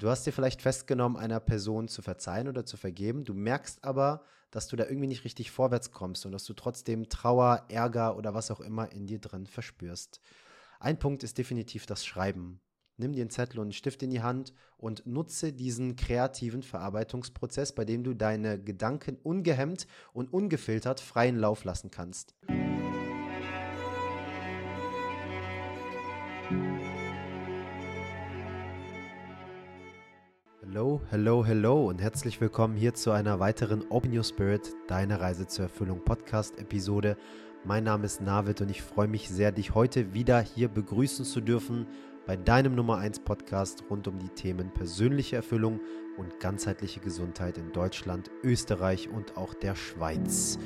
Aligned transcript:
Du 0.00 0.08
hast 0.08 0.26
dir 0.26 0.32
vielleicht 0.32 0.60
festgenommen, 0.60 1.16
einer 1.16 1.40
Person 1.40 1.88
zu 1.88 2.02
verzeihen 2.02 2.48
oder 2.48 2.64
zu 2.66 2.76
vergeben. 2.76 3.24
Du 3.24 3.32
merkst 3.32 3.84
aber, 3.84 4.24
dass 4.50 4.68
du 4.68 4.76
da 4.76 4.84
irgendwie 4.84 5.06
nicht 5.06 5.24
richtig 5.24 5.50
vorwärts 5.50 5.92
kommst 5.92 6.26
und 6.26 6.32
dass 6.32 6.44
du 6.44 6.54
trotzdem 6.54 7.08
Trauer, 7.08 7.64
Ärger 7.68 8.16
oder 8.16 8.34
was 8.34 8.50
auch 8.50 8.60
immer 8.60 8.92
in 8.92 9.06
dir 9.06 9.20
drin 9.20 9.46
verspürst. 9.46 10.20
Ein 10.80 10.98
Punkt 10.98 11.22
ist 11.22 11.38
definitiv 11.38 11.86
das 11.86 12.04
Schreiben. 12.04 12.60
Nimm 12.96 13.12
dir 13.12 13.22
einen 13.22 13.30
Zettel 13.30 13.58
und 13.58 13.66
einen 13.66 13.72
Stift 13.72 14.02
in 14.02 14.10
die 14.10 14.22
Hand 14.22 14.52
und 14.76 15.06
nutze 15.06 15.52
diesen 15.52 15.96
kreativen 15.96 16.62
Verarbeitungsprozess, 16.62 17.74
bei 17.74 17.84
dem 17.84 18.04
du 18.04 18.14
deine 18.14 18.62
Gedanken 18.62 19.16
ungehemmt 19.22 19.86
und 20.12 20.32
ungefiltert 20.32 21.00
freien 21.00 21.36
Lauf 21.36 21.64
lassen 21.64 21.90
kannst. 21.90 22.34
Hello, 30.74 31.00
hello, 31.08 31.46
hello 31.46 31.88
und 31.88 32.02
herzlich 32.02 32.40
willkommen 32.40 32.76
hier 32.76 32.94
zu 32.94 33.12
einer 33.12 33.38
weiteren 33.38 33.84
Open 33.90 34.12
Your 34.12 34.24
Spirit, 34.24 34.74
deine 34.88 35.20
Reise 35.20 35.46
zur 35.46 35.66
Erfüllung 35.66 36.04
Podcast-Episode. 36.04 37.16
Mein 37.62 37.84
Name 37.84 38.06
ist 38.06 38.20
Navid 38.20 38.60
und 38.60 38.72
ich 38.72 38.82
freue 38.82 39.06
mich 39.06 39.28
sehr, 39.28 39.52
dich 39.52 39.76
heute 39.76 40.14
wieder 40.14 40.40
hier 40.40 40.66
begrüßen 40.66 41.24
zu 41.24 41.40
dürfen 41.40 41.86
bei 42.26 42.36
deinem 42.36 42.74
Nummer 42.74 42.98
1 42.98 43.20
Podcast 43.20 43.84
rund 43.88 44.08
um 44.08 44.18
die 44.18 44.30
Themen 44.30 44.74
persönliche 44.74 45.36
Erfüllung 45.36 45.78
und 46.16 46.40
ganzheitliche 46.40 46.98
Gesundheit 46.98 47.56
in 47.56 47.70
Deutschland, 47.70 48.32
Österreich 48.42 49.08
und 49.08 49.36
auch 49.36 49.54
der 49.54 49.76
Schweiz. 49.76 50.58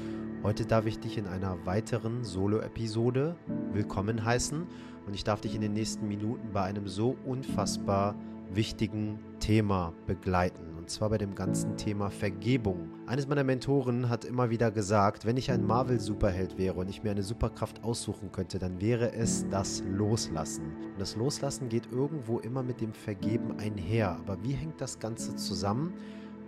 Heute 0.43 0.65
darf 0.65 0.87
ich 0.87 0.99
dich 1.01 1.19
in 1.19 1.27
einer 1.27 1.67
weiteren 1.67 2.25
Solo-Episode 2.25 3.37
willkommen 3.75 4.25
heißen 4.25 4.67
und 5.07 5.15
ich 5.15 5.25
darf 5.25 5.43
dich 5.43 5.55
in 5.55 5.61
den 5.61 5.75
nächsten 5.75 6.09
Minuten 6.09 6.51
bei 6.55 6.63
einem 6.63 6.89
so 6.89 7.15
unfassbar 7.27 8.15
wichtigen 8.55 9.19
Thema 9.41 9.93
begleiten. 10.07 10.75
Und 10.77 10.91
zwar 10.91 11.11
bei 11.11 11.19
dem 11.19 11.35
ganzen 11.35 11.77
Thema 11.77 12.11
Vergebung. 12.11 12.91
Eines 13.07 13.29
meiner 13.29 13.45
Mentoren 13.45 14.09
hat 14.09 14.25
immer 14.25 14.51
wieder 14.51 14.71
gesagt, 14.71 15.27
wenn 15.27 15.37
ich 15.37 15.51
ein 15.51 15.67
Marvel-Superheld 15.67 16.59
wäre 16.59 16.75
und 16.75 16.89
ich 16.89 17.03
mir 17.03 17.11
eine 17.11 17.23
Superkraft 17.23 17.85
aussuchen 17.85 18.33
könnte, 18.33 18.59
dann 18.59 18.81
wäre 18.81 19.13
es 19.13 19.47
das 19.51 19.83
Loslassen. 19.87 20.65
Und 20.93 21.01
das 21.01 21.17
Loslassen 21.17 21.69
geht 21.69 21.93
irgendwo 21.93 22.39
immer 22.39 22.63
mit 22.63 22.81
dem 22.81 22.93
Vergeben 22.93 23.59
einher. 23.59 24.13
Aber 24.13 24.43
wie 24.43 24.53
hängt 24.53 24.81
das 24.81 24.99
Ganze 24.99 25.37
zusammen? 25.37 25.93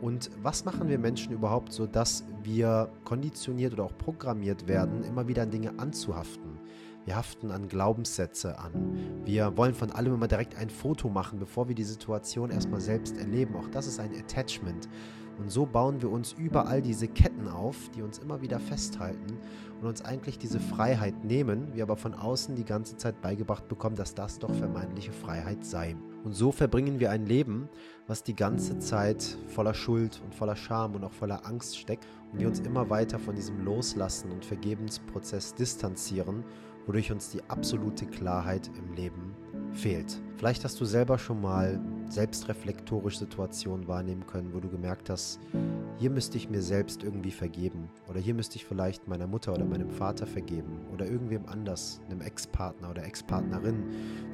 Und 0.00 0.30
was 0.42 0.64
machen 0.64 0.88
wir 0.88 0.98
Menschen 0.98 1.32
überhaupt 1.34 1.72
so, 1.72 1.86
dass 1.86 2.24
wir 2.42 2.90
konditioniert 3.04 3.74
oder 3.74 3.84
auch 3.84 3.98
programmiert 3.98 4.66
werden, 4.66 5.04
immer 5.04 5.28
wieder 5.28 5.42
an 5.42 5.50
Dinge 5.50 5.78
anzuhaften? 5.78 6.49
Wir 7.10 7.16
haften 7.16 7.50
an 7.50 7.66
Glaubenssätze 7.66 8.56
an. 8.60 8.70
Wir 9.24 9.56
wollen 9.56 9.74
von 9.74 9.90
allem 9.90 10.14
immer 10.14 10.28
direkt 10.28 10.54
ein 10.54 10.70
Foto 10.70 11.08
machen, 11.08 11.40
bevor 11.40 11.66
wir 11.66 11.74
die 11.74 11.82
Situation 11.82 12.52
erstmal 12.52 12.80
selbst 12.80 13.16
erleben. 13.16 13.56
Auch 13.56 13.66
das 13.66 13.88
ist 13.88 13.98
ein 13.98 14.14
Attachment. 14.16 14.88
Und 15.36 15.50
so 15.50 15.66
bauen 15.66 16.00
wir 16.02 16.10
uns 16.12 16.34
überall 16.34 16.82
diese 16.82 17.08
Ketten 17.08 17.48
auf, 17.48 17.88
die 17.96 18.02
uns 18.02 18.18
immer 18.18 18.42
wieder 18.42 18.60
festhalten 18.60 19.38
und 19.80 19.88
uns 19.88 20.02
eigentlich 20.04 20.38
diese 20.38 20.60
Freiheit 20.60 21.24
nehmen, 21.24 21.74
wir 21.74 21.82
aber 21.82 21.96
von 21.96 22.14
außen 22.14 22.54
die 22.54 22.64
ganze 22.64 22.96
Zeit 22.96 23.20
beigebracht 23.20 23.66
bekommen, 23.66 23.96
dass 23.96 24.14
das 24.14 24.38
doch 24.38 24.54
vermeintliche 24.54 25.10
Freiheit 25.10 25.64
sei. 25.64 25.96
Und 26.22 26.34
so 26.34 26.52
verbringen 26.52 27.00
wir 27.00 27.10
ein 27.10 27.26
Leben, 27.26 27.68
was 28.06 28.22
die 28.22 28.36
ganze 28.36 28.78
Zeit 28.78 29.36
voller 29.48 29.74
Schuld 29.74 30.20
und 30.22 30.32
voller 30.32 30.54
Scham 30.54 30.94
und 30.94 31.02
auch 31.02 31.12
voller 31.12 31.44
Angst 31.44 31.76
steckt 31.76 32.06
und 32.32 32.38
wir 32.38 32.46
uns 32.46 32.60
immer 32.60 32.88
weiter 32.88 33.18
von 33.18 33.34
diesem 33.34 33.64
Loslassen 33.64 34.30
und 34.30 34.44
Vergebensprozess 34.44 35.54
distanzieren 35.54 36.44
wodurch 36.86 37.12
uns 37.12 37.30
die 37.30 37.42
absolute 37.48 38.06
Klarheit 38.06 38.70
im 38.76 38.94
Leben 38.94 39.34
fehlt. 39.72 40.20
Vielleicht 40.36 40.64
hast 40.64 40.80
du 40.80 40.84
selber 40.84 41.18
schon 41.18 41.40
mal 41.40 41.78
selbstreflektorisch 42.08 43.18
Situationen 43.18 43.86
wahrnehmen 43.86 44.26
können, 44.26 44.52
wo 44.52 44.60
du 44.60 44.68
gemerkt 44.68 45.10
hast, 45.10 45.38
hier 45.98 46.10
müsste 46.10 46.38
ich 46.38 46.48
mir 46.48 46.62
selbst 46.62 47.04
irgendwie 47.04 47.30
vergeben 47.30 47.88
oder 48.08 48.18
hier 48.18 48.34
müsste 48.34 48.56
ich 48.56 48.64
vielleicht 48.64 49.06
meiner 49.06 49.26
Mutter 49.26 49.52
oder 49.52 49.64
meinem 49.64 49.90
Vater 49.90 50.26
vergeben 50.26 50.80
oder 50.92 51.06
irgendwem 51.06 51.46
anders, 51.46 52.00
einem 52.08 52.20
Ex-Partner 52.22 52.90
oder 52.90 53.04
Ex-Partnerin 53.04 53.84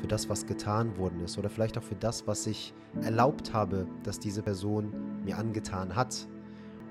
für 0.00 0.06
das, 0.06 0.28
was 0.28 0.46
getan 0.46 0.96
worden 0.96 1.20
ist 1.20 1.36
oder 1.38 1.50
vielleicht 1.50 1.76
auch 1.76 1.82
für 1.82 1.96
das, 1.96 2.26
was 2.26 2.46
ich 2.46 2.72
erlaubt 3.02 3.52
habe, 3.52 3.86
dass 4.04 4.18
diese 4.18 4.42
Person 4.42 4.92
mir 5.24 5.36
angetan 5.36 5.96
hat. 5.96 6.28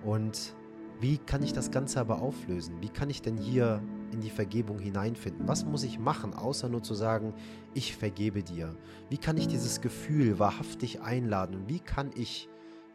Und 0.04 0.54
wie 1.00 1.18
kann 1.18 1.42
ich 1.42 1.54
das 1.54 1.72
Ganze 1.72 2.00
aber 2.00 2.22
auflösen? 2.22 2.76
Wie 2.82 2.90
kann 2.90 3.10
ich 3.10 3.22
denn 3.22 3.38
hier 3.38 3.82
in 4.16 4.22
die 4.22 4.30
Vergebung 4.30 4.80
hineinfinden? 4.80 5.48
Was 5.48 5.66
muss 5.66 5.84
ich 5.84 6.00
machen, 6.00 6.34
außer 6.34 6.70
nur 6.70 6.82
zu 6.82 6.94
sagen, 6.94 7.34
ich 7.74 7.96
vergebe 7.96 8.44
dir? 8.44 8.76
Wie 9.10 9.18
kann 9.18 9.38
ich 9.38 9.48
dieses 9.48 9.82
Gefühl 9.82 10.40
wahrhaftig 10.40 11.02
einladen? 11.02 11.66
Wie 11.68 11.80
kann 11.80 12.12
ich 12.16 12.50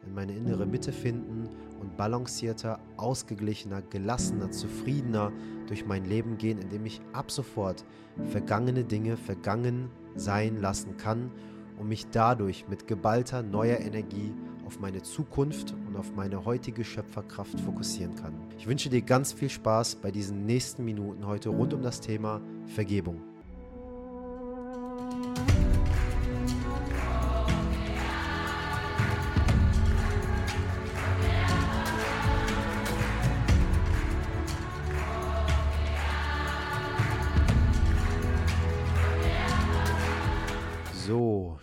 in 0.07 0.15
meine 0.15 0.35
innere 0.35 0.67
Mitte 0.67 0.93
finden 0.93 1.51
und 1.79 1.97
balancierter, 1.99 2.81
ausgeglichener, 2.97 3.83
gelassener, 3.83 4.51
zufriedener 4.51 5.31
durch 5.67 5.85
mein 5.85 6.07
Leben 6.07 6.39
gehen, 6.39 6.59
indem 6.59 6.87
ich 6.87 7.03
ab 7.13 7.31
sofort 7.31 7.85
vergangene 8.31 8.85
Dinge 8.85 9.19
vergangen 9.19 9.91
sein 10.17 10.57
lassen 10.57 10.97
kann 10.97 11.31
und 11.79 11.89
mich 11.89 12.07
dadurch 12.11 12.67
mit 12.69 12.87
geballter 12.87 13.43
neuer 13.43 13.79
Energie 13.79 14.33
auf 14.71 14.79
meine 14.79 15.03
Zukunft 15.03 15.75
und 15.89 15.97
auf 15.97 16.15
meine 16.15 16.45
heutige 16.45 16.85
Schöpferkraft 16.85 17.59
fokussieren 17.59 18.15
kann. 18.15 18.33
Ich 18.57 18.69
wünsche 18.69 18.89
dir 18.89 19.03
ganz 19.03 19.33
viel 19.33 19.51
Spaß 19.51 19.97
bei 19.97 20.13
diesen 20.13 20.47
nächsten 20.47 20.85
Minuten 20.85 21.27
heute 21.27 21.49
rund 21.49 21.75
um 21.75 21.83
das 21.83 22.01
Thema 22.01 22.41
Vergebung. 22.67 23.30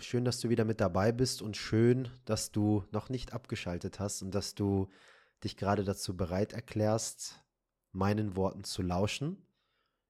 Schön, 0.08 0.24
dass 0.24 0.40
du 0.40 0.48
wieder 0.48 0.64
mit 0.64 0.80
dabei 0.80 1.12
bist 1.12 1.42
und 1.42 1.58
schön, 1.58 2.08
dass 2.24 2.50
du 2.50 2.82
noch 2.92 3.10
nicht 3.10 3.34
abgeschaltet 3.34 4.00
hast 4.00 4.22
und 4.22 4.34
dass 4.34 4.54
du 4.54 4.88
dich 5.44 5.58
gerade 5.58 5.84
dazu 5.84 6.16
bereit 6.16 6.54
erklärst, 6.54 7.44
meinen 7.92 8.34
Worten 8.34 8.64
zu 8.64 8.80
lauschen, 8.80 9.36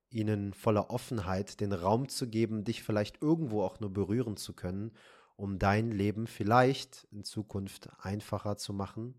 ihnen 0.08 0.54
voller 0.54 0.90
Offenheit 0.90 1.58
den 1.58 1.72
Raum 1.72 2.08
zu 2.08 2.28
geben, 2.28 2.62
dich 2.62 2.84
vielleicht 2.84 3.20
irgendwo 3.20 3.62
auch 3.62 3.80
nur 3.80 3.92
berühren 3.92 4.36
zu 4.36 4.52
können, 4.52 4.92
um 5.34 5.58
dein 5.58 5.90
Leben 5.90 6.28
vielleicht 6.28 7.08
in 7.10 7.24
Zukunft 7.24 7.90
einfacher 7.98 8.56
zu 8.56 8.72
machen 8.72 9.16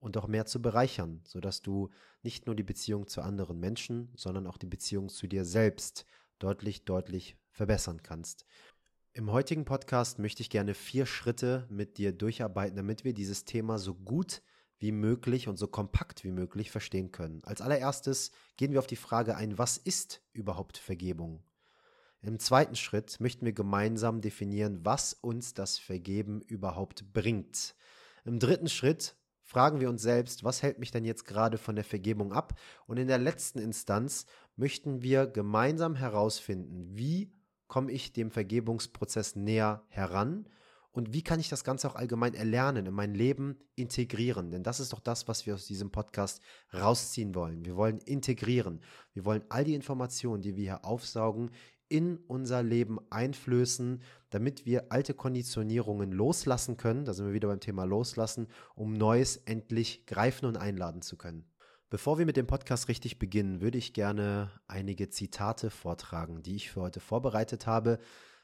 und 0.00 0.16
auch 0.16 0.26
mehr 0.26 0.46
zu 0.46 0.60
bereichern, 0.60 1.20
sodass 1.26 1.62
du 1.62 1.90
nicht 2.22 2.46
nur 2.46 2.56
die 2.56 2.64
Beziehung 2.64 3.06
zu 3.06 3.22
anderen 3.22 3.60
Menschen, 3.60 4.10
sondern 4.16 4.48
auch 4.48 4.58
die 4.58 4.66
Beziehung 4.66 5.10
zu 5.10 5.28
dir 5.28 5.44
selbst 5.44 6.06
deutlich, 6.40 6.84
deutlich 6.84 7.36
verbessern 7.52 8.02
kannst. 8.02 8.46
Im 9.12 9.32
heutigen 9.32 9.64
Podcast 9.64 10.18
möchte 10.18 10.42
ich 10.42 10.50
gerne 10.50 10.74
vier 10.74 11.04
Schritte 11.04 11.66
mit 11.70 11.98
dir 11.98 12.12
durcharbeiten, 12.12 12.76
damit 12.76 13.04
wir 13.04 13.14
dieses 13.14 13.44
Thema 13.44 13.78
so 13.78 13.94
gut 13.94 14.42
wie 14.78 14.92
möglich 14.92 15.48
und 15.48 15.56
so 15.56 15.66
kompakt 15.66 16.22
wie 16.24 16.30
möglich 16.30 16.70
verstehen 16.70 17.10
können. 17.10 17.42
Als 17.44 17.60
allererstes 17.60 18.30
gehen 18.56 18.72
wir 18.72 18.78
auf 18.78 18.86
die 18.86 18.96
Frage 18.96 19.36
ein, 19.36 19.58
was 19.58 19.76
ist 19.76 20.22
überhaupt 20.32 20.78
Vergebung? 20.78 21.42
Im 22.20 22.38
zweiten 22.38 22.76
Schritt 22.76 23.18
möchten 23.20 23.44
wir 23.44 23.52
gemeinsam 23.52 24.20
definieren, 24.20 24.84
was 24.84 25.14
uns 25.14 25.54
das 25.54 25.78
Vergeben 25.78 26.40
überhaupt 26.42 27.12
bringt. 27.12 27.74
Im 28.24 28.38
dritten 28.38 28.68
Schritt 28.68 29.16
fragen 29.42 29.80
wir 29.80 29.88
uns 29.88 30.02
selbst, 30.02 30.44
was 30.44 30.62
hält 30.62 30.78
mich 30.78 30.90
denn 30.90 31.04
jetzt 31.04 31.24
gerade 31.24 31.58
von 31.58 31.74
der 31.74 31.84
Vergebung 31.84 32.32
ab? 32.32 32.58
Und 32.86 32.98
in 32.98 33.08
der 33.08 33.18
letzten 33.18 33.58
Instanz 33.58 34.26
möchten 34.56 35.02
wir 35.02 35.26
gemeinsam 35.26 35.94
herausfinden, 35.94 36.96
wie 36.96 37.32
komme 37.68 37.92
ich 37.92 38.12
dem 38.12 38.30
Vergebungsprozess 38.30 39.36
näher 39.36 39.84
heran 39.88 40.48
und 40.98 41.12
wie 41.12 41.22
kann 41.22 41.38
ich 41.38 41.48
das 41.48 41.62
Ganze 41.62 41.88
auch 41.88 41.94
allgemein 41.94 42.34
erlernen, 42.34 42.86
in 42.86 42.92
mein 42.92 43.14
Leben 43.14 43.56
integrieren? 43.76 44.50
Denn 44.50 44.64
das 44.64 44.80
ist 44.80 44.92
doch 44.92 44.98
das, 44.98 45.28
was 45.28 45.46
wir 45.46 45.54
aus 45.54 45.66
diesem 45.66 45.90
Podcast 45.92 46.40
rausziehen 46.74 47.36
wollen. 47.36 47.64
Wir 47.64 47.76
wollen 47.76 47.98
integrieren. 47.98 48.80
Wir 49.12 49.24
wollen 49.24 49.44
all 49.48 49.62
die 49.62 49.74
Informationen, 49.74 50.42
die 50.42 50.56
wir 50.56 50.64
hier 50.64 50.84
aufsaugen, 50.84 51.50
in 51.88 52.18
unser 52.26 52.64
Leben 52.64 52.98
einflößen, 53.10 54.02
damit 54.30 54.66
wir 54.66 54.90
alte 54.90 55.14
Konditionierungen 55.14 56.10
loslassen 56.10 56.76
können. 56.76 57.04
Da 57.04 57.14
sind 57.14 57.26
wir 57.26 57.32
wieder 57.32 57.48
beim 57.48 57.60
Thema 57.60 57.84
Loslassen, 57.84 58.48
um 58.74 58.92
Neues 58.92 59.36
endlich 59.36 60.04
greifen 60.04 60.46
und 60.46 60.56
einladen 60.56 61.00
zu 61.00 61.16
können. 61.16 61.44
Bevor 61.90 62.18
wir 62.18 62.26
mit 62.26 62.36
dem 62.36 62.46
Podcast 62.46 62.88
richtig 62.88 63.18
beginnen, 63.18 63.62
würde 63.62 63.78
ich 63.78 63.94
gerne 63.94 64.50
einige 64.66 65.08
Zitate 65.08 65.70
vortragen, 65.70 66.42
die 66.42 66.54
ich 66.54 66.70
für 66.70 66.82
heute 66.82 67.00
vorbereitet 67.00 67.66
habe, 67.66 67.98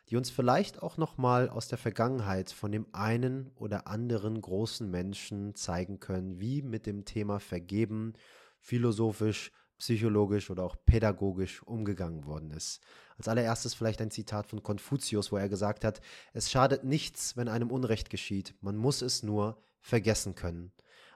die 0.08 0.16
uns 0.16 0.30
vielleicht 0.30 0.82
auch 0.82 0.96
nochmal 0.96 1.50
aus 1.50 1.68
der 1.68 1.76
Vergangenheit 1.76 2.50
von 2.50 2.72
dem 2.72 2.86
einen 2.92 3.50
oder 3.56 3.86
anderen 3.86 4.40
großen 4.40 4.90
Menschen 4.90 5.54
zeigen 5.54 6.00
können, 6.00 6.40
wie 6.40 6.62
mit 6.62 6.86
dem 6.86 7.04
Thema 7.04 7.38
Vergeben 7.38 8.14
philosophisch 8.60 9.52
psychologisch 9.76 10.48
oder 10.48 10.64
auch 10.64 10.76
pädagogisch 10.86 11.62
umgegangen 11.64 12.24
worden 12.24 12.50
ist. 12.50 12.80
Als 13.18 13.28
allererstes 13.28 13.74
vielleicht 13.74 14.00
ein 14.00 14.10
Zitat 14.10 14.46
von 14.46 14.62
Konfuzius, 14.62 15.32
wo 15.32 15.36
er 15.36 15.50
gesagt 15.50 15.84
hat, 15.84 16.00
es 16.32 16.50
schadet 16.50 16.84
nichts, 16.84 17.36
wenn 17.36 17.48
einem 17.48 17.70
Unrecht 17.70 18.08
geschieht, 18.08 18.54
man 18.62 18.76
muss 18.76 19.02
es 19.02 19.22
nur 19.22 19.58
vergessen 19.82 20.34
können. 20.34 20.72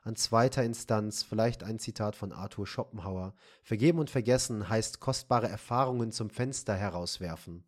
An 0.09 0.17
zweiter 0.17 0.65
Instanz 0.65 1.23
vielleicht 1.23 1.63
ein 1.63 1.79
Zitat 1.79 2.17
von 2.17 2.33
Arthur 2.33 2.67
Schopenhauer. 2.67 3.35
Vergeben 3.63 3.99
und 3.99 4.09
vergessen 4.09 4.71
heißt 4.71 5.01
kostbare 5.01 5.49
Erfahrungen 5.49 6.13
zum 6.13 6.31
Fenster 6.31 6.75
herauswerfen. 6.75 7.63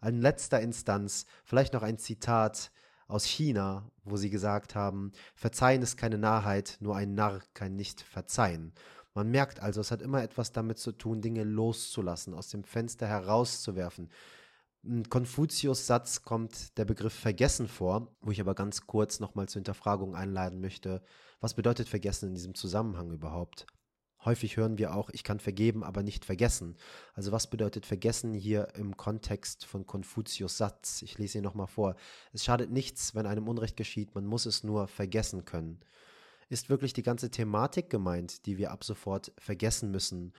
An 0.00 0.18
letzter 0.18 0.62
Instanz 0.62 1.26
vielleicht 1.44 1.74
noch 1.74 1.82
ein 1.82 1.98
Zitat 1.98 2.72
aus 3.08 3.26
China, 3.26 3.90
wo 4.04 4.16
sie 4.16 4.30
gesagt 4.30 4.74
haben, 4.74 5.12
Verzeihen 5.34 5.82
ist 5.82 5.98
keine 5.98 6.16
Narrheit, 6.16 6.78
nur 6.80 6.96
ein 6.96 7.12
Narr 7.12 7.42
kann 7.52 7.76
nicht 7.76 8.00
verzeihen. 8.00 8.72
Man 9.12 9.30
merkt 9.30 9.60
also, 9.60 9.82
es 9.82 9.90
hat 9.90 10.00
immer 10.00 10.22
etwas 10.22 10.50
damit 10.50 10.78
zu 10.78 10.92
tun, 10.92 11.20
Dinge 11.20 11.44
loszulassen, 11.44 12.32
aus 12.32 12.48
dem 12.48 12.64
Fenster 12.64 13.06
herauszuwerfen. 13.06 14.08
In 14.84 15.08
Konfuzius 15.08 15.86
Satz 15.86 16.22
kommt 16.22 16.76
der 16.76 16.84
Begriff 16.84 17.12
Vergessen 17.12 17.68
vor, 17.68 18.16
wo 18.20 18.32
ich 18.32 18.40
aber 18.40 18.56
ganz 18.56 18.84
kurz 18.88 19.20
nochmal 19.20 19.48
zur 19.48 19.60
Hinterfragung 19.60 20.16
einladen 20.16 20.60
möchte. 20.60 21.04
Was 21.40 21.54
bedeutet 21.54 21.88
Vergessen 21.88 22.30
in 22.30 22.34
diesem 22.34 22.56
Zusammenhang 22.56 23.12
überhaupt? 23.12 23.68
Häufig 24.24 24.56
hören 24.56 24.78
wir 24.78 24.96
auch, 24.96 25.08
ich 25.10 25.22
kann 25.22 25.38
vergeben, 25.38 25.84
aber 25.84 26.02
nicht 26.02 26.24
vergessen. 26.24 26.76
Also 27.14 27.30
was 27.30 27.48
bedeutet 27.48 27.86
vergessen 27.86 28.34
hier 28.34 28.74
im 28.74 28.96
Kontext 28.96 29.66
von 29.66 29.86
Konfuzius 29.86 30.58
Satz? 30.58 31.02
Ich 31.02 31.16
lese 31.16 31.38
ihn 31.38 31.44
nochmal 31.44 31.68
vor. 31.68 31.94
Es 32.32 32.44
schadet 32.44 32.72
nichts, 32.72 33.14
wenn 33.14 33.26
einem 33.26 33.46
Unrecht 33.46 33.76
geschieht, 33.76 34.16
man 34.16 34.26
muss 34.26 34.46
es 34.46 34.64
nur 34.64 34.88
vergessen 34.88 35.44
können. 35.44 35.78
Ist 36.48 36.70
wirklich 36.70 36.92
die 36.92 37.04
ganze 37.04 37.30
Thematik 37.30 37.88
gemeint, 37.88 38.46
die 38.46 38.58
wir 38.58 38.72
ab 38.72 38.82
sofort 38.82 39.32
vergessen 39.38 39.92
müssen? 39.92 40.32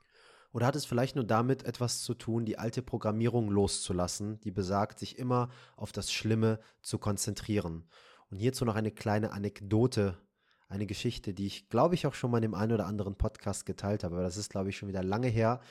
Oder 0.54 0.68
hat 0.68 0.76
es 0.76 0.86
vielleicht 0.86 1.16
nur 1.16 1.26
damit 1.26 1.66
etwas 1.66 2.02
zu 2.02 2.14
tun, 2.14 2.46
die 2.46 2.58
alte 2.58 2.82
Programmierung 2.82 3.50
loszulassen, 3.50 4.40
die 4.42 4.52
besagt, 4.52 5.00
sich 5.00 5.18
immer 5.20 5.50
auf 5.76 5.92
das 5.92 6.14
Schlimme 6.14 6.60
zu 6.82 7.00
konzentrieren? 7.00 7.84
Und 8.30 8.38
hierzu 8.38 8.64
noch 8.64 8.76
eine 8.76 8.92
kleine 8.92 9.34
Anekdote 9.34 10.18
eine 10.74 10.86
Geschichte, 10.88 11.34
die 11.34 11.46
ich, 11.46 11.70
glaube 11.70 11.96
ich, 11.96 12.08
auch 12.08 12.16
schon 12.16 12.32
mal 12.32 12.38
in 12.38 12.44
dem 12.44 12.56
einen 12.56 12.74
oder 12.74 12.88
anderen 12.88 13.16
Podcast 13.16 13.66
geteilt 13.66 14.04
habe. 14.04 14.16
Aber 14.16 14.24
das 14.24 14.38
ist, 14.38 14.50
glaube 14.50 14.70
ich, 14.70 14.78
schon 14.78 14.90
wieder 14.90 15.04
lange 15.04 15.28
her. 15.28 15.62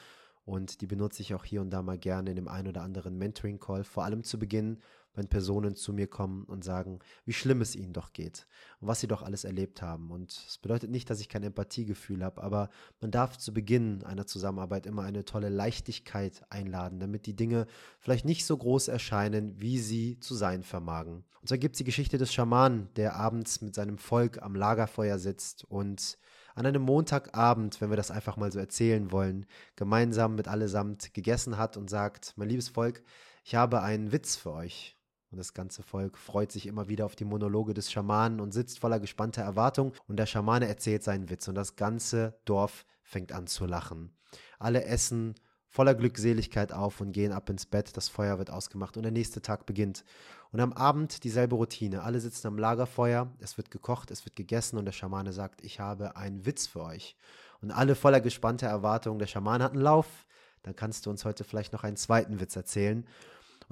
Und 0.44 0.80
die 0.80 0.86
benutze 0.86 1.22
ich 1.22 1.34
auch 1.34 1.44
hier 1.44 1.60
und 1.60 1.70
da 1.70 1.82
mal 1.82 1.98
gerne 1.98 2.30
in 2.30 2.36
dem 2.36 2.48
einen 2.48 2.68
oder 2.68 2.82
anderen 2.82 3.18
Mentoring-Call. 3.18 3.84
Vor 3.84 4.04
allem 4.04 4.24
zu 4.24 4.38
Beginn, 4.38 4.80
wenn 5.14 5.28
Personen 5.28 5.74
zu 5.74 5.92
mir 5.92 6.06
kommen 6.06 6.44
und 6.44 6.64
sagen, 6.64 7.00
wie 7.24 7.32
schlimm 7.32 7.60
es 7.60 7.76
ihnen 7.76 7.92
doch 7.92 8.12
geht 8.12 8.46
und 8.80 8.88
was 8.88 9.00
sie 9.00 9.06
doch 9.06 9.22
alles 9.22 9.44
erlebt 9.44 9.82
haben. 9.82 10.10
Und 10.10 10.32
es 10.32 10.58
bedeutet 10.58 10.90
nicht, 10.90 11.10
dass 11.10 11.20
ich 11.20 11.28
kein 11.28 11.42
Empathiegefühl 11.42 12.24
habe, 12.24 12.42
aber 12.42 12.70
man 13.00 13.10
darf 13.10 13.36
zu 13.38 13.52
Beginn 13.52 14.02
einer 14.04 14.26
Zusammenarbeit 14.26 14.86
immer 14.86 15.02
eine 15.02 15.24
tolle 15.24 15.48
Leichtigkeit 15.48 16.42
einladen, 16.50 17.00
damit 17.00 17.26
die 17.26 17.36
Dinge 17.36 17.66
vielleicht 17.98 18.24
nicht 18.24 18.46
so 18.46 18.56
groß 18.56 18.88
erscheinen, 18.88 19.60
wie 19.60 19.78
sie 19.78 20.18
zu 20.20 20.34
sein 20.34 20.62
vermagen. 20.62 21.24
Und 21.40 21.48
zwar 21.48 21.58
gibt 21.58 21.74
es 21.74 21.78
die 21.78 21.84
Geschichte 21.84 22.18
des 22.18 22.32
Schamanen, 22.32 22.88
der 22.94 23.16
abends 23.16 23.60
mit 23.62 23.74
seinem 23.74 23.98
Volk 23.98 24.40
am 24.42 24.54
Lagerfeuer 24.54 25.18
sitzt 25.18 25.64
und 25.64 26.18
an 26.54 26.66
einem 26.66 26.82
Montagabend, 26.82 27.80
wenn 27.80 27.90
wir 27.90 27.96
das 27.96 28.10
einfach 28.10 28.36
mal 28.36 28.52
so 28.52 28.58
erzählen 28.58 29.10
wollen, 29.10 29.46
gemeinsam 29.76 30.34
mit 30.34 30.48
allesamt 30.48 31.14
gegessen 31.14 31.58
hat 31.58 31.76
und 31.76 31.88
sagt, 31.88 32.34
mein 32.36 32.48
liebes 32.48 32.68
Volk, 32.68 33.02
ich 33.44 33.54
habe 33.54 33.82
einen 33.82 34.12
Witz 34.12 34.36
für 34.36 34.52
euch. 34.52 34.96
Und 35.32 35.38
das 35.38 35.54
ganze 35.54 35.82
Volk 35.82 36.18
freut 36.18 36.52
sich 36.52 36.66
immer 36.66 36.88
wieder 36.88 37.06
auf 37.06 37.16
die 37.16 37.24
Monologe 37.24 37.72
des 37.72 37.90
Schamanen 37.90 38.38
und 38.38 38.52
sitzt 38.52 38.78
voller 38.78 39.00
gespannter 39.00 39.42
Erwartung. 39.42 39.94
Und 40.06 40.18
der 40.18 40.26
Schamane 40.26 40.68
erzählt 40.68 41.02
seinen 41.02 41.30
Witz 41.30 41.48
und 41.48 41.54
das 41.54 41.74
ganze 41.74 42.38
Dorf 42.44 42.84
fängt 43.02 43.32
an 43.32 43.46
zu 43.46 43.64
lachen. 43.64 44.14
Alle 44.58 44.84
essen 44.84 45.34
voller 45.68 45.94
Glückseligkeit 45.94 46.74
auf 46.74 47.00
und 47.00 47.12
gehen 47.12 47.32
ab 47.32 47.48
ins 47.48 47.64
Bett. 47.64 47.96
Das 47.96 48.10
Feuer 48.10 48.36
wird 48.36 48.50
ausgemacht 48.50 48.98
und 48.98 49.04
der 49.04 49.12
nächste 49.12 49.40
Tag 49.40 49.64
beginnt. 49.64 50.04
Und 50.52 50.60
am 50.60 50.74
Abend 50.74 51.24
dieselbe 51.24 51.54
Routine. 51.54 52.02
Alle 52.02 52.20
sitzen 52.20 52.46
am 52.46 52.58
Lagerfeuer, 52.58 53.32
es 53.38 53.56
wird 53.56 53.70
gekocht, 53.70 54.10
es 54.10 54.26
wird 54.26 54.36
gegessen 54.36 54.76
und 54.76 54.84
der 54.84 54.92
Schamane 54.92 55.32
sagt, 55.32 55.64
ich 55.64 55.80
habe 55.80 56.14
einen 56.14 56.44
Witz 56.44 56.66
für 56.66 56.82
euch. 56.82 57.16
Und 57.62 57.70
alle 57.70 57.94
voller 57.94 58.20
gespannter 58.20 58.66
Erwartung. 58.66 59.18
Der 59.18 59.26
Schamane 59.26 59.64
hat 59.64 59.72
einen 59.72 59.80
Lauf. 59.80 60.26
Dann 60.62 60.76
kannst 60.76 61.06
du 61.06 61.10
uns 61.10 61.24
heute 61.24 61.42
vielleicht 61.42 61.72
noch 61.72 61.84
einen 61.84 61.96
zweiten 61.96 62.38
Witz 62.38 62.54
erzählen. 62.54 63.06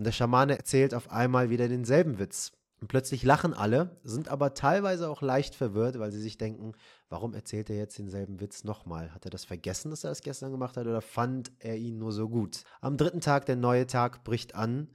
Und 0.00 0.04
der 0.04 0.12
Schamane 0.12 0.56
erzählt 0.56 0.94
auf 0.94 1.10
einmal 1.10 1.50
wieder 1.50 1.68
denselben 1.68 2.18
Witz. 2.18 2.52
Und 2.80 2.88
plötzlich 2.88 3.22
lachen 3.22 3.52
alle, 3.52 4.00
sind 4.02 4.28
aber 4.28 4.54
teilweise 4.54 5.10
auch 5.10 5.20
leicht 5.20 5.54
verwirrt, 5.54 5.98
weil 5.98 6.10
sie 6.10 6.22
sich 6.22 6.38
denken, 6.38 6.72
warum 7.10 7.34
erzählt 7.34 7.68
er 7.68 7.76
jetzt 7.76 7.98
denselben 7.98 8.40
Witz 8.40 8.64
nochmal? 8.64 9.12
Hat 9.12 9.26
er 9.26 9.30
das 9.30 9.44
vergessen, 9.44 9.90
dass 9.90 10.02
er 10.02 10.08
das 10.08 10.22
gestern 10.22 10.52
gemacht 10.52 10.78
hat, 10.78 10.86
oder 10.86 11.02
fand 11.02 11.52
er 11.58 11.76
ihn 11.76 11.98
nur 11.98 12.12
so 12.12 12.30
gut? 12.30 12.64
Am 12.80 12.96
dritten 12.96 13.20
Tag, 13.20 13.44
der 13.44 13.56
neue 13.56 13.86
Tag 13.86 14.24
bricht 14.24 14.54
an. 14.54 14.88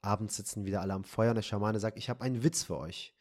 Abends 0.00 0.36
sitzen 0.36 0.64
wieder 0.64 0.80
alle 0.80 0.94
am 0.94 1.04
Feuer 1.04 1.32
und 1.32 1.36
der 1.36 1.42
Schamane 1.42 1.78
sagt, 1.78 1.98
ich 1.98 2.08
habe 2.08 2.22
einen 2.22 2.42
Witz 2.42 2.62
für 2.62 2.78
euch. 2.78 3.14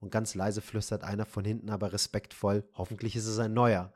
Und 0.00 0.10
ganz 0.10 0.34
leise 0.34 0.60
flüstert 0.60 1.04
einer 1.04 1.24
von 1.24 1.44
hinten, 1.44 1.70
aber 1.70 1.92
respektvoll, 1.92 2.64
hoffentlich 2.74 3.14
ist 3.14 3.28
es 3.28 3.38
ein 3.38 3.54
neuer. 3.54 3.92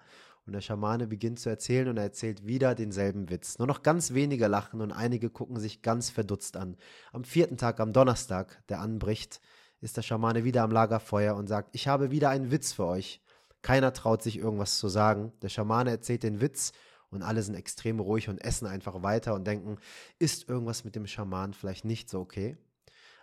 Und 0.46 0.52
der 0.52 0.60
Schamane 0.60 1.06
beginnt 1.06 1.40
zu 1.40 1.48
erzählen 1.48 1.88
und 1.88 1.96
er 1.96 2.04
erzählt 2.04 2.46
wieder 2.46 2.74
denselben 2.74 3.30
Witz. 3.30 3.58
Nur 3.58 3.66
noch 3.66 3.82
ganz 3.82 4.12
wenige 4.12 4.46
lachen 4.46 4.82
und 4.82 4.92
einige 4.92 5.30
gucken 5.30 5.58
sich 5.58 5.80
ganz 5.80 6.10
verdutzt 6.10 6.56
an. 6.56 6.76
Am 7.12 7.24
vierten 7.24 7.56
Tag, 7.56 7.80
am 7.80 7.94
Donnerstag, 7.94 8.62
der 8.68 8.80
anbricht, 8.80 9.40
ist 9.80 9.96
der 9.96 10.02
Schamane 10.02 10.44
wieder 10.44 10.62
am 10.62 10.70
Lagerfeuer 10.70 11.34
und 11.34 11.46
sagt, 11.46 11.70
ich 11.72 11.88
habe 11.88 12.10
wieder 12.10 12.28
einen 12.28 12.50
Witz 12.50 12.72
für 12.72 12.86
euch. 12.86 13.22
Keiner 13.62 13.94
traut 13.94 14.22
sich 14.22 14.38
irgendwas 14.38 14.78
zu 14.78 14.88
sagen. 14.88 15.32
Der 15.40 15.48
Schamane 15.48 15.90
erzählt 15.90 16.22
den 16.22 16.42
Witz 16.42 16.72
und 17.10 17.22
alle 17.22 17.42
sind 17.42 17.54
extrem 17.54 17.98
ruhig 17.98 18.28
und 18.28 18.38
essen 18.38 18.66
einfach 18.66 19.02
weiter 19.02 19.34
und 19.34 19.46
denken, 19.46 19.78
ist 20.18 20.48
irgendwas 20.48 20.84
mit 20.84 20.94
dem 20.94 21.06
Schaman 21.06 21.54
vielleicht 21.54 21.86
nicht 21.86 22.10
so 22.10 22.20
okay? 22.20 22.58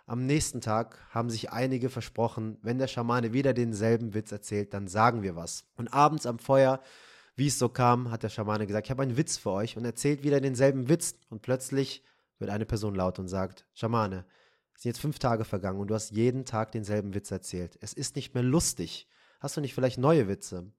Am 0.06 0.26
nächsten 0.26 0.60
Tag 0.60 0.98
haben 1.10 1.30
sich 1.30 1.52
einige 1.52 1.88
versprochen, 1.88 2.58
wenn 2.62 2.78
der 2.78 2.88
Schamane 2.88 3.32
wieder 3.32 3.54
denselben 3.54 4.14
Witz 4.14 4.32
erzählt, 4.32 4.74
dann 4.74 4.88
sagen 4.88 5.22
wir 5.22 5.36
was. 5.36 5.64
Und 5.76 5.94
abends 5.94 6.26
am 6.26 6.40
Feuer 6.40 6.80
wie 7.34 7.46
es 7.46 7.58
so 7.58 7.68
kam, 7.68 8.10
hat 8.10 8.22
der 8.22 8.28
Schamane 8.28 8.66
gesagt, 8.66 8.86
ich 8.86 8.90
habe 8.90 9.02
einen 9.02 9.16
Witz 9.16 9.38
für 9.38 9.50
euch 9.50 9.76
und 9.76 9.84
erzählt 9.84 10.22
wieder 10.22 10.40
denselben 10.40 10.88
Witz. 10.88 11.16
Und 11.30 11.42
plötzlich 11.42 12.02
wird 12.38 12.50
eine 12.50 12.66
Person 12.66 12.94
laut 12.94 13.18
und 13.18 13.28
sagt, 13.28 13.66
Schamane, 13.72 14.26
es 14.74 14.82
sind 14.82 14.90
jetzt 14.90 15.00
fünf 15.00 15.18
Tage 15.18 15.44
vergangen 15.44 15.80
und 15.80 15.88
du 15.88 15.94
hast 15.94 16.10
jeden 16.10 16.44
Tag 16.44 16.72
denselben 16.72 17.14
Witz 17.14 17.30
erzählt. 17.30 17.78
Es 17.80 17.92
ist 17.92 18.16
nicht 18.16 18.34
mehr 18.34 18.42
lustig. 18.42 19.08
Hast 19.40 19.56
du 19.56 19.60
nicht 19.60 19.74
vielleicht 19.74 19.98
neue 19.98 20.28
Witze? 20.28 20.60
Und 20.60 20.74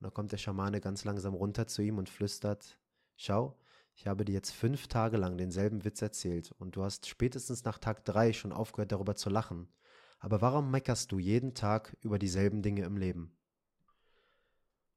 dann 0.00 0.14
kommt 0.14 0.32
der 0.32 0.38
Schamane 0.38 0.80
ganz 0.80 1.04
langsam 1.04 1.34
runter 1.34 1.66
zu 1.66 1.82
ihm 1.82 1.98
und 1.98 2.08
flüstert, 2.08 2.78
schau, 3.16 3.58
ich 3.94 4.06
habe 4.06 4.24
dir 4.24 4.32
jetzt 4.32 4.52
fünf 4.52 4.86
Tage 4.86 5.16
lang 5.16 5.36
denselben 5.36 5.84
Witz 5.84 6.00
erzählt 6.00 6.52
und 6.58 6.76
du 6.76 6.84
hast 6.84 7.06
spätestens 7.08 7.64
nach 7.64 7.78
Tag 7.78 8.04
drei 8.04 8.32
schon 8.32 8.52
aufgehört 8.52 8.92
darüber 8.92 9.16
zu 9.16 9.28
lachen. 9.28 9.68
Aber 10.20 10.40
warum 10.40 10.70
meckerst 10.70 11.10
du 11.10 11.18
jeden 11.18 11.54
Tag 11.54 11.96
über 12.00 12.18
dieselben 12.18 12.62
Dinge 12.62 12.84
im 12.84 12.96
Leben? 12.96 13.37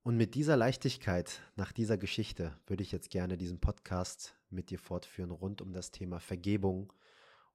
Und 0.04 0.18
mit 0.18 0.34
dieser 0.34 0.58
Leichtigkeit 0.58 1.42
nach 1.56 1.72
dieser 1.72 1.96
Geschichte 1.96 2.58
würde 2.66 2.82
ich 2.82 2.92
jetzt 2.92 3.12
gerne 3.12 3.38
diesen 3.38 3.60
Podcast 3.60 4.36
mit 4.50 4.72
dir 4.72 4.80
fortführen 4.80 5.30
rund 5.30 5.62
um 5.62 5.74
das 5.74 5.92
Thema 5.92 6.20
Vergebung 6.20 6.92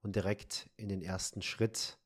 und 0.00 0.14
direkt 0.14 0.70
in 0.76 0.88
den 0.88 1.02
ersten 1.02 1.42
Schritt 1.42 1.98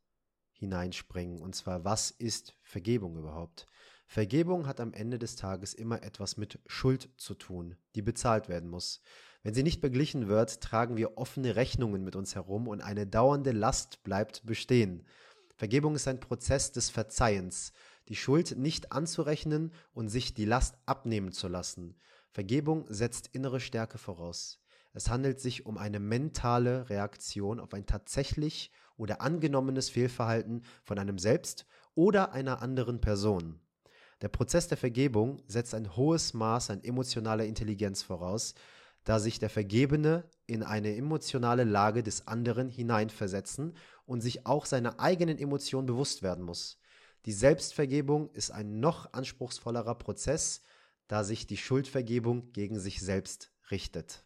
hineinspringen. 0.54 1.42
Und 1.42 1.54
zwar, 1.54 1.84
was 1.84 2.10
ist 2.10 2.56
Vergebung 2.62 3.18
überhaupt? 3.18 3.66
Vergebung 4.06 4.66
hat 4.66 4.80
am 4.80 4.94
Ende 4.94 5.18
des 5.18 5.36
Tages 5.36 5.74
immer 5.74 6.02
etwas 6.02 6.38
mit 6.38 6.58
Schuld 6.66 7.10
zu 7.18 7.34
tun, 7.34 7.76
die 7.94 8.02
bezahlt 8.02 8.48
werden 8.48 8.70
muss. 8.70 9.02
Wenn 9.42 9.52
sie 9.52 9.62
nicht 9.62 9.82
beglichen 9.82 10.26
wird, 10.26 10.62
tragen 10.62 10.96
wir 10.96 11.18
offene 11.18 11.54
Rechnungen 11.54 12.02
mit 12.02 12.16
uns 12.16 12.34
herum 12.34 12.66
und 12.66 12.80
eine 12.80 13.06
dauernde 13.06 13.52
Last 13.52 14.02
bleibt 14.04 14.46
bestehen. 14.46 15.06
Vergebung 15.54 15.96
ist 15.96 16.08
ein 16.08 16.18
Prozess 16.18 16.72
des 16.72 16.88
Verzeihens 16.88 17.74
die 18.10 18.16
Schuld 18.16 18.58
nicht 18.58 18.92
anzurechnen 18.92 19.72
und 19.94 20.08
sich 20.08 20.34
die 20.34 20.44
Last 20.44 20.76
abnehmen 20.84 21.30
zu 21.30 21.46
lassen. 21.46 21.94
Vergebung 22.32 22.84
setzt 22.88 23.28
innere 23.32 23.60
Stärke 23.60 23.98
voraus. 23.98 24.60
Es 24.92 25.08
handelt 25.08 25.38
sich 25.40 25.64
um 25.64 25.78
eine 25.78 26.00
mentale 26.00 26.90
Reaktion 26.90 27.60
auf 27.60 27.72
ein 27.72 27.86
tatsächlich 27.86 28.72
oder 28.96 29.20
angenommenes 29.20 29.90
Fehlverhalten 29.90 30.64
von 30.82 30.98
einem 30.98 31.18
selbst 31.18 31.66
oder 31.94 32.32
einer 32.32 32.60
anderen 32.60 33.00
Person. 33.00 33.60
Der 34.22 34.28
Prozess 34.28 34.66
der 34.66 34.76
Vergebung 34.76 35.40
setzt 35.46 35.72
ein 35.72 35.96
hohes 35.96 36.34
Maß 36.34 36.70
an 36.70 36.82
emotionaler 36.82 37.44
Intelligenz 37.44 38.02
voraus, 38.02 38.54
da 39.04 39.20
sich 39.20 39.38
der 39.38 39.50
Vergebene 39.50 40.28
in 40.46 40.64
eine 40.64 40.96
emotionale 40.96 41.62
Lage 41.64 42.02
des 42.02 42.26
anderen 42.26 42.68
hineinversetzen 42.68 43.76
und 44.04 44.20
sich 44.20 44.46
auch 44.46 44.66
seiner 44.66 44.98
eigenen 44.98 45.38
Emotionen 45.38 45.86
bewusst 45.86 46.24
werden 46.24 46.44
muss. 46.44 46.80
Die 47.26 47.32
Selbstvergebung 47.32 48.30
ist 48.30 48.50
ein 48.50 48.80
noch 48.80 49.12
anspruchsvollerer 49.12 49.94
Prozess, 49.96 50.62
da 51.06 51.22
sich 51.22 51.46
die 51.46 51.58
Schuldvergebung 51.58 52.52
gegen 52.52 52.78
sich 52.78 53.00
selbst 53.00 53.52
richtet. 53.70 54.24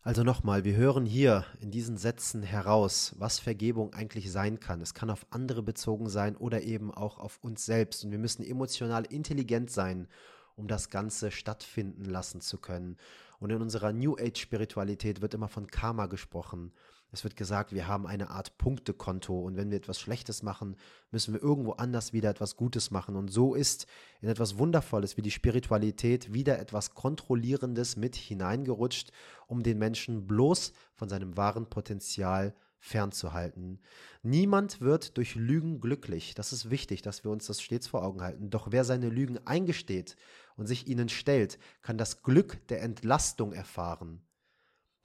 Also 0.00 0.22
nochmal, 0.22 0.62
wir 0.62 0.76
hören 0.76 1.04
hier 1.04 1.44
in 1.60 1.72
diesen 1.72 1.96
Sätzen 1.96 2.44
heraus, 2.44 3.14
was 3.18 3.40
Vergebung 3.40 3.92
eigentlich 3.92 4.30
sein 4.30 4.60
kann. 4.60 4.80
Es 4.80 4.94
kann 4.94 5.10
auf 5.10 5.26
andere 5.30 5.64
bezogen 5.64 6.08
sein 6.08 6.36
oder 6.36 6.62
eben 6.62 6.94
auch 6.94 7.18
auf 7.18 7.38
uns 7.42 7.66
selbst. 7.66 8.04
Und 8.04 8.12
wir 8.12 8.18
müssen 8.18 8.44
emotional 8.44 9.04
intelligent 9.06 9.68
sein, 9.68 10.06
um 10.54 10.68
das 10.68 10.90
Ganze 10.90 11.32
stattfinden 11.32 12.04
lassen 12.04 12.40
zu 12.40 12.58
können. 12.58 12.96
Und 13.40 13.50
in 13.50 13.60
unserer 13.60 13.92
New 13.92 14.16
Age 14.16 14.40
Spiritualität 14.40 15.20
wird 15.20 15.34
immer 15.34 15.48
von 15.48 15.66
Karma 15.66 16.06
gesprochen. 16.06 16.72
Es 17.12 17.24
wird 17.24 17.36
gesagt, 17.36 17.72
wir 17.72 17.86
haben 17.86 18.06
eine 18.06 18.30
Art 18.30 18.58
Punktekonto 18.58 19.38
und 19.38 19.56
wenn 19.56 19.70
wir 19.70 19.78
etwas 19.78 20.00
Schlechtes 20.00 20.42
machen, 20.42 20.76
müssen 21.10 21.32
wir 21.32 21.42
irgendwo 21.42 21.72
anders 21.72 22.12
wieder 22.12 22.30
etwas 22.30 22.56
Gutes 22.56 22.90
machen. 22.90 23.16
Und 23.16 23.28
so 23.32 23.54
ist 23.54 23.86
in 24.20 24.28
etwas 24.28 24.58
Wundervolles 24.58 25.16
wie 25.16 25.22
die 25.22 25.30
Spiritualität 25.30 26.34
wieder 26.34 26.58
etwas 26.58 26.94
Kontrollierendes 26.94 27.96
mit 27.96 28.16
hineingerutscht, 28.16 29.12
um 29.46 29.62
den 29.62 29.78
Menschen 29.78 30.26
bloß 30.26 30.72
von 30.94 31.08
seinem 31.08 31.36
wahren 31.36 31.70
Potenzial 31.70 32.54
fernzuhalten. 32.78 33.80
Niemand 34.22 34.80
wird 34.80 35.16
durch 35.16 35.34
Lügen 35.34 35.80
glücklich. 35.80 36.34
Das 36.34 36.52
ist 36.52 36.70
wichtig, 36.70 37.02
dass 37.02 37.24
wir 37.24 37.30
uns 37.30 37.46
das 37.46 37.60
stets 37.60 37.86
vor 37.86 38.02
Augen 38.02 38.22
halten. 38.22 38.50
Doch 38.50 38.70
wer 38.70 38.84
seine 38.84 39.08
Lügen 39.08 39.38
eingesteht 39.46 40.16
und 40.56 40.66
sich 40.66 40.86
ihnen 40.88 41.08
stellt, 41.08 41.58
kann 41.82 41.98
das 41.98 42.22
Glück 42.22 42.66
der 42.68 42.82
Entlastung 42.82 43.52
erfahren. 43.52 44.25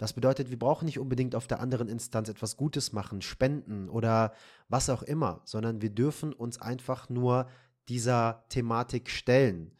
Das 0.01 0.13
bedeutet, 0.13 0.49
wir 0.49 0.57
brauchen 0.57 0.85
nicht 0.85 0.97
unbedingt 0.97 1.35
auf 1.35 1.45
der 1.45 1.59
anderen 1.59 1.87
Instanz 1.87 2.27
etwas 2.27 2.57
Gutes 2.57 2.91
machen, 2.91 3.21
spenden 3.21 3.87
oder 3.87 4.33
was 4.67 4.89
auch 4.89 5.03
immer, 5.03 5.41
sondern 5.45 5.83
wir 5.83 5.91
dürfen 5.91 6.33
uns 6.33 6.59
einfach 6.59 7.07
nur 7.07 7.47
dieser 7.87 8.43
Thematik 8.49 9.11
stellen. 9.11 9.77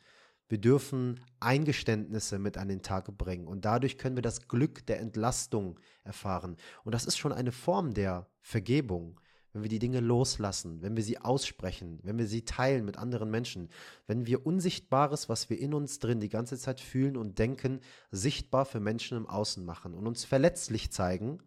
Wir 0.48 0.60
dürfen 0.60 1.22
Eingeständnisse 1.40 2.38
mit 2.38 2.60
an 2.60 2.68
den 2.68 2.84
Tag 2.84 3.18
bringen 3.18 3.48
und 3.48 3.66
dadurch 3.66 3.98
können 3.98 4.16
wir 4.16 4.22
das 4.22 4.48
Glück 4.48 4.86
der 4.86 5.00
Entlastung 5.00 5.80
erfahren. 6.04 6.56
Und 6.84 6.94
das 6.94 7.06
ist 7.06 7.18
schon 7.18 7.34
eine 7.34 7.52
Form 7.52 7.96
der 7.96 8.28
Vergebung 8.42 9.20
wenn 9.54 9.64
wir 9.64 9.70
die 9.70 9.80
Dinge 9.80 10.00
loslassen, 10.00 10.82
wenn 10.82 10.96
wir 10.96 11.04
sie 11.04 11.20
aussprechen, 11.20 12.00
wenn 12.04 12.18
wir 12.18 12.28
sie 12.28 12.46
teilen 12.46 12.86
mit 12.86 12.98
anderen 12.98 13.30
Menschen, 13.30 13.70
wenn 14.08 14.26
wir 14.26 14.46
Unsichtbares, 14.46 15.30
was 15.30 15.50
wir 15.50 15.60
in 15.60 15.74
uns 15.74 16.00
drin 16.00 16.20
die 16.20 16.30
ganze 16.30 16.58
Zeit 16.58 16.80
fühlen 16.80 17.18
und 17.18 17.40
denken, 17.40 17.82
sichtbar 18.12 18.66
für 18.66 18.80
Menschen 18.80 19.18
im 19.18 19.28
Außen 19.28 19.66
machen 19.66 19.94
und 19.94 20.08
uns 20.08 20.24
verletzlich 20.24 20.92
zeigen 20.92 21.40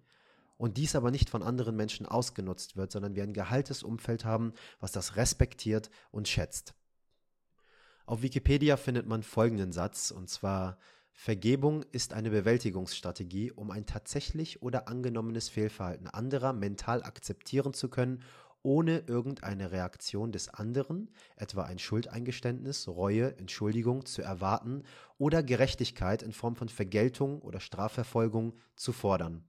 und 0.56 0.76
dies 0.76 0.94
aber 0.94 1.10
nicht 1.10 1.30
von 1.30 1.42
anderen 1.42 1.76
Menschen 1.76 2.06
ausgenutzt 2.06 2.76
wird, 2.76 2.92
sondern 2.92 3.14
wir 3.14 3.22
ein 3.22 3.32
gehaltes 3.32 3.82
Umfeld 3.82 4.24
haben, 4.24 4.52
was 4.80 4.92
das 4.92 5.16
respektiert 5.16 5.90
und 6.10 6.28
schätzt. 6.28 6.74
Auf 8.06 8.22
Wikipedia 8.22 8.76
findet 8.76 9.06
man 9.06 9.22
folgenden 9.22 9.72
Satz, 9.72 10.10
und 10.10 10.28
zwar 10.28 10.78
Vergebung 11.16 11.84
ist 11.92 12.12
eine 12.12 12.28
Bewältigungsstrategie, 12.28 13.52
um 13.52 13.70
ein 13.70 13.86
tatsächlich 13.86 14.62
oder 14.62 14.88
angenommenes 14.88 15.48
Fehlverhalten 15.48 16.08
anderer 16.08 16.52
mental 16.52 17.02
akzeptieren 17.02 17.72
zu 17.72 17.88
können, 17.88 18.22
ohne 18.62 19.04
irgendeine 19.06 19.70
Reaktion 19.70 20.32
des 20.32 20.48
anderen, 20.48 21.10
etwa 21.36 21.62
ein 21.62 21.78
Schuldeingeständnis, 21.78 22.88
Reue, 22.88 23.38
Entschuldigung 23.38 24.06
zu 24.06 24.22
erwarten 24.22 24.82
oder 25.16 25.42
Gerechtigkeit 25.42 26.22
in 26.22 26.32
Form 26.32 26.56
von 26.56 26.68
Vergeltung 26.68 27.40
oder 27.42 27.60
Strafverfolgung 27.60 28.54
zu 28.74 28.92
fordern. 28.92 29.44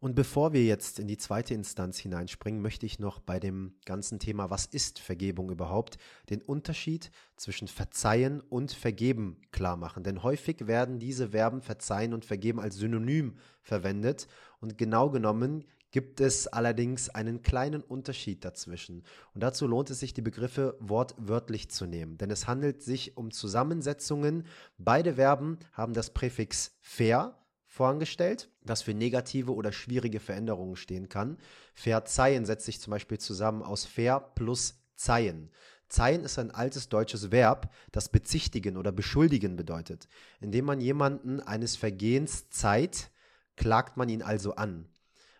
Und 0.00 0.14
bevor 0.14 0.52
wir 0.52 0.64
jetzt 0.64 1.00
in 1.00 1.08
die 1.08 1.16
zweite 1.16 1.54
Instanz 1.54 1.98
hineinspringen, 1.98 2.62
möchte 2.62 2.86
ich 2.86 3.00
noch 3.00 3.18
bei 3.18 3.40
dem 3.40 3.74
ganzen 3.84 4.20
Thema, 4.20 4.48
was 4.48 4.64
ist 4.64 5.00
Vergebung 5.00 5.50
überhaupt, 5.50 5.98
den 6.30 6.40
Unterschied 6.40 7.10
zwischen 7.36 7.66
verzeihen 7.66 8.40
und 8.40 8.70
vergeben 8.70 9.40
klar 9.50 9.76
machen. 9.76 10.04
Denn 10.04 10.22
häufig 10.22 10.68
werden 10.68 11.00
diese 11.00 11.30
Verben 11.30 11.62
verzeihen 11.62 12.14
und 12.14 12.24
vergeben 12.24 12.60
als 12.60 12.76
Synonym 12.76 13.38
verwendet. 13.60 14.28
Und 14.60 14.78
genau 14.78 15.10
genommen 15.10 15.64
gibt 15.90 16.20
es 16.20 16.46
allerdings 16.46 17.08
einen 17.08 17.42
kleinen 17.42 17.82
Unterschied 17.82 18.44
dazwischen. 18.44 19.02
Und 19.34 19.42
dazu 19.42 19.66
lohnt 19.66 19.90
es 19.90 19.98
sich, 19.98 20.14
die 20.14 20.22
Begriffe 20.22 20.76
wortwörtlich 20.78 21.70
zu 21.70 21.86
nehmen. 21.86 22.18
Denn 22.18 22.30
es 22.30 22.46
handelt 22.46 22.82
sich 22.82 23.16
um 23.16 23.32
Zusammensetzungen. 23.32 24.46
Beide 24.76 25.14
Verben 25.14 25.58
haben 25.72 25.92
das 25.92 26.10
Präfix 26.10 26.76
fair 26.80 27.34
vorangestellt, 27.68 28.50
das 28.64 28.82
für 28.82 28.94
negative 28.94 29.54
oder 29.54 29.72
schwierige 29.72 30.20
Veränderungen 30.20 30.74
stehen 30.74 31.08
kann. 31.08 31.36
Verzeihen 31.74 32.46
setzt 32.46 32.64
sich 32.64 32.80
zum 32.80 32.90
Beispiel 32.90 33.18
zusammen 33.18 33.62
aus 33.62 33.84
fair 33.84 34.20
plus 34.34 34.82
zeihen. 34.96 35.50
Zeihen 35.88 36.24
ist 36.24 36.38
ein 36.38 36.50
altes 36.50 36.88
deutsches 36.88 37.30
Verb, 37.30 37.72
das 37.92 38.08
bezichtigen 38.08 38.76
oder 38.76 38.90
beschuldigen 38.90 39.56
bedeutet. 39.56 40.08
Indem 40.40 40.64
man 40.64 40.80
jemanden 40.80 41.40
eines 41.40 41.76
Vergehens 41.76 42.50
zeiht, 42.50 43.10
klagt 43.56 43.96
man 43.96 44.08
ihn 44.08 44.22
also 44.22 44.54
an. 44.54 44.88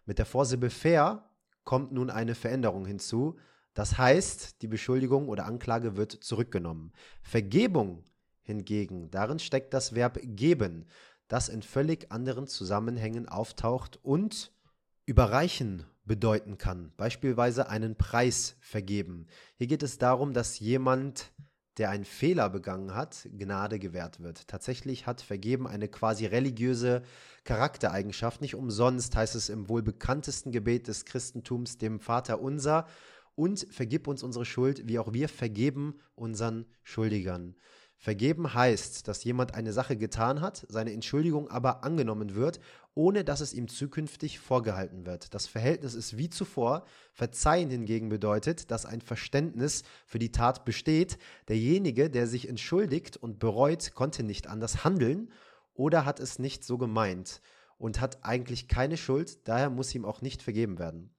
Mit 0.05 0.19
der 0.19 0.27
Vorsilbe 0.27 0.71
fair 0.71 1.29
kommt 1.65 1.93
nun 1.93 2.09
eine 2.09 2.35
Veränderung 2.35 2.87
hinzu. 2.87 3.39
Das 3.75 3.99
heißt, 3.99 4.63
die 4.63 4.69
Beschuldigung 4.69 5.29
oder 5.29 5.45
Anklage 5.45 5.97
wird 5.97 6.13
zurückgenommen. 6.13 6.93
Vergebung 7.23 8.05
hingegen, 8.43 9.11
darin 9.11 9.39
steckt 9.39 9.75
das 9.75 9.95
Verb 9.95 10.19
geben 10.23 10.87
das 11.29 11.49
in 11.49 11.63
völlig 11.63 12.11
anderen 12.11 12.47
Zusammenhängen 12.47 13.29
auftaucht 13.29 13.99
und 14.03 14.53
überreichen 15.07 15.85
bedeuten 16.05 16.59
kann, 16.59 16.93
beispielsweise 16.97 17.69
einen 17.69 17.97
Preis 17.97 18.57
vergeben. 18.61 19.27
Hier 19.57 19.67
geht 19.67 19.83
es 19.83 19.99
darum, 19.99 20.33
dass 20.33 20.59
jemand, 20.59 21.31
der 21.77 21.91
einen 21.91 22.05
Fehler 22.05 22.51
begangen 22.51 22.95
hat, 22.95 23.29
Gnade 23.37 23.79
gewährt 23.79 24.21
wird. 24.21 24.49
Tatsächlich 24.49 25.07
hat 25.07 25.21
Vergeben 25.21 25.69
eine 25.69 25.87
quasi 25.87 26.27
religiöse 26.27 27.03
Charaktereigenschaft. 27.45 28.41
Nicht 28.41 28.57
umsonst 28.57 29.15
heißt 29.15 29.37
es 29.37 29.49
im 29.49 29.69
wohl 29.69 29.83
bekanntesten 29.83 30.51
Gebet 30.51 30.89
des 30.89 31.05
Christentums, 31.05 31.79
dem 31.79 32.01
Vater 32.01 32.41
unser, 32.41 32.87
und 33.37 33.69
vergib 33.71 34.09
uns 34.09 34.25
unsere 34.25 34.45
Schuld, 34.45 34.89
wie 34.89 34.99
auch 34.99 35.13
wir 35.13 35.29
vergeben 35.29 36.01
unseren 36.17 36.67
Schuldigern. 36.83 37.55
Vergeben 38.01 38.55
heißt, 38.55 39.09
dass 39.09 39.25
jemand 39.25 39.55
eine 39.55 39.73
Sache 39.73 39.97
getan 39.97 40.41
hat, 40.41 40.65
seine 40.69 40.93
Entschuldigung 40.93 41.51
aber 41.51 41.83
angenommen 41.83 42.37
wird, 42.37 42.61
ohne 42.95 43.25
dass 43.25 43.41
es 43.41 43.53
ihm 43.53 43.67
zukünftig 43.67 44.39
vorgehalten 44.39 45.05
wird. 45.05 45.35
Das 45.35 45.49
Verhältnis 45.49 45.95
ist 45.95 46.17
wie 46.17 46.31
zuvor. 46.31 46.85
Verzeihen 47.13 47.71
hingegen 47.71 48.09
bedeutet, 48.09 48.71
dass 48.71 48.87
ein 48.87 49.01
Verständnis 49.01 49.83
für 50.07 50.21
die 50.21 50.31
Tat 50.31 50.65
besteht. 50.65 51.19
Derjenige, 51.49 52.09
der 52.09 52.29
sich 52.29 52.49
entschuldigt 52.49 53.17
und 53.17 53.41
bereut, 53.41 53.95
konnte 53.95 54.23
nicht 54.23 54.47
anders 54.47 54.85
handeln 54.85 55.33
oder 55.75 56.05
hat 56.05 56.21
es 56.21 56.39
nicht 56.39 56.65
so 56.65 56.79
gemeint 56.79 57.41
und 57.79 58.01
hat 58.01 58.25
eigentlich 58.25 58.69
keine 58.69 58.97
Schuld, 58.97 59.49
daher 59.49 59.71
muss 59.71 59.95
ihm 59.95 60.05
auch 60.05 60.23
nicht 60.23 60.43
vergeben 60.43 60.79
werden. 60.79 61.11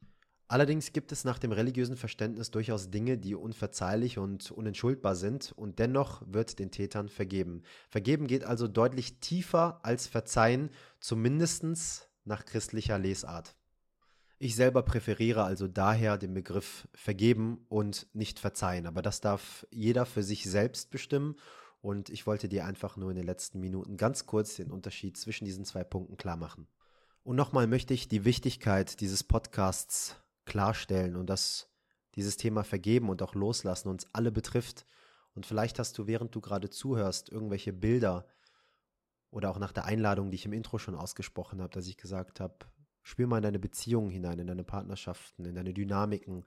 Allerdings 0.52 0.94
gibt 0.94 1.12
es 1.12 1.26
nach 1.26 1.38
dem 1.38 1.52
religiösen 1.52 1.96
Verständnis 1.96 2.50
durchaus 2.50 2.90
Dinge, 2.90 3.20
die 3.20 3.36
unverzeihlich 3.36 4.18
und 4.18 4.50
unentschuldbar 4.50 5.16
sind 5.16 5.52
und 5.52 5.78
dennoch 5.78 6.24
wird 6.26 6.58
den 6.58 6.72
Tätern 6.72 7.08
vergeben. 7.08 7.62
Vergeben 7.88 8.26
geht 8.26 8.44
also 8.44 8.68
deutlich 8.68 9.20
tiefer 9.20 9.80
als 9.84 10.08
Verzeihen, 10.08 10.72
zumindest 11.00 12.10
nach 12.26 12.46
christlicher 12.46 12.98
Lesart. 12.98 13.56
Ich 14.40 14.56
selber 14.56 14.82
präferiere 14.82 15.44
also 15.44 15.68
daher 15.68 16.18
den 16.18 16.34
Begriff 16.34 16.88
vergeben 16.96 17.64
und 17.70 18.08
nicht 18.14 18.40
verzeihen, 18.40 18.88
aber 18.88 19.04
das 19.04 19.22
darf 19.22 19.68
jeder 19.70 20.08
für 20.08 20.24
sich 20.24 20.46
selbst 20.46 20.90
bestimmen 20.90 21.36
und 21.80 22.10
ich 22.10 22.26
wollte 22.26 22.50
dir 22.50 22.66
einfach 22.66 22.98
nur 22.98 23.12
in 23.12 23.18
den 23.18 23.26
letzten 23.26 23.60
Minuten 23.60 23.98
ganz 23.98 24.26
kurz 24.26 24.56
den 24.56 24.72
Unterschied 24.72 25.16
zwischen 25.16 25.46
diesen 25.46 25.64
zwei 25.64 25.84
Punkten 25.84 26.18
klar 26.18 26.38
machen. 26.38 26.68
Und 27.24 27.36
nochmal 27.36 27.68
möchte 27.68 27.94
ich 27.94 28.08
die 28.08 28.26
Wichtigkeit 28.26 29.00
dieses 29.00 29.24
Podcasts 29.24 30.16
klarstellen 30.46 31.16
und 31.16 31.30
dass 31.30 31.70
dieses 32.16 32.38
Thema 32.38 32.64
Vergeben 32.64 33.10
und 33.10 33.22
auch 33.22 33.36
Loslassen 33.36 33.90
uns 33.90 34.08
alle 34.14 34.32
betrifft. 34.32 34.86
Und 35.36 35.46
vielleicht 35.46 35.80
hast 35.80 35.98
du, 35.98 36.08
während 36.08 36.34
du 36.36 36.42
gerade 36.42 36.70
zuhörst, 36.70 37.30
irgendwelche 37.30 37.72
Bilder 37.72 38.26
oder 39.32 39.52
auch 39.52 39.60
nach 39.60 39.72
der 39.72 39.86
Einladung, 39.86 40.32
die 40.32 40.36
ich 40.36 40.46
im 40.46 40.54
Intro 40.54 40.80
schon 40.80 40.96
ausgesprochen 40.96 41.62
habe, 41.62 41.72
dass 41.72 41.88
ich 41.88 41.98
gesagt 41.98 42.40
habe, 42.40 42.56
spür 43.04 43.28
mal 43.28 43.38
in 43.38 43.44
deine 43.44 43.60
Beziehungen 43.60 44.10
hinein, 44.10 44.40
in 44.40 44.48
deine 44.48 44.64
Partnerschaften, 44.64 45.46
in 45.46 45.56
deine 45.56 45.74
Dynamiken. 45.74 46.46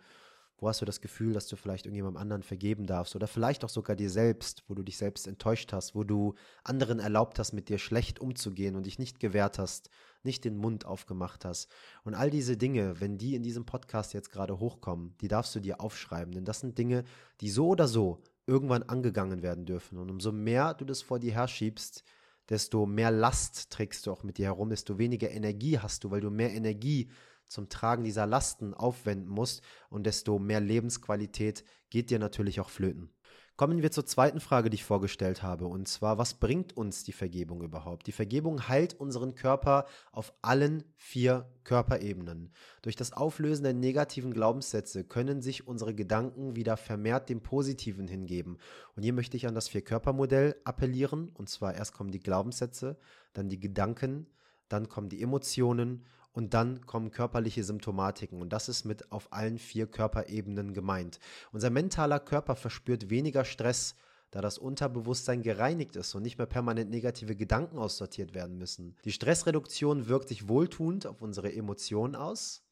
Wo 0.63 0.69
hast 0.69 0.81
du 0.81 0.85
das 0.85 1.01
Gefühl, 1.01 1.33
dass 1.33 1.49
du 1.49 1.57
vielleicht 1.57 1.87
irgendjemandem 1.87 2.23
anderen 2.23 2.43
vergeben 2.45 2.87
darfst 2.87 3.17
oder 3.17 3.27
vielleicht 3.27 3.65
auch 3.65 3.69
sogar 3.69 3.97
dir 3.97 4.09
selbst, 4.09 4.63
wo 4.69 4.75
du 4.75 4.85
dich 4.85 4.97
selbst 4.97 5.27
enttäuscht 5.27 5.73
hast, 5.73 5.95
wo 5.95 6.05
du 6.05 6.35
anderen 6.63 7.01
erlaubt 7.01 7.41
hast, 7.41 7.53
mit 7.53 7.69
dir 7.69 7.79
schlecht 7.79 8.21
umzugehen 8.21 8.77
und 8.77 8.87
dich 8.87 8.99
nicht 8.99 9.21
gewehrt 9.21 9.59
hast 9.59 9.91
nicht 10.25 10.45
den 10.45 10.57
Mund 10.57 10.87
aufgemacht 10.87 11.45
hast. 11.45 11.71
Und 12.05 12.15
all 12.15 12.31
diese 12.31 12.57
Dinge, 12.57 13.01
wenn 13.01 13.19
die 13.19 13.35
in 13.35 13.43
diesem 13.43 13.65
Podcast 13.65 14.15
jetzt 14.15 14.31
gerade 14.31 14.59
hochkommen, 14.59 15.15
die 15.21 15.29
darfst 15.29 15.55
du 15.55 15.61
dir 15.61 15.81
aufschreiben, 15.81 16.33
denn 16.33 16.45
das 16.45 16.61
sind 16.61 16.79
Dinge, 16.79 17.05
die 17.41 17.51
so 17.51 17.69
oder 17.69 17.89
so 17.89 18.23
irgendwann 18.47 18.83
angegangen 18.83 19.43
werden 19.43 19.67
dürfen. 19.67 19.99
Und 19.99 20.11
umso 20.11 20.33
mehr 20.33 20.75
du 20.75 20.85
das 20.85 21.03
vor 21.03 21.19
dir 21.19 21.33
herschiebst, 21.33 22.05
desto 22.49 22.87
mehr 22.87 23.11
Last 23.11 23.71
trägst 23.71 24.07
du 24.07 24.13
auch 24.13 24.23
mit 24.23 24.39
dir 24.39 24.47
herum, 24.47 24.71
desto 24.71 24.99
weniger 24.99 25.31
Energie 25.31 25.79
hast 25.79 26.05
du, 26.05 26.11
weil 26.11 26.21
du 26.21 26.31
mehr 26.31 26.53
Energie 26.53 27.11
zum 27.49 27.69
Tragen 27.69 28.05
dieser 28.05 28.27
Lasten 28.27 28.75
aufwenden 28.75 29.29
musst 29.29 29.63
und 29.91 30.05
desto 30.05 30.39
mehr 30.39 30.61
Lebensqualität 30.61 31.65
geht 31.91 32.11
dir 32.11 32.19
natürlich 32.19 32.61
auch 32.61 32.71
flöten. 32.71 33.11
Kommen 33.57 33.83
wir 33.83 33.91
zur 33.91 34.07
zweiten 34.07 34.41
Frage, 34.41 34.71
die 34.71 34.77
ich 34.77 34.85
vorgestellt 34.85 35.43
habe, 35.43 35.67
und 35.67 35.87
zwar, 35.87 36.17
was 36.17 36.35
bringt 36.35 36.75
uns 36.75 37.05
die 37.05 37.13
Vergebung 37.13 37.63
überhaupt? 37.63 38.07
Die 38.07 38.13
Vergebung 38.13 38.67
heilt 38.67 38.95
unseren 38.95 39.35
Körper 39.35 39.85
auf 40.11 40.33
allen 40.41 40.85
vier 40.97 41.53
Körperebenen. 41.65 42.55
Durch 42.81 42.97
das 42.97 43.13
Auflösen 43.13 43.65
der 43.65 43.75
negativen 43.75 44.33
Glaubenssätze 44.33 45.05
können 45.05 45.43
sich 45.43 45.69
unsere 45.69 45.95
Gedanken 45.95 46.57
wieder 46.57 46.79
vermehrt 46.79 47.29
dem 47.29 47.43
Positiven 47.43 48.09
hingeben. 48.09 48.57
Und 48.97 49.03
hier 49.03 49.13
möchte 49.13 49.37
ich 49.37 49.47
an 49.47 49.55
das 49.55 49.69
Vier-Körper-Modell 49.69 50.57
appellieren, 50.65 51.29
und 51.35 51.51
zwar 51.51 51.75
erst 51.75 51.93
kommen 51.93 52.11
die 52.11 52.21
Glaubenssätze, 52.21 52.97
dann 53.35 53.51
die 53.51 53.61
Gedanken, 53.61 54.27
dann 54.69 54.89
kommen 54.89 55.11
die 55.11 55.21
Emotionen 55.21 56.07
und 56.33 56.55
dann 56.55 56.87
kommen 56.87 57.11
körperliche 57.11 57.65
Symptomatiken. 57.65 58.41
Und 58.41 58.53
das 58.53 58.69
ist 58.69 58.85
mit 58.85 59.13
auf 59.13 59.33
allen 59.33 59.59
vier 59.59 59.87
Körperebenen 59.87 60.73
gemeint. 60.73 61.19
Unser 61.53 61.71
mentaler 61.71 62.21
Körper 62.21 62.57
verspürt 62.57 63.11
weniger 63.11 63.45
Stress, 63.45 63.95
da 64.31 64.41
das 64.41 64.57
Unterbewusstsein 64.57 65.43
gereinigt 65.43 65.95
ist 65.95 66.15
und 66.15 66.23
nicht 66.23 66.39
mehr 66.39 66.47
permanent 66.47 66.91
negative 66.91 67.37
Gedanken 67.37 67.79
aussortiert 67.79 68.35
werden 68.35 68.57
müssen. 68.57 68.97
Die 69.05 69.13
Stressreduktion 69.13 70.09
wirkt 70.09 70.29
sich 70.29 70.49
wohltuend 70.49 71.07
auf 71.07 71.21
unsere 71.21 71.53
Emotionen 71.53 72.17
aus, 72.17 72.65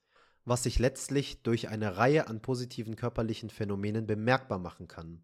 was 0.47 0.63
sich 0.63 0.79
letztlich 0.79 1.43
durch 1.43 1.69
eine 1.69 1.99
Reihe 1.99 2.29
an 2.29 2.41
positiven 2.41 2.97
körperlichen 2.97 3.51
Phänomenen 3.51 4.07
bemerkbar 4.07 4.59
machen 4.59 4.89
kann. 4.89 5.23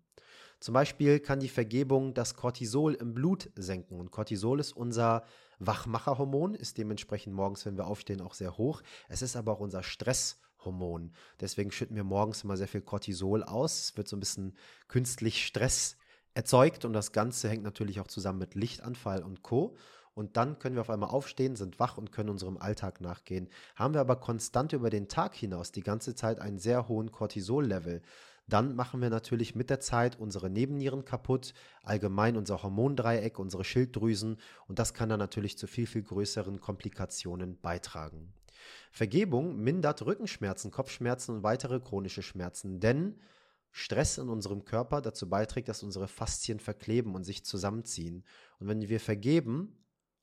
Zum 0.61 0.75
Beispiel 0.75 1.21
kann 1.21 1.41
die 1.41 1.49
Vergebung 1.49 2.13
das 2.13 2.35
Cortisol 2.35 2.95
im 2.95 3.15
Blut 3.15 3.51
senken. 3.57 3.99
Und 3.99 4.11
Cortisol 4.11 4.61
ist 4.61 4.73
unser 4.73 5.25
Wachmacherhormon, 5.59 6.55
ist 6.55 6.79
dementsprechend 6.79 7.35
morgens, 7.35 7.65
wenn 7.67 7.77
wir 7.77 7.87
aufstehen, 7.87 8.21
auch 8.21 8.35
sehr 8.35 8.57
hoch. 8.59 8.83
Es 9.09 9.23
ist 9.23 9.37
aber 9.37 9.53
auch 9.53 9.61
unser 9.61 9.83
Stresshormon. 9.83 11.13
Deswegen 11.41 11.71
schütten 11.71 11.97
wir 11.97 12.05
morgens 12.05 12.45
immer 12.45 12.57
sehr 12.57 12.69
viel 12.69 12.83
Cortisol 12.83 13.43
aus. 13.43 13.81
Es 13.81 13.97
wird 13.97 14.09
so 14.09 14.17
ein 14.17 14.21
bisschen 14.21 14.57
künstlich 14.89 15.47
Stress 15.47 15.97
erzeugt 16.35 16.85
und 16.85 16.93
das 16.93 17.13
Ganze 17.13 17.49
hängt 17.49 17.63
natürlich 17.63 18.01
auch 18.01 18.09
zusammen 18.09 18.39
mit 18.39 18.55
Lichtanfall 18.55 19.23
und 19.23 19.43
Co. 19.43 19.77
Und 20.17 20.39
dann 20.39 20.59
können 20.59 20.77
wir 20.77 20.81
auf 20.81 20.91
einmal 20.91 21.11
aufstehen, 21.11 21.57
sind 21.57 21.79
wach 21.79 21.99
und 21.99 22.11
können 22.11 22.31
unserem 22.31 22.57
Alltag 22.57 23.03
nachgehen. 23.03 23.49
Haben 23.75 23.93
wir 23.93 24.01
aber 24.01 24.17
konstant 24.17 24.73
über 24.73 24.89
den 24.89 25.09
Tag 25.09 25.35
hinaus 25.35 25.73
die 25.73 25.83
ganze 25.83 26.15
Zeit 26.15 26.41
einen 26.41 26.59
sehr 26.59 26.89
hohen 26.89 27.13
Cortisol-Level, 27.13 28.01
dann 28.49 28.77
machen 28.77 29.01
wir 29.01 29.11
natürlich 29.11 29.55
mit 29.55 29.71
der 29.71 29.81
Zeit 29.81 30.19
unsere 30.19 30.49
Nebennieren 30.49 31.05
kaputt, 31.05 31.53
allgemein 31.83 32.37
unser 32.37 32.63
Hormondreieck, 32.63 33.39
unsere 33.39 33.65
Schilddrüsen. 33.65 34.39
Und 34.69 34.79
das 34.79 34.95
kann 34.95 35.09
dann 35.09 35.19
natürlich 35.19 35.59
zu 35.59 35.67
viel, 35.67 35.87
viel 35.87 36.03
größeren 36.03 36.61
Komplikationen 36.61 37.61
beitragen. 37.61 38.33
Vergebung 38.93 39.59
mindert 39.59 40.07
Rückenschmerzen, 40.07 40.71
Kopfschmerzen 40.71 41.37
und 41.37 41.43
weitere 41.43 41.81
chronische 41.81 42.23
Schmerzen, 42.23 42.81
denn 42.81 43.19
Stress 43.73 44.17
in 44.17 44.29
unserem 44.29 44.65
Körper 44.65 45.03
dazu 45.03 45.29
beiträgt, 45.29 45.69
dass 45.69 45.83
unsere 45.83 46.09
Faszien 46.09 46.61
verkleben 46.61 47.15
und 47.15 47.25
sich 47.25 47.45
zusammenziehen. 47.45 48.25
Und 48.59 48.69
wenn 48.69 48.81
wir 48.89 49.01
vergeben, 49.01 49.77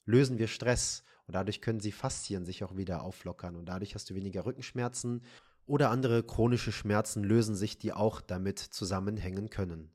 lösen 0.05 0.39
wir 0.39 0.47
Stress. 0.47 1.03
Und 1.27 1.35
dadurch 1.35 1.61
können 1.61 1.79
sie 1.79 1.91
Faszien 1.91 2.45
sich 2.45 2.63
auch 2.63 2.75
wieder 2.75 3.03
auflockern. 3.03 3.55
Und 3.55 3.65
dadurch 3.65 3.93
hast 3.93 4.09
du 4.09 4.15
weniger 4.15 4.45
Rückenschmerzen 4.45 5.21
oder 5.65 5.89
andere 5.89 6.23
chronische 6.23 6.71
Schmerzen 6.71 7.23
lösen 7.23 7.55
sich, 7.55 7.77
die 7.77 7.93
auch 7.93 8.21
damit 8.21 8.59
zusammenhängen 8.59 9.49
können. 9.49 9.91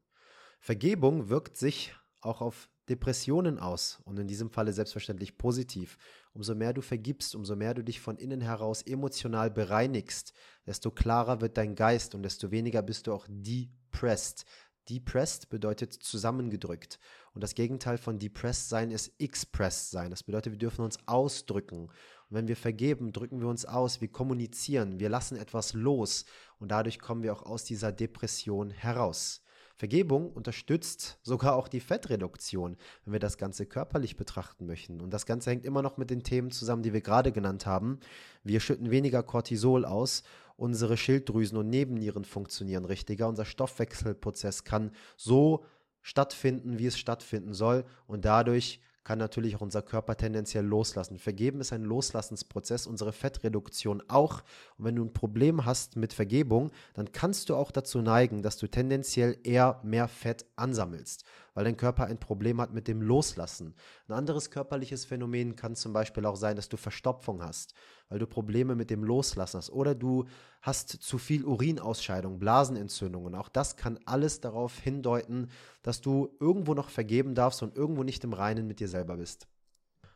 Vergebung 0.60 1.28
wirkt 1.28 1.56
sich 1.56 1.94
auch 2.20 2.40
auf 2.40 2.68
Depressionen 2.88 3.58
aus 3.58 4.00
und 4.04 4.18
in 4.18 4.26
diesem 4.26 4.50
Falle 4.50 4.72
selbstverständlich 4.72 5.36
positiv. 5.36 5.98
Umso 6.32 6.54
mehr 6.54 6.72
du 6.72 6.80
vergibst, 6.80 7.34
umso 7.34 7.54
mehr 7.54 7.74
du 7.74 7.84
dich 7.84 8.00
von 8.00 8.16
innen 8.16 8.40
heraus 8.40 8.82
emotional 8.82 9.50
bereinigst, 9.50 10.32
desto 10.66 10.90
klarer 10.90 11.40
wird 11.40 11.56
dein 11.56 11.74
Geist 11.74 12.14
und 12.14 12.22
desto 12.22 12.50
weniger 12.50 12.82
bist 12.82 13.06
du 13.06 13.12
auch 13.12 13.26
depressed. 13.28 14.46
Depressed 14.88 15.48
bedeutet 15.50 15.92
zusammengedrückt. 15.92 16.98
Und 17.34 17.42
das 17.42 17.54
Gegenteil 17.54 17.98
von 17.98 18.18
depressed 18.18 18.68
sein 18.68 18.90
ist 18.90 19.12
expressed 19.20 19.90
sein. 19.90 20.10
Das 20.10 20.22
bedeutet, 20.22 20.52
wir 20.52 20.58
dürfen 20.58 20.84
uns 20.84 20.98
ausdrücken. 21.06 21.82
Und 21.84 22.36
wenn 22.36 22.48
wir 22.48 22.56
vergeben, 22.56 23.12
drücken 23.12 23.40
wir 23.40 23.48
uns 23.48 23.64
aus, 23.64 24.00
wir 24.00 24.08
kommunizieren, 24.08 24.98
wir 25.00 25.08
lassen 25.08 25.36
etwas 25.36 25.72
los 25.72 26.24
und 26.58 26.70
dadurch 26.70 26.98
kommen 26.98 27.22
wir 27.22 27.32
auch 27.32 27.42
aus 27.42 27.64
dieser 27.64 27.92
Depression 27.92 28.70
heraus. 28.70 29.42
Vergebung 29.78 30.32
unterstützt 30.32 31.20
sogar 31.22 31.54
auch 31.54 31.68
die 31.68 31.78
Fettreduktion, 31.78 32.76
wenn 33.04 33.12
wir 33.12 33.20
das 33.20 33.38
Ganze 33.38 33.64
körperlich 33.64 34.16
betrachten 34.16 34.66
möchten. 34.66 35.00
Und 35.00 35.10
das 35.10 35.24
Ganze 35.24 35.50
hängt 35.50 35.64
immer 35.64 35.82
noch 35.82 35.96
mit 35.98 36.10
den 36.10 36.24
Themen 36.24 36.50
zusammen, 36.50 36.82
die 36.82 36.92
wir 36.92 37.00
gerade 37.00 37.30
genannt 37.30 37.64
haben. 37.64 38.00
Wir 38.42 38.58
schütten 38.58 38.90
weniger 38.90 39.22
Cortisol 39.22 39.84
aus, 39.84 40.24
unsere 40.58 40.96
Schilddrüsen 40.96 41.56
und 41.56 41.70
Nebennieren 41.70 42.24
funktionieren 42.24 42.84
richtiger, 42.84 43.28
unser 43.28 43.44
Stoffwechselprozess 43.44 44.64
kann 44.64 44.90
so 45.16 45.64
stattfinden, 46.02 46.78
wie 46.78 46.86
es 46.86 46.98
stattfinden 46.98 47.54
soll 47.54 47.84
und 48.06 48.24
dadurch 48.24 48.80
kann 49.04 49.18
natürlich 49.18 49.56
auch 49.56 49.62
unser 49.62 49.80
Körper 49.80 50.16
tendenziell 50.16 50.66
loslassen. 50.66 51.18
Vergeben 51.18 51.62
ist 51.62 51.72
ein 51.72 51.82
Loslassensprozess, 51.82 52.86
unsere 52.86 53.14
Fettreduktion 53.14 54.02
auch. 54.08 54.42
Und 54.76 54.84
wenn 54.84 54.96
du 54.96 55.02
ein 55.02 55.14
Problem 55.14 55.64
hast 55.64 55.96
mit 55.96 56.12
Vergebung, 56.12 56.70
dann 56.92 57.10
kannst 57.10 57.48
du 57.48 57.56
auch 57.56 57.70
dazu 57.70 58.02
neigen, 58.02 58.42
dass 58.42 58.58
du 58.58 58.66
tendenziell 58.66 59.38
eher 59.44 59.80
mehr 59.82 60.08
Fett 60.08 60.44
ansammelst 60.56 61.24
weil 61.58 61.64
dein 61.64 61.76
Körper 61.76 62.04
ein 62.04 62.20
Problem 62.20 62.60
hat 62.60 62.72
mit 62.72 62.86
dem 62.86 63.02
Loslassen. 63.02 63.74
Ein 64.06 64.14
anderes 64.14 64.52
körperliches 64.52 65.04
Phänomen 65.04 65.56
kann 65.56 65.74
zum 65.74 65.92
Beispiel 65.92 66.24
auch 66.24 66.36
sein, 66.36 66.54
dass 66.54 66.68
du 66.68 66.76
Verstopfung 66.76 67.42
hast, 67.42 67.74
weil 68.08 68.20
du 68.20 68.28
Probleme 68.28 68.76
mit 68.76 68.90
dem 68.90 69.02
Loslassen 69.02 69.58
hast 69.58 69.70
oder 69.70 69.96
du 69.96 70.26
hast 70.62 70.88
zu 70.88 71.18
viel 71.18 71.44
Urinausscheidung, 71.44 72.38
Blasenentzündungen. 72.38 73.34
Auch 73.34 73.48
das 73.48 73.76
kann 73.76 73.98
alles 74.04 74.40
darauf 74.40 74.78
hindeuten, 74.78 75.48
dass 75.82 76.00
du 76.00 76.28
irgendwo 76.38 76.74
noch 76.74 76.90
vergeben 76.90 77.34
darfst 77.34 77.60
und 77.64 77.74
irgendwo 77.74 78.04
nicht 78.04 78.22
im 78.22 78.34
Reinen 78.34 78.68
mit 78.68 78.78
dir 78.78 78.86
selber 78.86 79.16
bist. 79.16 79.48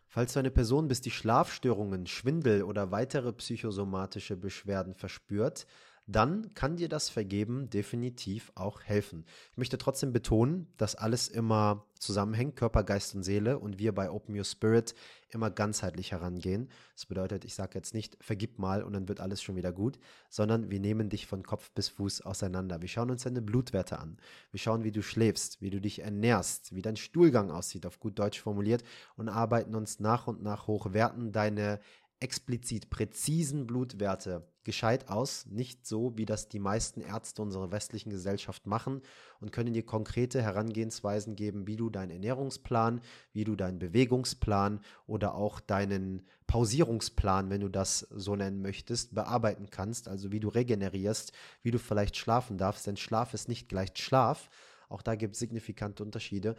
Falls 0.06 0.34
du 0.34 0.38
eine 0.38 0.52
Person 0.52 0.86
bist, 0.86 1.06
die 1.06 1.10
Schlafstörungen, 1.10 2.06
Schwindel 2.06 2.62
oder 2.62 2.92
weitere 2.92 3.32
psychosomatische 3.32 4.36
Beschwerden 4.36 4.94
verspürt, 4.94 5.66
dann 6.06 6.52
kann 6.54 6.76
dir 6.76 6.88
das 6.88 7.08
Vergeben 7.08 7.70
definitiv 7.70 8.52
auch 8.54 8.82
helfen. 8.82 9.24
Ich 9.52 9.58
möchte 9.58 9.78
trotzdem 9.78 10.12
betonen, 10.12 10.66
dass 10.76 10.94
alles 10.94 11.28
immer 11.28 11.86
zusammenhängt, 11.98 12.56
Körper, 12.56 12.82
Geist 12.82 13.14
und 13.14 13.22
Seele 13.22 13.58
und 13.58 13.78
wir 13.78 13.94
bei 13.94 14.10
Open 14.10 14.36
Your 14.36 14.44
Spirit 14.44 14.94
immer 15.30 15.50
ganzheitlich 15.50 16.12
herangehen. 16.12 16.68
Das 16.94 17.06
bedeutet, 17.06 17.44
ich 17.44 17.54
sage 17.54 17.78
jetzt 17.78 17.94
nicht, 17.94 18.16
vergib 18.20 18.58
mal 18.58 18.82
und 18.82 18.92
dann 18.92 19.08
wird 19.08 19.20
alles 19.20 19.40
schon 19.40 19.56
wieder 19.56 19.72
gut, 19.72 19.98
sondern 20.28 20.70
wir 20.70 20.80
nehmen 20.80 21.08
dich 21.08 21.26
von 21.26 21.44
Kopf 21.44 21.70
bis 21.70 21.88
Fuß 21.88 22.22
auseinander. 22.22 22.82
Wir 22.82 22.88
schauen 22.88 23.10
uns 23.10 23.22
deine 23.22 23.40
Blutwerte 23.40 23.98
an. 23.98 24.18
Wir 24.50 24.58
schauen, 24.58 24.84
wie 24.84 24.92
du 24.92 25.02
schläfst, 25.02 25.62
wie 25.62 25.70
du 25.70 25.80
dich 25.80 26.00
ernährst, 26.00 26.74
wie 26.74 26.82
dein 26.82 26.96
Stuhlgang 26.96 27.50
aussieht, 27.50 27.86
auf 27.86 28.00
gut 28.00 28.18
Deutsch 28.18 28.40
formuliert 28.40 28.82
und 29.16 29.28
arbeiten 29.28 29.74
uns 29.74 30.00
nach 30.00 30.26
und 30.26 30.42
nach 30.42 30.66
hoch, 30.66 30.92
werten 30.92 31.32
deine 31.32 31.80
explizit 32.22 32.88
präzisen 32.88 33.66
Blutwerte 33.66 34.46
gescheit 34.64 35.08
aus, 35.08 35.46
nicht 35.46 35.86
so, 35.86 36.16
wie 36.16 36.24
das 36.24 36.48
die 36.48 36.60
meisten 36.60 37.00
Ärzte 37.00 37.42
unserer 37.42 37.72
westlichen 37.72 38.10
Gesellschaft 38.10 38.66
machen 38.66 39.02
und 39.40 39.50
können 39.50 39.72
dir 39.72 39.84
konkrete 39.84 40.40
Herangehensweisen 40.40 41.34
geben, 41.34 41.66
wie 41.66 41.76
du 41.76 41.90
deinen 41.90 42.10
Ernährungsplan, 42.10 43.00
wie 43.32 43.44
du 43.44 43.56
deinen 43.56 43.80
Bewegungsplan 43.80 44.80
oder 45.06 45.34
auch 45.34 45.58
deinen 45.58 46.22
Pausierungsplan, 46.46 47.50
wenn 47.50 47.60
du 47.60 47.68
das 47.68 48.00
so 48.10 48.36
nennen 48.36 48.62
möchtest, 48.62 49.14
bearbeiten 49.14 49.68
kannst, 49.70 50.06
also 50.06 50.30
wie 50.30 50.40
du 50.40 50.48
regenerierst, 50.48 51.32
wie 51.62 51.72
du 51.72 51.78
vielleicht 51.78 52.16
schlafen 52.16 52.56
darfst, 52.56 52.86
denn 52.86 52.96
Schlaf 52.96 53.34
ist 53.34 53.48
nicht 53.48 53.68
gleich 53.68 53.90
Schlaf. 53.94 54.48
Auch 54.88 55.02
da 55.02 55.16
gibt 55.16 55.34
es 55.34 55.40
signifikante 55.40 56.02
Unterschiede. 56.02 56.54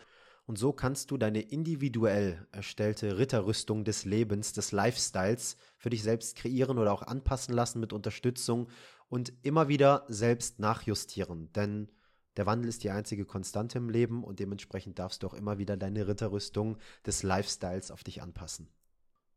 Und 0.46 0.58
so 0.58 0.74
kannst 0.74 1.10
du 1.12 1.18
deine 1.18 1.42
individuell 1.42 2.48
erstellte 2.52 3.18
Ritterrüstung 3.18 3.86
des 3.86 4.04
Lebens, 4.04 4.52
des 4.52 4.74
Lifestyles 4.74 5.56
für 5.78 5.90
dich 5.90 6.04
selbst 6.04 6.36
kreieren 6.36 6.78
oder 6.78 6.92
auch 6.92 7.02
anpassen 7.04 7.54
lassen 7.54 7.80
mit 7.80 7.94
Unterstützung 7.94 8.68
und 9.08 9.32
immer 9.42 9.70
wieder 9.70 10.06
selbst 10.10 10.60
nachjustieren. 10.60 11.52
Denn 11.54 11.90
der 12.36 12.46
Wandel 12.46 12.68
ist 12.68 12.84
die 12.84 12.90
einzige 12.90 13.26
Konstante 13.26 13.78
im 13.78 13.90
Leben 13.90 14.24
und 14.24 14.40
dementsprechend 14.40 15.00
darfst 15.00 15.24
du 15.24 15.28
auch 15.28 15.34
immer 15.34 15.60
wieder 15.60 15.78
deine 15.78 16.08
Ritterrüstung 16.08 16.78
des 17.06 17.24
Lifestyles 17.24 17.92
auf 17.92 18.04
dich 18.04 18.22
anpassen. 18.22 18.68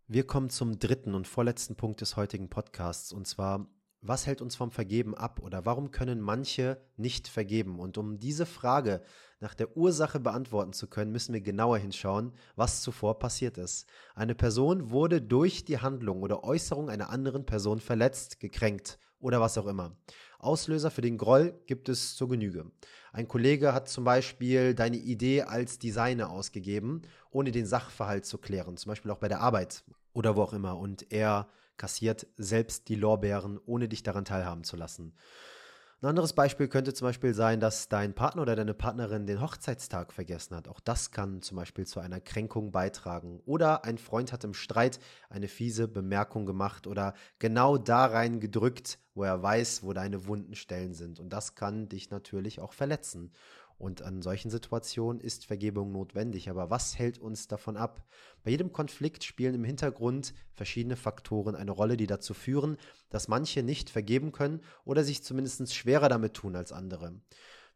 Wir 0.09 0.27
kommen 0.27 0.51
zum 0.51 0.79
dritten 0.79 1.15
und 1.15 1.29
vorletzten 1.29 1.77
Punkt 1.77 2.01
des 2.01 2.17
heutigen 2.17 2.49
Podcasts 2.49 3.13
und 3.13 3.27
zwar 3.27 3.69
was 4.09 4.27
hält 4.27 4.43
uns 4.43 4.57
vom 4.57 4.71
Vergeben 4.71 5.15
ab 5.15 5.41
oder 5.43 5.65
warum 5.65 5.91
können 5.91 6.21
manche 6.21 6.81
nicht 6.97 7.29
vergeben? 7.29 7.79
Und 7.79 7.99
um 7.99 8.19
diese 8.19 8.47
Frage 8.47 9.03
nach 9.41 9.55
der 9.55 9.77
Ursache 9.77 10.21
beantworten 10.21 10.73
zu 10.73 10.87
können, 10.87 11.13
müssen 11.13 11.35
wir 11.35 11.41
genauer 11.41 11.79
hinschauen, 11.79 12.33
was 12.55 12.83
zuvor 12.83 13.19
passiert 13.19 13.59
ist. 13.59 13.89
Eine 14.15 14.35
Person 14.35 14.91
wurde 14.91 15.21
durch 15.21 15.65
die 15.65 15.79
Handlung 15.79 16.23
oder 16.23 16.45
Äußerung 16.45 16.89
einer 16.89 17.11
anderen 17.11 17.45
Person 17.45 17.81
verletzt, 17.81 18.41
gekränkt 18.41 18.99
oder 19.19 19.41
was 19.41 19.59
auch 19.59 19.67
immer. 19.67 19.97
Auslöser 20.39 20.91
für 20.91 21.01
den 21.01 21.19
Groll 21.19 21.59
gibt 21.67 21.89
es 21.89 22.15
zur 22.15 22.29
Genüge. 22.29 22.71
Ein 23.13 23.29
Kollege 23.29 23.73
hat 23.73 23.89
zum 23.89 24.05
Beispiel 24.05 24.75
deine 24.75 24.99
Idee 24.99 25.43
als 25.43 25.79
Designer 25.79 26.31
ausgegeben, 26.31 27.03
ohne 27.31 27.51
den 27.51 27.67
Sachverhalt 27.67 28.27
zu 28.27 28.39
klären, 28.39 28.77
zum 28.77 28.91
Beispiel 28.91 29.11
auch 29.11 29.19
bei 29.19 29.29
der 29.29 29.41
Arbeit 29.41 29.85
oder 30.13 30.37
wo 30.37 30.43
auch 30.43 30.53
immer. 30.53 30.79
Und 30.79 31.13
er 31.13 31.49
kassiert 31.77 32.27
selbst 32.37 32.89
die 32.89 32.95
Lorbeeren, 32.95 33.59
ohne 33.67 33.89
dich 33.89 34.03
daran 34.03 34.25
teilhaben 34.25 34.65
zu 34.65 34.77
lassen. 34.77 35.15
Ein 36.03 36.11
anderes 36.11 36.35
Beispiel 36.35 36.69
könnte 36.69 36.93
zum 36.93 37.09
Beispiel 37.09 37.33
sein, 37.33 37.59
dass 37.59 37.89
dein 37.89 38.13
Partner 38.13 38.43
oder 38.43 38.55
deine 38.55 38.75
Partnerin 38.75 39.27
den 39.27 39.41
Hochzeitstag 39.41 40.13
vergessen 40.13 40.55
hat. 40.55 40.69
Auch 40.69 40.79
das 40.79 41.11
kann 41.11 41.41
zum 41.41 41.57
Beispiel 41.57 41.87
zu 41.87 42.01
einer 42.01 42.21
Kränkung 42.21 42.71
beitragen. 42.71 43.41
Oder 43.47 43.87
ein 43.87 43.97
Freund 43.97 44.31
hat 44.31 44.45
im 44.45 44.53
Streit 44.53 45.01
eine 45.31 45.49
fiese 45.49 45.89
Bemerkung 45.89 46.45
gemacht 46.45 46.87
oder 46.87 47.15
genau 47.39 47.79
da 47.79 48.05
rein 48.05 48.41
gedrückt, 48.41 48.99
wo 49.15 49.25
er 49.25 49.43
weiß, 49.43 49.85
wo 49.85 49.95
deine 49.95 50.27
wunden 50.27 50.55
Stellen 50.55 50.93
sind. 50.93 51.19
Und 51.19 51.31
das 51.31 51.55
kann 51.55 51.89
dich 51.89 52.11
natürlich 52.11 52.61
auch 52.61 52.75
verletzen. 52.75 53.33
Und 53.79 54.03
an 54.03 54.23
solchen 54.23 54.51
Situationen 54.51 55.21
ist 55.21 55.45
Vergebung 55.45 55.93
notwendig. 55.93 56.49
Aber 56.49 56.71
was 56.71 56.99
hält 56.99 57.19
uns 57.19 57.47
davon 57.47 57.77
ab? 57.77 58.03
Bei 58.43 58.51
jedem 58.51 58.73
Konflikt 58.73 59.23
spielen 59.23 59.55
im 59.55 59.65
Hintergrund 59.65 60.33
verschiedene 60.53 60.97
Faktoren 60.97 61.55
eine 61.55 61.73
Rolle, 61.73 61.97
die 61.97 62.07
dazu 62.07 62.33
führen, 62.33 62.79
dass 63.11 63.29
manche 63.29 63.63
nicht 63.63 63.91
vergeben 63.91 64.33
können 64.33 64.63
oder 64.85 65.05
sich 65.05 65.23
zumindest 65.23 65.75
schwerer 65.75 66.09
damit 66.09 66.35
tun 66.35 66.57
als 66.57 66.73
andere. 66.73 67.21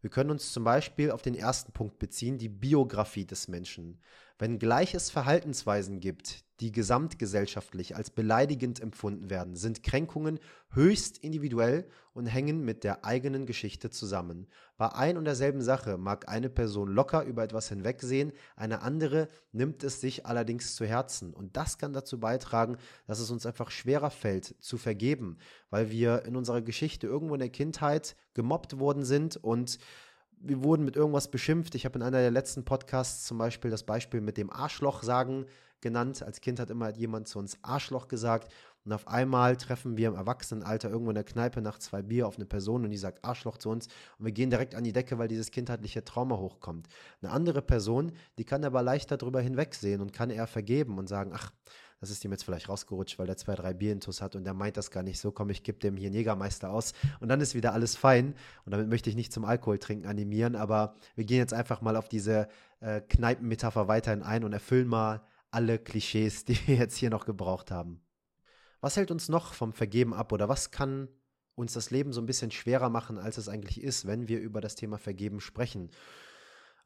Wir 0.00 0.08
können 0.08 0.30
uns 0.30 0.52
zum 0.52 0.64
Beispiel 0.64 1.10
auf 1.10 1.20
den 1.20 1.34
ersten 1.34 1.72
Punkt 1.72 1.98
beziehen, 1.98 2.38
die 2.38 2.48
Biografie 2.48 3.26
des 3.26 3.48
Menschen. 3.48 4.00
Wenngleich 4.40 4.94
es 4.94 5.10
Verhaltensweisen 5.10 6.00
gibt, 6.00 6.46
die 6.60 6.72
gesamtgesellschaftlich 6.72 7.94
als 7.94 8.08
beleidigend 8.08 8.80
empfunden 8.80 9.28
werden, 9.28 9.54
sind 9.54 9.82
Kränkungen 9.82 10.40
höchst 10.70 11.18
individuell 11.18 11.86
und 12.14 12.24
hängen 12.24 12.64
mit 12.64 12.82
der 12.82 13.04
eigenen 13.04 13.44
Geschichte 13.44 13.90
zusammen. 13.90 14.46
Bei 14.78 14.94
ein 14.94 15.18
und 15.18 15.26
derselben 15.26 15.60
Sache 15.60 15.98
mag 15.98 16.30
eine 16.30 16.48
Person 16.48 16.88
locker 16.88 17.24
über 17.24 17.44
etwas 17.44 17.68
hinwegsehen, 17.68 18.32
eine 18.56 18.80
andere 18.80 19.28
nimmt 19.52 19.84
es 19.84 20.00
sich 20.00 20.24
allerdings 20.24 20.74
zu 20.74 20.86
Herzen. 20.86 21.34
Und 21.34 21.58
das 21.58 21.76
kann 21.76 21.92
dazu 21.92 22.18
beitragen, 22.18 22.78
dass 23.06 23.20
es 23.20 23.30
uns 23.30 23.44
einfach 23.44 23.70
schwerer 23.70 24.10
fällt 24.10 24.54
zu 24.58 24.78
vergeben, 24.78 25.36
weil 25.68 25.90
wir 25.90 26.24
in 26.24 26.34
unserer 26.34 26.62
Geschichte 26.62 27.06
irgendwo 27.06 27.34
in 27.34 27.40
der 27.40 27.50
Kindheit 27.50 28.16
gemobbt 28.32 28.78
worden 28.78 29.04
sind 29.04 29.36
und 29.36 29.78
wir 30.40 30.64
wurden 30.64 30.84
mit 30.84 30.96
irgendwas 30.96 31.30
beschimpft. 31.30 31.74
Ich 31.74 31.84
habe 31.84 31.98
in 31.98 32.02
einer 32.02 32.20
der 32.20 32.30
letzten 32.30 32.64
Podcasts 32.64 33.26
zum 33.26 33.38
Beispiel 33.38 33.70
das 33.70 33.84
Beispiel 33.84 34.20
mit 34.20 34.36
dem 34.36 34.50
Arschloch 34.50 35.02
sagen 35.02 35.46
genannt. 35.80 36.22
Als 36.22 36.40
Kind 36.40 36.58
hat 36.58 36.70
immer 36.70 36.90
jemand 36.96 37.28
zu 37.28 37.38
uns 37.38 37.58
Arschloch 37.62 38.08
gesagt. 38.08 38.52
Und 38.84 38.92
auf 38.92 39.08
einmal 39.08 39.56
treffen 39.56 39.98
wir 39.98 40.08
im 40.08 40.14
Erwachsenenalter 40.14 40.88
irgendwo 40.88 41.10
in 41.10 41.14
der 41.14 41.24
Kneipe 41.24 41.60
nach 41.60 41.78
zwei 41.78 42.00
Bier 42.00 42.26
auf 42.26 42.36
eine 42.36 42.46
Person 42.46 42.84
und 42.84 42.90
die 42.90 42.96
sagt 42.96 43.22
Arschloch 43.24 43.58
zu 43.58 43.68
uns 43.68 43.88
und 44.18 44.24
wir 44.24 44.32
gehen 44.32 44.48
direkt 44.48 44.74
an 44.74 44.84
die 44.84 44.92
Decke, 44.94 45.18
weil 45.18 45.28
dieses 45.28 45.50
kindheitliche 45.50 46.02
Trauma 46.02 46.38
hochkommt. 46.38 46.88
Eine 47.20 47.30
andere 47.30 47.60
Person, 47.60 48.12
die 48.38 48.44
kann 48.44 48.64
aber 48.64 48.82
leichter 48.82 49.18
darüber 49.18 49.42
hinwegsehen 49.42 50.00
und 50.00 50.14
kann 50.14 50.30
eher 50.30 50.46
vergeben 50.46 50.96
und 50.96 51.08
sagen, 51.08 51.32
ach, 51.34 51.52
das 52.00 52.10
ist 52.10 52.24
ihm 52.24 52.32
jetzt 52.32 52.44
vielleicht 52.44 52.68
rausgerutscht, 52.68 53.18
weil 53.18 53.26
der 53.26 53.36
zwei, 53.36 53.54
drei 53.54 53.74
Bierintus 53.74 54.22
hat 54.22 54.34
und 54.34 54.44
der 54.44 54.54
meint 54.54 54.78
das 54.78 54.90
gar 54.90 55.02
nicht 55.02 55.20
so, 55.20 55.32
komm, 55.32 55.50
ich 55.50 55.62
gebe 55.62 55.78
dem 55.78 55.96
hier 55.96 56.06
einen 56.06 56.16
Jägermeister 56.16 56.70
aus 56.70 56.94
und 57.20 57.28
dann 57.28 57.40
ist 57.42 57.54
wieder 57.54 57.74
alles 57.74 57.94
fein. 57.94 58.34
Und 58.64 58.72
damit 58.72 58.88
möchte 58.88 59.10
ich 59.10 59.16
nicht 59.16 59.32
zum 59.32 59.44
Alkohol 59.44 59.78
trinken 59.78 60.06
animieren, 60.06 60.56
aber 60.56 60.94
wir 61.14 61.24
gehen 61.24 61.38
jetzt 61.38 61.52
einfach 61.52 61.82
mal 61.82 61.96
auf 61.96 62.08
diese 62.08 62.48
äh, 62.80 63.02
Kneipenmetapher 63.02 63.86
weiterhin 63.86 64.22
ein 64.22 64.44
und 64.44 64.54
erfüllen 64.54 64.88
mal 64.88 65.22
alle 65.50 65.78
Klischees, 65.78 66.44
die 66.46 66.56
wir 66.66 66.76
jetzt 66.76 66.96
hier 66.96 67.10
noch 67.10 67.26
gebraucht 67.26 67.70
haben. 67.70 68.00
Was 68.80 68.96
hält 68.96 69.10
uns 69.10 69.28
noch 69.28 69.52
vom 69.52 69.74
Vergeben 69.74 70.14
ab 70.14 70.32
oder 70.32 70.48
was 70.48 70.70
kann 70.70 71.08
uns 71.54 71.74
das 71.74 71.90
Leben 71.90 72.14
so 72.14 72.22
ein 72.22 72.26
bisschen 72.26 72.50
schwerer 72.50 72.88
machen, 72.88 73.18
als 73.18 73.36
es 73.36 73.50
eigentlich 73.50 73.82
ist, 73.82 74.06
wenn 74.06 74.26
wir 74.26 74.40
über 74.40 74.62
das 74.62 74.74
Thema 74.74 74.96
Vergeben 74.96 75.40
sprechen? 75.40 75.90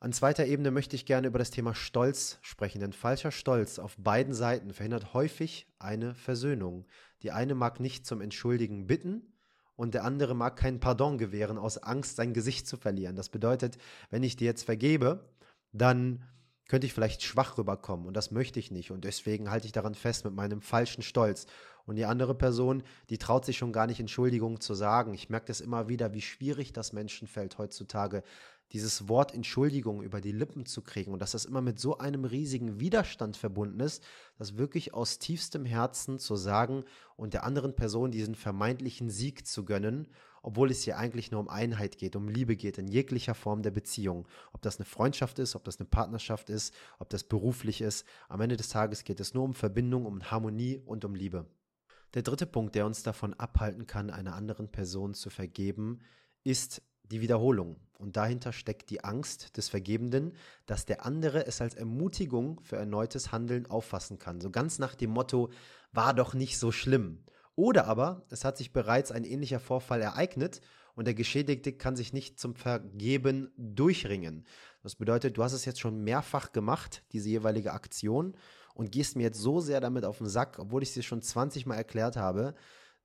An 0.05 0.13
zweiter 0.13 0.45
Ebene 0.45 0.71
möchte 0.71 0.97
ich 0.97 1.07
gerne 1.07 1.29
über 1.29 1.39
das 1.39 1.51
Thema 1.51 1.75
Stolz 1.75 2.37
sprechen, 2.43 2.79
denn 2.79 2.93
falscher 2.93 3.31
Stolz 3.31 3.79
auf 3.79 3.97
beiden 3.97 4.35
Seiten 4.35 4.75
verhindert 4.75 5.15
häufig 5.15 5.67
eine 5.79 6.15
Versöhnung. 6.15 6.85
Die 7.23 7.31
eine 7.31 7.55
mag 7.55 7.81
nicht 7.81 8.05
zum 8.05 8.21
Entschuldigen 8.21 8.87
bitten 8.87 9.33
und 9.77 9.95
der 9.95 10.05
andere 10.05 10.35
mag 10.35 10.57
kein 10.57 10.79
Pardon 10.79 11.17
gewähren 11.17 11.57
aus 11.57 11.79
Angst, 11.79 12.17
sein 12.17 12.35
Gesicht 12.35 12.67
zu 12.67 12.77
verlieren. 12.77 13.17
Das 13.17 13.31
bedeutet, 13.31 13.79
wenn 14.11 14.23
ich 14.23 14.37
dir 14.37 14.45
jetzt 14.45 14.65
vergebe, 14.65 15.27
dann 15.73 16.23
könnte 16.69 16.87
ich 16.87 16.93
vielleicht 16.93 17.23
schwach 17.23 17.57
rüberkommen 17.57 18.07
und 18.07 18.15
das 18.15 18.31
möchte 18.31 18.59
ich 18.59 18.71
nicht 18.71 18.91
und 18.91 19.05
deswegen 19.05 19.51
halte 19.51 19.67
ich 19.67 19.73
daran 19.73 19.95
fest 19.95 20.27
mit 20.27 20.35
meinem 20.35 20.61
falschen 20.61 21.03
Stolz. 21.03 21.47
Und 21.87 21.97
die 21.97 22.07
andere 22.07 22.35
Person, 22.35 22.83
die 23.11 23.19
traut 23.19 23.45
sich 23.45 23.59
schon 23.59 23.73
gar 23.73 23.87
nicht 23.87 24.01
Entschuldigung 24.01 24.61
zu 24.61 24.75
sagen. 24.75 25.13
Ich 25.13 25.29
merke 25.29 25.47
das 25.47 25.61
immer 25.61 25.89
wieder, 25.89 26.15
wie 26.15 26.23
schwierig 26.23 26.73
das 26.73 26.95
Menschen 26.95 27.29
fällt 27.29 27.59
heutzutage, 27.59 28.23
dieses 28.73 29.09
Wort 29.09 29.35
Entschuldigung 29.35 30.03
über 30.03 30.21
die 30.21 30.33
Lippen 30.33 30.67
zu 30.67 30.83
kriegen 30.83 31.13
und 31.13 31.21
dass 31.21 31.33
das 31.33 31.45
immer 31.45 31.61
mit 31.61 31.79
so 31.79 31.99
einem 31.99 32.25
riesigen 32.25 32.81
Widerstand 32.81 33.37
verbunden 33.37 33.81
ist, 33.81 34.03
das 34.37 34.57
wirklich 34.57 34.95
aus 34.95 35.19
tiefstem 35.19 35.65
Herzen 35.65 36.19
zu 36.19 36.37
sagen 36.37 36.85
und 37.17 37.35
der 37.35 37.45
anderen 37.45 37.77
Person 37.77 38.11
diesen 38.11 38.35
vermeintlichen 38.35 39.11
Sieg 39.11 39.47
zu 39.47 39.65
gönnen, 39.65 40.09
obwohl 40.43 40.71
es 40.71 40.83
hier 40.83 40.99
eigentlich 40.99 41.31
nur 41.31 41.41
um 41.41 41.49
Einheit 41.49 41.97
geht, 41.99 42.17
um 42.17 42.29
Liebe 42.29 42.57
geht, 42.57 42.77
in 42.79 42.89
jeglicher 42.89 43.35
Form 43.35 43.63
der 43.63 43.71
Beziehung. 43.71 44.27
Ob 44.53 44.61
das 44.63 44.77
eine 44.77 44.85
Freundschaft 44.85 45.39
ist, 45.39 45.57
ob 45.57 45.65
das 45.65 45.79
eine 45.79 45.89
Partnerschaft 45.89 46.51
ist, 46.51 46.75
ob 46.99 47.09
das 47.09 47.25
beruflich 47.25 47.81
ist. 47.81 48.05
Am 48.29 48.41
Ende 48.41 48.57
des 48.57 48.69
Tages 48.69 49.05
geht 49.05 49.21
es 49.21 49.35
nur 49.35 49.45
um 49.45 49.55
Verbindung, 49.55 50.05
um 50.05 50.31
Harmonie 50.31 50.83
und 50.85 51.05
um 51.05 51.15
Liebe. 51.15 51.47
Der 52.15 52.23
dritte 52.23 52.47
Punkt, 52.47 52.75
der 52.75 52.87
uns 52.87 53.03
davon 53.03 53.35
abhalten 53.35 53.87
kann, 53.87 54.11
einer 54.11 54.35
anderen 54.35 54.69
Person 54.69 55.15
zu 55.15 55.31
vergeben, 55.31 56.01
ist 56.45 56.83
die 57.11 57.21
Wiederholung. 57.21 57.77
Und 57.99 58.17
dahinter 58.17 58.53
steckt 58.53 58.91
die 58.91 59.05
Angst 59.05 59.57
des 59.57 59.69
Vergebenden, 59.69 60.35
dass 60.67 60.85
der 60.85 61.07
andere 61.07 61.47
es 61.47 61.61
als 61.61 61.75
Ermutigung 61.75 62.61
für 62.61 62.77
erneutes 62.77 63.33
Handeln 63.33 63.67
auffassen 63.67 64.19
kann. 64.19 64.41
So 64.41 64.51
ganz 64.51 64.79
nach 64.79 64.95
dem 64.95 65.11
Motto, 65.11 65.51
war 65.93 66.13
doch 66.13 66.35
nicht 66.35 66.59
so 66.59 66.73
schlimm. 66.73 67.25
Oder 67.57 67.87
aber 67.87 68.27
es 68.31 68.45
hat 68.45 68.57
sich 68.57 68.73
bereits 68.73 69.13
ein 69.13 69.25
ähnlicher 69.25 69.61
Vorfall 69.61 70.03
ereignet 70.03 70.61
und 70.97 71.07
der 71.07 71.15
Geschädigte 71.15 71.73
kann 71.73 71.97
sich 71.97 72.13
nicht 72.13 72.39
zum 72.39 72.55
Vergeben 72.55 73.53
durchringen. 73.57 74.45
Das 74.83 74.97
bedeutet, 74.97 75.37
du 75.37 75.43
hast 75.43 75.53
es 75.53 75.65
jetzt 75.65 75.81
schon 75.81 76.03
mehrfach 76.03 76.53
gemacht, 76.53 77.05
diese 77.13 77.29
jeweilige 77.29 77.73
Aktion, 77.73 78.37
und 78.75 78.91
gehst 78.91 79.17
mir 79.17 79.23
jetzt 79.23 79.41
so 79.41 79.61
sehr 79.61 79.81
damit 79.81 80.05
auf 80.05 80.19
den 80.19 80.27
Sack, 80.27 80.59
obwohl 80.59 80.83
ich 80.83 80.89
es 80.91 80.95
dir 80.95 81.03
schon 81.03 81.23
20 81.23 81.65
Mal 81.65 81.77
erklärt 81.77 82.17
habe, 82.17 82.55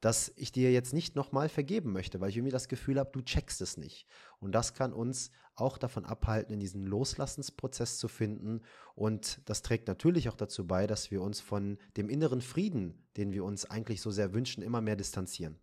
dass 0.01 0.31
ich 0.35 0.51
dir 0.51 0.71
jetzt 0.71 0.93
nicht 0.93 1.15
nochmal 1.15 1.49
vergeben 1.49 1.91
möchte, 1.91 2.21
weil 2.21 2.29
ich 2.29 2.37
irgendwie 2.37 2.51
das 2.51 2.67
Gefühl 2.67 2.99
habe, 2.99 3.11
du 3.11 3.21
checkst 3.21 3.61
es 3.61 3.77
nicht. 3.77 4.05
Und 4.39 4.53
das 4.53 4.73
kann 4.73 4.93
uns 4.93 5.31
auch 5.55 5.77
davon 5.77 6.05
abhalten, 6.05 6.53
in 6.53 6.59
diesen 6.59 6.85
Loslassensprozess 6.85 7.97
zu 7.97 8.07
finden. 8.07 8.61
Und 8.95 9.41
das 9.45 9.61
trägt 9.61 9.87
natürlich 9.87 10.29
auch 10.29 10.37
dazu 10.37 10.65
bei, 10.65 10.87
dass 10.87 11.11
wir 11.11 11.21
uns 11.21 11.41
von 11.41 11.77
dem 11.97 12.09
inneren 12.09 12.41
Frieden, 12.41 13.03
den 13.17 13.33
wir 13.33 13.43
uns 13.43 13.65
eigentlich 13.65 14.01
so 14.01 14.11
sehr 14.11 14.33
wünschen, 14.33 14.63
immer 14.63 14.81
mehr 14.81 14.95
distanzieren. 14.95 15.59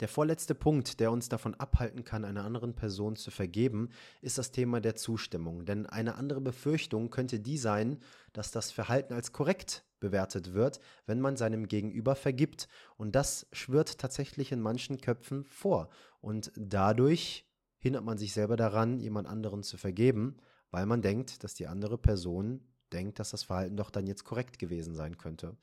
Der 0.00 0.08
vorletzte 0.08 0.54
Punkt, 0.54 0.98
der 0.98 1.12
uns 1.12 1.28
davon 1.28 1.54
abhalten 1.56 2.04
kann, 2.04 2.24
einer 2.24 2.44
anderen 2.44 2.74
Person 2.74 3.16
zu 3.16 3.30
vergeben, 3.30 3.90
ist 4.22 4.38
das 4.38 4.50
Thema 4.50 4.80
der 4.80 4.94
Zustimmung. 4.94 5.66
Denn 5.66 5.84
eine 5.84 6.14
andere 6.14 6.40
Befürchtung 6.40 7.10
könnte 7.10 7.38
die 7.38 7.58
sein, 7.58 7.98
dass 8.32 8.50
das 8.50 8.70
Verhalten 8.70 9.12
als 9.12 9.32
korrekt 9.32 9.84
bewertet 10.00 10.54
wird, 10.54 10.80
wenn 11.06 11.20
man 11.20 11.36
seinem 11.36 11.68
Gegenüber 11.68 12.14
vergibt. 12.14 12.68
Und 12.96 13.14
das 13.14 13.46
schwirrt 13.52 13.98
tatsächlich 13.98 14.52
in 14.52 14.60
manchen 14.60 15.00
Köpfen 15.00 15.44
vor. 15.44 15.88
Und 16.20 16.50
dadurch 16.56 17.46
hindert 17.78 18.04
man 18.04 18.18
sich 18.18 18.32
selber 18.32 18.56
daran, 18.56 18.98
jemand 18.98 19.28
anderen 19.28 19.62
zu 19.62 19.76
vergeben, 19.76 20.36
weil 20.70 20.86
man 20.86 21.02
denkt, 21.02 21.44
dass 21.44 21.54
die 21.54 21.66
andere 21.66 21.98
Person 21.98 22.60
denkt, 22.92 23.18
dass 23.18 23.30
das 23.30 23.44
Verhalten 23.44 23.76
doch 23.76 23.90
dann 23.90 24.06
jetzt 24.06 24.24
korrekt 24.24 24.58
gewesen 24.58 24.94
sein 24.94 25.16
könnte. 25.16 25.56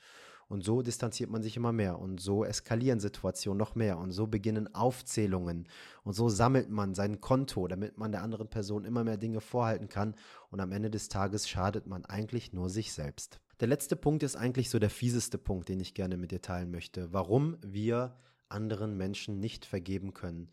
Und 0.50 0.64
so 0.64 0.82
distanziert 0.82 1.30
man 1.30 1.44
sich 1.44 1.58
immer 1.58 1.74
mehr 1.74 2.00
und 2.00 2.22
so 2.22 2.46
eskalieren 2.46 3.02
Situationen 3.02 3.58
noch 3.58 3.76
mehr 3.76 3.98
und 3.98 4.12
so 4.12 4.28
beginnen 4.28 4.74
Aufzählungen 4.74 5.68
und 6.04 6.14
so 6.14 6.30
sammelt 6.30 6.70
man 6.70 6.96
sein 6.96 7.20
Konto, 7.20 7.68
damit 7.68 7.98
man 7.98 8.14
der 8.14 8.24
anderen 8.24 8.48
Person 8.48 8.86
immer 8.86 9.04
mehr 9.04 9.18
Dinge 9.18 9.42
vorhalten 9.42 9.90
kann 9.90 10.16
und 10.50 10.62
am 10.62 10.72
Ende 10.72 10.90
des 10.90 11.10
Tages 11.10 11.50
schadet 11.50 11.86
man 11.86 12.06
eigentlich 12.06 12.54
nur 12.54 12.70
sich 12.70 12.94
selbst. 12.94 13.42
Der 13.60 13.68
letzte 13.68 13.96
Punkt 13.96 14.22
ist 14.22 14.36
eigentlich 14.36 14.70
so 14.70 14.78
der 14.78 14.92
fieseste 14.92 15.40
Punkt, 15.40 15.68
den 15.70 15.80
ich 15.80 15.96
gerne 15.96 16.16
mit 16.16 16.32
dir 16.32 16.44
teilen 16.44 16.70
möchte, 16.70 17.12
warum 17.12 17.58
wir 17.62 18.16
anderen 18.50 18.96
Menschen 18.98 19.40
nicht 19.40 19.66
vergeben 19.66 20.14
können. 20.14 20.50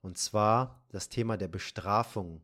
Und 0.00 0.16
zwar 0.16 0.82
das 0.88 1.10
Thema 1.10 1.36
der 1.36 1.48
Bestrafung. 1.48 2.40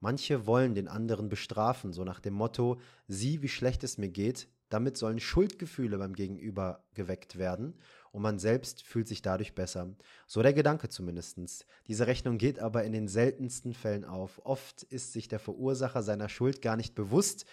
Manche 0.00 0.46
wollen 0.46 0.74
den 0.74 0.88
anderen 0.88 1.28
bestrafen, 1.28 1.92
so 1.92 2.02
nach 2.02 2.18
dem 2.18 2.34
Motto, 2.34 2.80
sieh, 3.06 3.42
wie 3.42 3.48
schlecht 3.48 3.84
es 3.84 3.96
mir 3.96 4.08
geht, 4.08 4.48
damit 4.70 4.96
sollen 4.96 5.20
Schuldgefühle 5.20 5.98
beim 5.98 6.14
Gegenüber 6.14 6.82
geweckt 6.94 7.38
werden 7.38 7.74
und 8.10 8.22
man 8.22 8.40
selbst 8.40 8.82
fühlt 8.82 9.06
sich 9.06 9.22
dadurch 9.22 9.54
besser. 9.54 9.94
So 10.26 10.42
der 10.42 10.52
Gedanke 10.52 10.88
zumindest. 10.88 11.66
Diese 11.86 12.08
Rechnung 12.08 12.38
geht 12.38 12.58
aber 12.58 12.82
in 12.82 12.92
den 12.92 13.06
seltensten 13.06 13.72
Fällen 13.72 14.04
auf. 14.04 14.40
Oft 14.44 14.82
ist 14.82 15.12
sich 15.12 15.28
der 15.28 15.38
Verursacher 15.38 16.02
seiner 16.02 16.28
Schuld 16.28 16.60
gar 16.60 16.76
nicht 16.76 16.96
bewusst, 16.96 17.46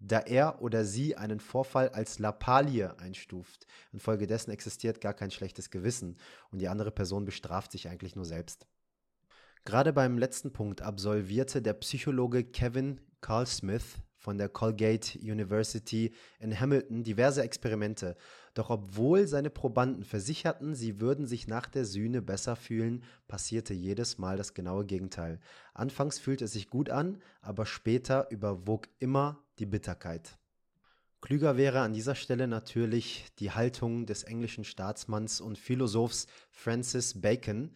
da 0.00 0.20
er 0.20 0.62
oder 0.62 0.84
sie 0.84 1.16
einen 1.16 1.40
Vorfall 1.40 1.88
als 1.90 2.18
Lappalie 2.18 2.98
einstuft. 2.98 3.66
Infolgedessen 3.92 4.52
existiert 4.52 5.00
gar 5.00 5.14
kein 5.14 5.30
schlechtes 5.30 5.70
Gewissen 5.70 6.16
und 6.50 6.60
die 6.60 6.68
andere 6.68 6.90
Person 6.90 7.24
bestraft 7.24 7.72
sich 7.72 7.88
eigentlich 7.88 8.16
nur 8.16 8.24
selbst. 8.24 8.66
Gerade 9.64 9.92
beim 9.92 10.18
letzten 10.18 10.52
Punkt 10.52 10.82
absolvierte 10.82 11.60
der 11.60 11.74
Psychologe 11.74 12.44
Kevin 12.44 13.00
Carl 13.20 13.46
Smith 13.46 13.96
von 14.18 14.36
der 14.36 14.48
Colgate 14.48 15.16
University 15.16 16.12
in 16.40 16.58
Hamilton 16.58 17.04
diverse 17.04 17.42
Experimente. 17.42 18.16
Doch 18.54 18.68
obwohl 18.68 19.26
seine 19.26 19.50
Probanden 19.50 20.04
versicherten, 20.04 20.74
sie 20.74 21.00
würden 21.00 21.26
sich 21.26 21.46
nach 21.46 21.68
der 21.68 21.84
Sühne 21.84 22.20
besser 22.20 22.56
fühlen, 22.56 23.04
passierte 23.28 23.72
jedes 23.72 24.18
Mal 24.18 24.36
das 24.36 24.52
genaue 24.52 24.84
Gegenteil. 24.84 25.38
Anfangs 25.72 26.18
fühlte 26.18 26.46
es 26.46 26.52
sich 26.52 26.68
gut 26.68 26.90
an, 26.90 27.22
aber 27.40 27.64
später 27.64 28.28
überwog 28.30 28.88
immer 28.98 29.42
die 29.58 29.66
Bitterkeit. 29.66 30.38
Klüger 31.20 31.56
wäre 31.56 31.80
an 31.80 31.92
dieser 31.92 32.14
Stelle 32.14 32.46
natürlich 32.46 33.26
die 33.38 33.50
Haltung 33.50 34.06
des 34.06 34.22
englischen 34.22 34.64
Staatsmanns 34.64 35.40
und 35.40 35.58
Philosophs 35.58 36.26
Francis 36.50 37.20
Bacon, 37.20 37.74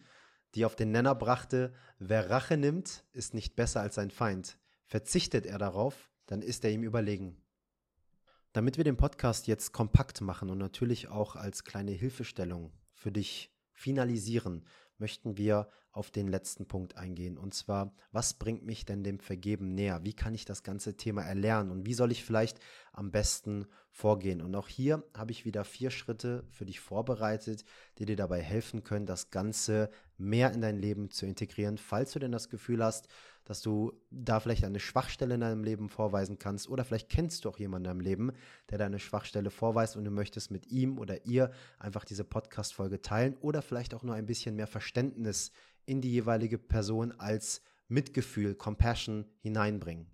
die 0.55 0.65
auf 0.65 0.75
den 0.75 0.91
Nenner 0.91 1.15
brachte, 1.15 1.73
wer 1.99 2.29
Rache 2.29 2.57
nimmt, 2.57 3.03
ist 3.11 3.33
nicht 3.33 3.55
besser 3.55 3.81
als 3.81 3.95
sein 3.95 4.11
Feind. 4.11 4.57
Verzichtet 4.85 5.45
er 5.45 5.57
darauf, 5.57 6.12
dann 6.25 6.41
ist 6.41 6.63
er 6.63 6.71
ihm 6.71 6.83
überlegen. 6.83 7.37
Damit 8.53 8.77
wir 8.77 8.83
den 8.83 8.97
Podcast 8.97 9.47
jetzt 9.47 9.71
kompakt 9.71 10.21
machen 10.21 10.49
und 10.49 10.59
natürlich 10.59 11.07
auch 11.07 11.35
als 11.35 11.63
kleine 11.63 11.91
Hilfestellung 11.91 12.71
für 12.93 13.11
dich 13.11 13.51
finalisieren, 13.73 14.65
möchten 14.97 15.37
wir 15.37 15.69
auf 15.93 16.09
den 16.09 16.27
letzten 16.27 16.67
Punkt 16.67 16.97
eingehen. 16.97 17.37
Und 17.37 17.53
zwar, 17.53 17.95
was 18.11 18.33
bringt 18.33 18.65
mich 18.65 18.83
denn 18.83 19.03
dem 19.03 19.19
Vergeben 19.19 19.75
näher? 19.75 20.03
Wie 20.03 20.13
kann 20.13 20.33
ich 20.33 20.43
das 20.43 20.63
ganze 20.63 20.97
Thema 20.97 21.21
erlernen? 21.21 21.71
Und 21.71 21.85
wie 21.85 21.93
soll 21.93 22.11
ich 22.11 22.23
vielleicht 22.23 22.59
am 22.91 23.11
besten 23.11 23.67
vorgehen? 23.91 24.41
Und 24.41 24.55
auch 24.55 24.67
hier 24.67 25.03
habe 25.15 25.31
ich 25.31 25.45
wieder 25.45 25.63
vier 25.63 25.91
Schritte 25.91 26.45
für 26.49 26.65
dich 26.65 26.79
vorbereitet, 26.79 27.63
die 27.99 28.05
dir 28.05 28.15
dabei 28.15 28.41
helfen 28.41 28.83
können, 28.83 29.05
das 29.05 29.29
Ganze 29.29 29.91
mehr 30.17 30.51
in 30.51 30.61
dein 30.61 30.79
Leben 30.79 31.11
zu 31.11 31.27
integrieren, 31.27 31.77
falls 31.77 32.13
du 32.13 32.19
denn 32.19 32.31
das 32.31 32.49
Gefühl 32.49 32.83
hast, 32.83 33.07
dass 33.45 33.61
du 33.61 33.93
da 34.09 34.39
vielleicht 34.39 34.63
eine 34.63 34.79
Schwachstelle 34.79 35.35
in 35.35 35.41
deinem 35.41 35.63
Leben 35.63 35.89
vorweisen 35.89 36.39
kannst 36.39 36.69
oder 36.69 36.85
vielleicht 36.85 37.09
kennst 37.09 37.45
du 37.45 37.49
auch 37.49 37.59
jemanden 37.59 37.85
in 37.85 37.89
deinem 37.89 38.01
Leben, 38.01 38.31
der 38.69 38.77
deine 38.77 38.99
Schwachstelle 38.99 39.49
vorweist 39.49 39.97
und 39.97 40.05
du 40.05 40.11
möchtest 40.11 40.51
mit 40.51 40.67
ihm 40.67 40.97
oder 40.97 41.25
ihr 41.25 41.51
einfach 41.79 42.05
diese 42.05 42.23
Podcast-Folge 42.23 43.01
teilen 43.01 43.35
oder 43.41 43.61
vielleicht 43.61 43.93
auch 43.93 44.03
nur 44.03 44.15
ein 44.15 44.25
bisschen 44.25 44.55
mehr 44.55 44.67
Verständnis 44.67 45.51
in 45.85 46.01
die 46.01 46.11
jeweilige 46.11 46.57
Person 46.57 47.11
als 47.11 47.61
Mitgefühl, 47.87 48.55
Compassion 48.55 49.25
hineinbringen. 49.39 50.07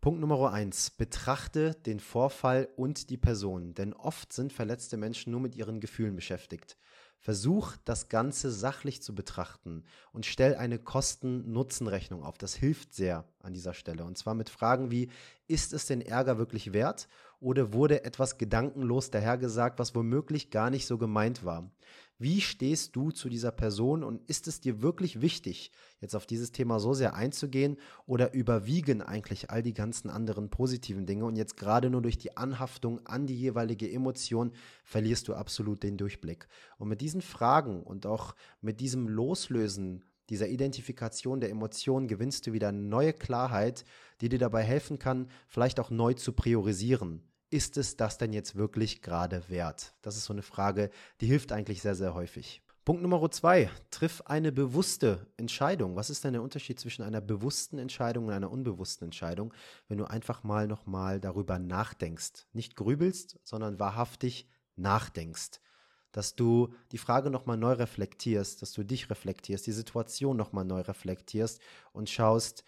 Punkt 0.00 0.20
Nummer 0.20 0.52
eins: 0.52 0.90
Betrachte 0.90 1.74
den 1.84 1.98
Vorfall 1.98 2.68
und 2.76 3.10
die 3.10 3.16
Person, 3.16 3.74
denn 3.74 3.92
oft 3.92 4.32
sind 4.32 4.52
verletzte 4.52 4.96
Menschen 4.96 5.32
nur 5.32 5.40
mit 5.40 5.56
ihren 5.56 5.80
Gefühlen 5.80 6.14
beschäftigt. 6.14 6.76
Versuch 7.18 7.76
das 7.84 8.08
Ganze 8.08 8.50
sachlich 8.50 9.02
zu 9.02 9.14
betrachten 9.14 9.84
und 10.12 10.26
stell 10.26 10.54
eine 10.54 10.78
Kosten-Nutzen-Rechnung 10.78 12.22
auf. 12.22 12.38
Das 12.38 12.54
hilft 12.54 12.94
sehr 12.94 13.24
an 13.42 13.52
dieser 13.52 13.74
Stelle. 13.74 14.04
Und 14.04 14.16
zwar 14.16 14.34
mit 14.34 14.48
Fragen 14.48 14.90
wie, 14.90 15.10
ist 15.48 15.72
es 15.72 15.86
den 15.86 16.00
Ärger 16.00 16.38
wirklich 16.38 16.72
wert 16.72 17.08
oder 17.40 17.72
wurde 17.72 18.04
etwas 18.04 18.38
gedankenlos 18.38 19.10
dahergesagt, 19.10 19.78
was 19.78 19.94
womöglich 19.94 20.50
gar 20.50 20.70
nicht 20.70 20.86
so 20.86 20.98
gemeint 20.98 21.44
war? 21.44 21.70
Wie 22.18 22.40
stehst 22.40 22.96
du 22.96 23.10
zu 23.10 23.28
dieser 23.28 23.52
Person 23.52 24.02
und 24.02 24.22
ist 24.26 24.48
es 24.48 24.62
dir 24.62 24.80
wirklich 24.80 25.20
wichtig, 25.20 25.70
jetzt 26.00 26.16
auf 26.16 26.24
dieses 26.24 26.50
Thema 26.50 26.80
so 26.80 26.94
sehr 26.94 27.14
einzugehen 27.14 27.76
oder 28.06 28.32
überwiegen 28.32 29.02
eigentlich 29.02 29.50
all 29.50 29.62
die 29.62 29.74
ganzen 29.74 30.08
anderen 30.08 30.48
positiven 30.48 31.04
Dinge 31.04 31.26
und 31.26 31.36
jetzt 31.36 31.58
gerade 31.58 31.90
nur 31.90 32.00
durch 32.00 32.16
die 32.16 32.34
Anhaftung 32.34 33.06
an 33.06 33.26
die 33.26 33.38
jeweilige 33.38 33.90
Emotion 33.90 34.52
verlierst 34.82 35.28
du 35.28 35.34
absolut 35.34 35.82
den 35.82 35.98
Durchblick. 35.98 36.48
Und 36.78 36.88
mit 36.88 37.02
diesen 37.02 37.20
Fragen 37.20 37.82
und 37.82 38.06
auch 38.06 38.34
mit 38.62 38.80
diesem 38.80 39.08
Loslösen 39.08 40.02
dieser 40.30 40.48
Identifikation 40.48 41.40
der 41.40 41.50
Emotionen 41.50 42.08
gewinnst 42.08 42.46
du 42.46 42.54
wieder 42.54 42.72
neue 42.72 43.12
Klarheit, 43.12 43.84
die 44.22 44.30
dir 44.30 44.38
dabei 44.38 44.62
helfen 44.62 44.98
kann, 44.98 45.28
vielleicht 45.48 45.78
auch 45.80 45.90
neu 45.90 46.14
zu 46.14 46.32
priorisieren 46.32 47.22
ist 47.50 47.76
es 47.76 47.96
das 47.96 48.18
denn 48.18 48.32
jetzt 48.32 48.56
wirklich 48.56 49.02
gerade 49.02 49.48
wert? 49.48 49.94
Das 50.02 50.16
ist 50.16 50.24
so 50.24 50.32
eine 50.32 50.42
Frage, 50.42 50.90
die 51.20 51.26
hilft 51.26 51.52
eigentlich 51.52 51.82
sehr, 51.82 51.94
sehr 51.94 52.14
häufig. 52.14 52.62
Punkt 52.86 53.02
Nummer 53.02 53.28
zwei, 53.32 53.68
triff 53.90 54.22
eine 54.26 54.52
bewusste 54.52 55.26
Entscheidung. 55.36 55.96
Was 55.96 56.08
ist 56.08 56.22
denn 56.22 56.34
der 56.34 56.42
Unterschied 56.42 56.78
zwischen 56.78 57.02
einer 57.02 57.20
bewussten 57.20 57.78
Entscheidung 57.78 58.26
und 58.26 58.32
einer 58.32 58.52
unbewussten 58.52 59.06
Entscheidung, 59.06 59.52
wenn 59.88 59.98
du 59.98 60.04
einfach 60.04 60.44
mal 60.44 60.68
nochmal 60.68 61.18
darüber 61.18 61.58
nachdenkst? 61.58 62.46
Nicht 62.52 62.76
grübelst, 62.76 63.40
sondern 63.42 63.80
wahrhaftig 63.80 64.48
nachdenkst. 64.76 65.60
Dass 66.12 66.36
du 66.36 66.72
die 66.92 66.98
Frage 66.98 67.30
nochmal 67.30 67.56
neu 67.56 67.72
reflektierst, 67.72 68.62
dass 68.62 68.72
du 68.72 68.84
dich 68.84 69.10
reflektierst, 69.10 69.66
die 69.66 69.72
Situation 69.72 70.36
nochmal 70.36 70.64
neu 70.64 70.82
reflektierst 70.82 71.60
und 71.92 72.08
schaust, 72.08 72.62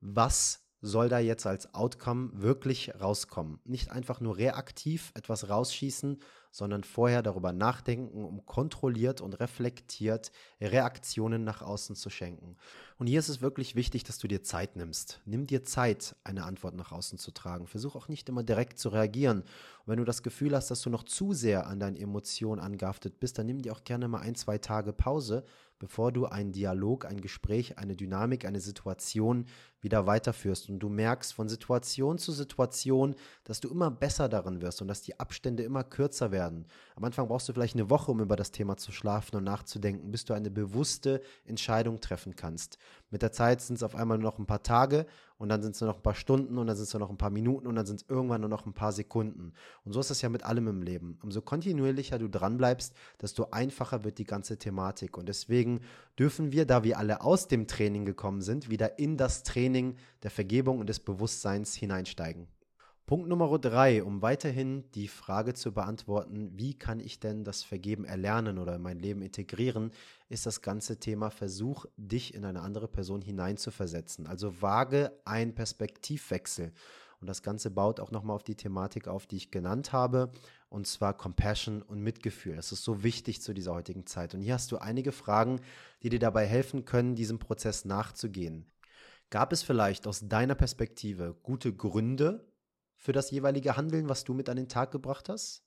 was 0.00 0.66
soll 0.80 1.08
da 1.08 1.18
jetzt 1.18 1.46
als 1.46 1.74
Outcome 1.74 2.30
wirklich 2.34 2.92
rauskommen. 3.00 3.60
Nicht 3.64 3.90
einfach 3.90 4.20
nur 4.20 4.36
reaktiv 4.36 5.12
etwas 5.14 5.48
rausschießen, 5.48 6.18
sondern 6.50 6.84
vorher 6.84 7.22
darüber 7.22 7.52
nachdenken, 7.52 8.24
um 8.24 8.46
kontrolliert 8.46 9.20
und 9.20 9.38
reflektiert 9.38 10.32
Reaktionen 10.60 11.44
nach 11.44 11.62
außen 11.62 11.94
zu 11.94 12.10
schenken. 12.10 12.56
Und 12.98 13.06
hier 13.06 13.18
ist 13.18 13.28
es 13.28 13.40
wirklich 13.40 13.74
wichtig, 13.74 14.04
dass 14.04 14.18
du 14.18 14.28
dir 14.28 14.42
Zeit 14.42 14.76
nimmst. 14.76 15.20
Nimm 15.24 15.46
dir 15.46 15.62
Zeit, 15.64 16.16
eine 16.24 16.44
Antwort 16.44 16.74
nach 16.74 16.92
außen 16.92 17.18
zu 17.18 17.32
tragen. 17.32 17.66
Versuch 17.66 17.96
auch 17.96 18.08
nicht 18.08 18.28
immer 18.28 18.42
direkt 18.42 18.78
zu 18.78 18.88
reagieren. 18.88 19.42
Und 19.42 19.86
wenn 19.86 19.98
du 19.98 20.04
das 20.04 20.22
Gefühl 20.22 20.54
hast, 20.54 20.70
dass 20.70 20.80
du 20.80 20.90
noch 20.90 21.04
zu 21.04 21.32
sehr 21.32 21.66
an 21.66 21.80
deinen 21.80 21.96
Emotionen 21.96 22.60
angehaftet 22.60 23.20
bist, 23.20 23.38
dann 23.38 23.46
nimm 23.46 23.62
dir 23.62 23.72
auch 23.72 23.84
gerne 23.84 24.08
mal 24.08 24.20
ein, 24.20 24.34
zwei 24.34 24.58
Tage 24.58 24.92
Pause 24.92 25.44
bevor 25.78 26.12
du 26.12 26.26
einen 26.26 26.52
Dialog, 26.52 27.04
ein 27.04 27.20
Gespräch, 27.20 27.78
eine 27.78 27.96
Dynamik, 27.96 28.44
eine 28.44 28.60
Situation 28.60 29.46
wieder 29.80 30.06
weiterführst 30.06 30.68
und 30.68 30.80
du 30.80 30.88
merkst 30.88 31.32
von 31.32 31.48
Situation 31.48 32.18
zu 32.18 32.32
Situation, 32.32 33.14
dass 33.44 33.60
du 33.60 33.68
immer 33.68 33.90
besser 33.90 34.28
darin 34.28 34.60
wirst 34.60 34.82
und 34.82 34.88
dass 34.88 35.02
die 35.02 35.18
Abstände 35.20 35.62
immer 35.62 35.84
kürzer 35.84 36.32
werden. 36.32 36.66
Am 36.96 37.04
Anfang 37.04 37.28
brauchst 37.28 37.48
du 37.48 37.52
vielleicht 37.52 37.76
eine 37.76 37.90
Woche, 37.90 38.10
um 38.10 38.20
über 38.20 38.36
das 38.36 38.50
Thema 38.50 38.76
zu 38.76 38.90
schlafen 38.90 39.36
und 39.36 39.44
nachzudenken, 39.44 40.10
bis 40.10 40.24
du 40.24 40.34
eine 40.34 40.50
bewusste 40.50 41.22
Entscheidung 41.44 42.00
treffen 42.00 42.34
kannst. 42.34 42.78
Mit 43.10 43.22
der 43.22 43.32
Zeit 43.32 43.60
sind 43.60 43.76
es 43.76 43.82
auf 43.82 43.94
einmal 43.94 44.18
nur 44.18 44.30
noch 44.30 44.38
ein 44.38 44.46
paar 44.46 44.62
Tage 44.62 45.06
und 45.38 45.48
dann 45.48 45.62
sind 45.62 45.74
es 45.74 45.80
nur 45.80 45.88
noch 45.88 45.96
ein 45.96 46.02
paar 46.02 46.14
Stunden 46.14 46.58
und 46.58 46.66
dann 46.66 46.76
sind 46.76 46.84
es 46.84 46.92
nur 46.92 47.00
noch 47.00 47.10
ein 47.10 47.16
paar 47.16 47.30
Minuten 47.30 47.66
und 47.66 47.74
dann 47.74 47.86
sind 47.86 48.02
es 48.02 48.08
irgendwann 48.08 48.40
nur 48.40 48.50
noch 48.50 48.66
ein 48.66 48.74
paar 48.74 48.92
Sekunden. 48.92 49.52
Und 49.84 49.92
so 49.92 50.00
ist 50.00 50.10
es 50.10 50.20
ja 50.20 50.28
mit 50.28 50.42
allem 50.42 50.68
im 50.68 50.82
Leben. 50.82 51.18
Umso 51.22 51.40
kontinuierlicher 51.40 52.18
du 52.18 52.28
dranbleibst, 52.28 52.94
desto 53.22 53.48
einfacher 53.50 54.04
wird 54.04 54.18
die 54.18 54.24
ganze 54.24 54.58
Thematik. 54.58 55.16
Und 55.16 55.28
deswegen 55.28 55.80
dürfen 56.18 56.52
wir, 56.52 56.66
da 56.66 56.84
wir 56.84 56.98
alle 56.98 57.22
aus 57.22 57.48
dem 57.48 57.66
Training 57.66 58.04
gekommen 58.04 58.42
sind, 58.42 58.68
wieder 58.68 58.98
in 58.98 59.16
das 59.16 59.42
Training 59.42 59.96
der 60.22 60.30
Vergebung 60.30 60.78
und 60.78 60.88
des 60.88 61.00
Bewusstseins 61.00 61.74
hineinsteigen. 61.74 62.48
Punkt 63.08 63.26
Nummer 63.26 63.58
drei, 63.58 64.04
um 64.04 64.20
weiterhin 64.20 64.84
die 64.92 65.08
Frage 65.08 65.54
zu 65.54 65.72
beantworten, 65.72 66.50
wie 66.52 66.74
kann 66.74 67.00
ich 67.00 67.18
denn 67.18 67.42
das 67.42 67.62
Vergeben 67.62 68.04
erlernen 68.04 68.58
oder 68.58 68.74
in 68.74 68.82
mein 68.82 68.98
Leben 68.98 69.22
integrieren, 69.22 69.92
ist 70.28 70.44
das 70.44 70.60
ganze 70.60 71.00
Thema 71.00 71.30
Versuch, 71.30 71.86
dich 71.96 72.34
in 72.34 72.44
eine 72.44 72.60
andere 72.60 72.86
Person 72.86 73.22
hineinzuversetzen. 73.22 74.26
Also 74.26 74.60
wage 74.60 75.10
ein 75.24 75.54
Perspektivwechsel. 75.54 76.70
Und 77.22 77.28
das 77.28 77.42
Ganze 77.42 77.70
baut 77.70 77.98
auch 77.98 78.10
nochmal 78.10 78.36
auf 78.36 78.44
die 78.44 78.56
Thematik 78.56 79.08
auf, 79.08 79.26
die 79.26 79.36
ich 79.36 79.50
genannt 79.50 79.94
habe, 79.94 80.30
und 80.68 80.86
zwar 80.86 81.16
Compassion 81.16 81.80
und 81.80 82.02
Mitgefühl. 82.02 82.56
Das 82.56 82.72
ist 82.72 82.84
so 82.84 83.02
wichtig 83.02 83.40
zu 83.40 83.54
dieser 83.54 83.72
heutigen 83.72 84.04
Zeit. 84.04 84.34
Und 84.34 84.42
hier 84.42 84.52
hast 84.52 84.70
du 84.70 84.76
einige 84.76 85.12
Fragen, 85.12 85.62
die 86.02 86.10
dir 86.10 86.18
dabei 86.18 86.44
helfen 86.44 86.84
können, 86.84 87.14
diesem 87.14 87.38
Prozess 87.38 87.86
nachzugehen. 87.86 88.66
Gab 89.30 89.50
es 89.54 89.62
vielleicht 89.62 90.06
aus 90.06 90.28
deiner 90.28 90.54
Perspektive 90.54 91.34
gute 91.42 91.74
Gründe, 91.74 92.47
für 92.98 93.12
das 93.12 93.30
jeweilige 93.30 93.76
Handeln, 93.76 94.08
was 94.08 94.24
du 94.24 94.34
mit 94.34 94.48
an 94.48 94.56
den 94.56 94.68
Tag 94.68 94.90
gebracht 94.90 95.28
hast? 95.28 95.62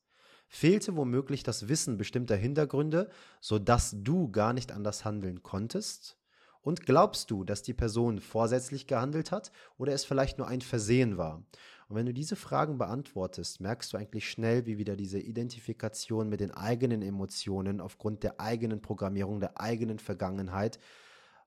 Fehlte 0.47 0.97
womöglich 0.97 1.43
das 1.43 1.69
Wissen 1.69 1.97
bestimmter 1.97 2.35
Hintergründe, 2.35 3.09
sodass 3.39 3.95
du 3.97 4.29
gar 4.29 4.51
nicht 4.51 4.73
anders 4.73 5.05
handeln 5.05 5.41
konntest? 5.41 6.17
Und 6.61 6.85
glaubst 6.85 7.31
du, 7.31 7.43
dass 7.43 7.63
die 7.63 7.73
Person 7.73 8.19
vorsätzlich 8.19 8.85
gehandelt 8.85 9.31
hat 9.31 9.51
oder 9.77 9.93
es 9.93 10.03
vielleicht 10.03 10.37
nur 10.37 10.47
ein 10.47 10.61
Versehen 10.61 11.17
war? 11.17 11.43
Und 11.87 11.95
wenn 11.95 12.05
du 12.05 12.13
diese 12.13 12.35
Fragen 12.35 12.77
beantwortest, 12.77 13.61
merkst 13.61 13.91
du 13.91 13.97
eigentlich 13.97 14.29
schnell, 14.29 14.65
wie 14.65 14.77
wieder 14.77 14.95
diese 14.95 15.19
Identifikation 15.19 16.29
mit 16.29 16.41
den 16.41 16.51
eigenen 16.51 17.01
Emotionen 17.01 17.81
aufgrund 17.81 18.23
der 18.23 18.39
eigenen 18.39 18.81
Programmierung, 18.81 19.39
der 19.39 19.59
eigenen 19.59 19.99
Vergangenheit 19.99 20.79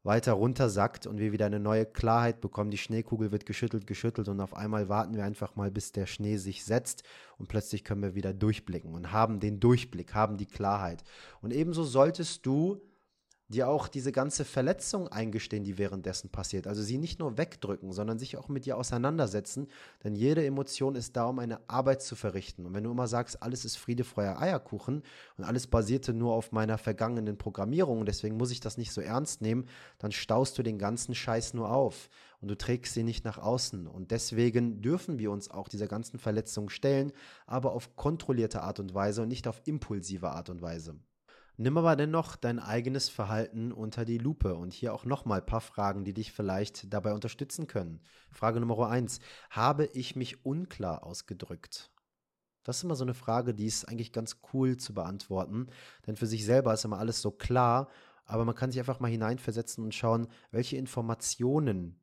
weiter 0.04 0.34
runter 0.34 0.68
sackt 0.68 1.06
und 1.06 1.18
wir 1.18 1.32
wieder 1.32 1.46
eine 1.46 1.58
neue 1.58 1.86
Klarheit 1.86 2.40
bekommen. 2.40 2.70
Die 2.70 2.78
Schneekugel 2.78 3.32
wird 3.32 3.46
geschüttelt, 3.46 3.86
geschüttelt 3.86 4.28
und 4.28 4.40
auf 4.40 4.54
einmal 4.54 4.88
warten 4.88 5.16
wir 5.16 5.24
einfach 5.24 5.56
mal, 5.56 5.70
bis 5.70 5.92
der 5.92 6.06
Schnee 6.06 6.36
sich 6.36 6.64
setzt 6.64 7.02
und 7.38 7.48
plötzlich 7.48 7.84
können 7.84 8.02
wir 8.02 8.14
wieder 8.14 8.34
durchblicken 8.34 8.94
und 8.94 9.12
haben 9.12 9.40
den 9.40 9.60
Durchblick, 9.60 10.14
haben 10.14 10.36
die 10.36 10.46
Klarheit. 10.46 11.02
Und 11.40 11.52
ebenso 11.52 11.84
solltest 11.84 12.44
du 12.44 12.82
dir 13.48 13.68
auch 13.68 13.88
diese 13.88 14.10
ganze 14.10 14.44
Verletzung 14.44 15.08
eingestehen, 15.08 15.64
die 15.64 15.76
währenddessen 15.76 16.30
passiert. 16.30 16.66
Also 16.66 16.82
sie 16.82 16.96
nicht 16.96 17.18
nur 17.18 17.36
wegdrücken, 17.36 17.92
sondern 17.92 18.18
sich 18.18 18.36
auch 18.36 18.48
mit 18.48 18.64
dir 18.64 18.78
auseinandersetzen. 18.78 19.68
Denn 20.02 20.14
jede 20.14 20.44
Emotion 20.44 20.94
ist 20.94 21.14
da, 21.16 21.26
um 21.26 21.38
eine 21.38 21.60
Arbeit 21.68 22.02
zu 22.02 22.16
verrichten. 22.16 22.64
Und 22.64 22.74
wenn 22.74 22.84
du 22.84 22.90
immer 22.90 23.06
sagst, 23.06 23.42
alles 23.42 23.64
ist 23.64 23.76
Friede, 23.76 24.04
Freude, 24.04 24.38
Eierkuchen 24.38 25.02
und 25.36 25.44
alles 25.44 25.66
basierte 25.66 26.14
nur 26.14 26.32
auf 26.32 26.52
meiner 26.52 26.78
vergangenen 26.78 27.36
Programmierung, 27.36 28.06
deswegen 28.06 28.36
muss 28.36 28.50
ich 28.50 28.60
das 28.60 28.78
nicht 28.78 28.92
so 28.92 29.00
ernst 29.00 29.42
nehmen, 29.42 29.66
dann 29.98 30.12
staust 30.12 30.56
du 30.56 30.62
den 30.62 30.78
ganzen 30.78 31.14
Scheiß 31.14 31.52
nur 31.54 31.70
auf 31.70 32.08
und 32.40 32.48
du 32.48 32.56
trägst 32.56 32.94
sie 32.94 33.02
nicht 33.02 33.24
nach 33.24 33.38
außen. 33.38 33.86
Und 33.86 34.10
deswegen 34.10 34.80
dürfen 34.80 35.18
wir 35.18 35.30
uns 35.30 35.50
auch 35.50 35.68
dieser 35.68 35.86
ganzen 35.86 36.18
Verletzung 36.18 36.70
stellen, 36.70 37.12
aber 37.46 37.72
auf 37.72 37.94
kontrollierte 37.96 38.62
Art 38.62 38.80
und 38.80 38.94
Weise 38.94 39.22
und 39.22 39.28
nicht 39.28 39.46
auf 39.48 39.60
impulsive 39.66 40.30
Art 40.30 40.48
und 40.48 40.62
Weise. 40.62 40.96
Nimm 41.56 41.78
aber 41.78 41.94
dennoch 41.94 42.34
dein 42.34 42.58
eigenes 42.58 43.08
Verhalten 43.08 43.70
unter 43.70 44.04
die 44.04 44.18
Lupe 44.18 44.56
und 44.56 44.72
hier 44.72 44.92
auch 44.92 45.04
nochmal 45.04 45.40
ein 45.40 45.46
paar 45.46 45.60
Fragen, 45.60 46.04
die 46.04 46.12
dich 46.12 46.32
vielleicht 46.32 46.92
dabei 46.92 47.14
unterstützen 47.14 47.68
können. 47.68 48.00
Frage 48.32 48.58
Nummer 48.58 48.88
eins: 48.88 49.20
Habe 49.50 49.86
ich 49.86 50.16
mich 50.16 50.44
unklar 50.44 51.04
ausgedrückt? 51.04 51.92
Das 52.64 52.78
ist 52.78 52.84
immer 52.84 52.96
so 52.96 53.04
eine 53.04 53.14
Frage, 53.14 53.54
die 53.54 53.66
ist 53.66 53.84
eigentlich 53.84 54.12
ganz 54.12 54.40
cool 54.52 54.78
zu 54.78 54.94
beantworten, 54.94 55.68
denn 56.06 56.16
für 56.16 56.26
sich 56.26 56.44
selber 56.44 56.74
ist 56.74 56.84
immer 56.84 56.98
alles 56.98 57.20
so 57.22 57.30
klar, 57.30 57.88
aber 58.24 58.44
man 58.44 58.54
kann 58.54 58.72
sich 58.72 58.80
einfach 58.80 59.00
mal 59.00 59.10
hineinversetzen 59.10 59.84
und 59.84 59.94
schauen, 59.94 60.26
welche 60.50 60.76
Informationen 60.76 62.00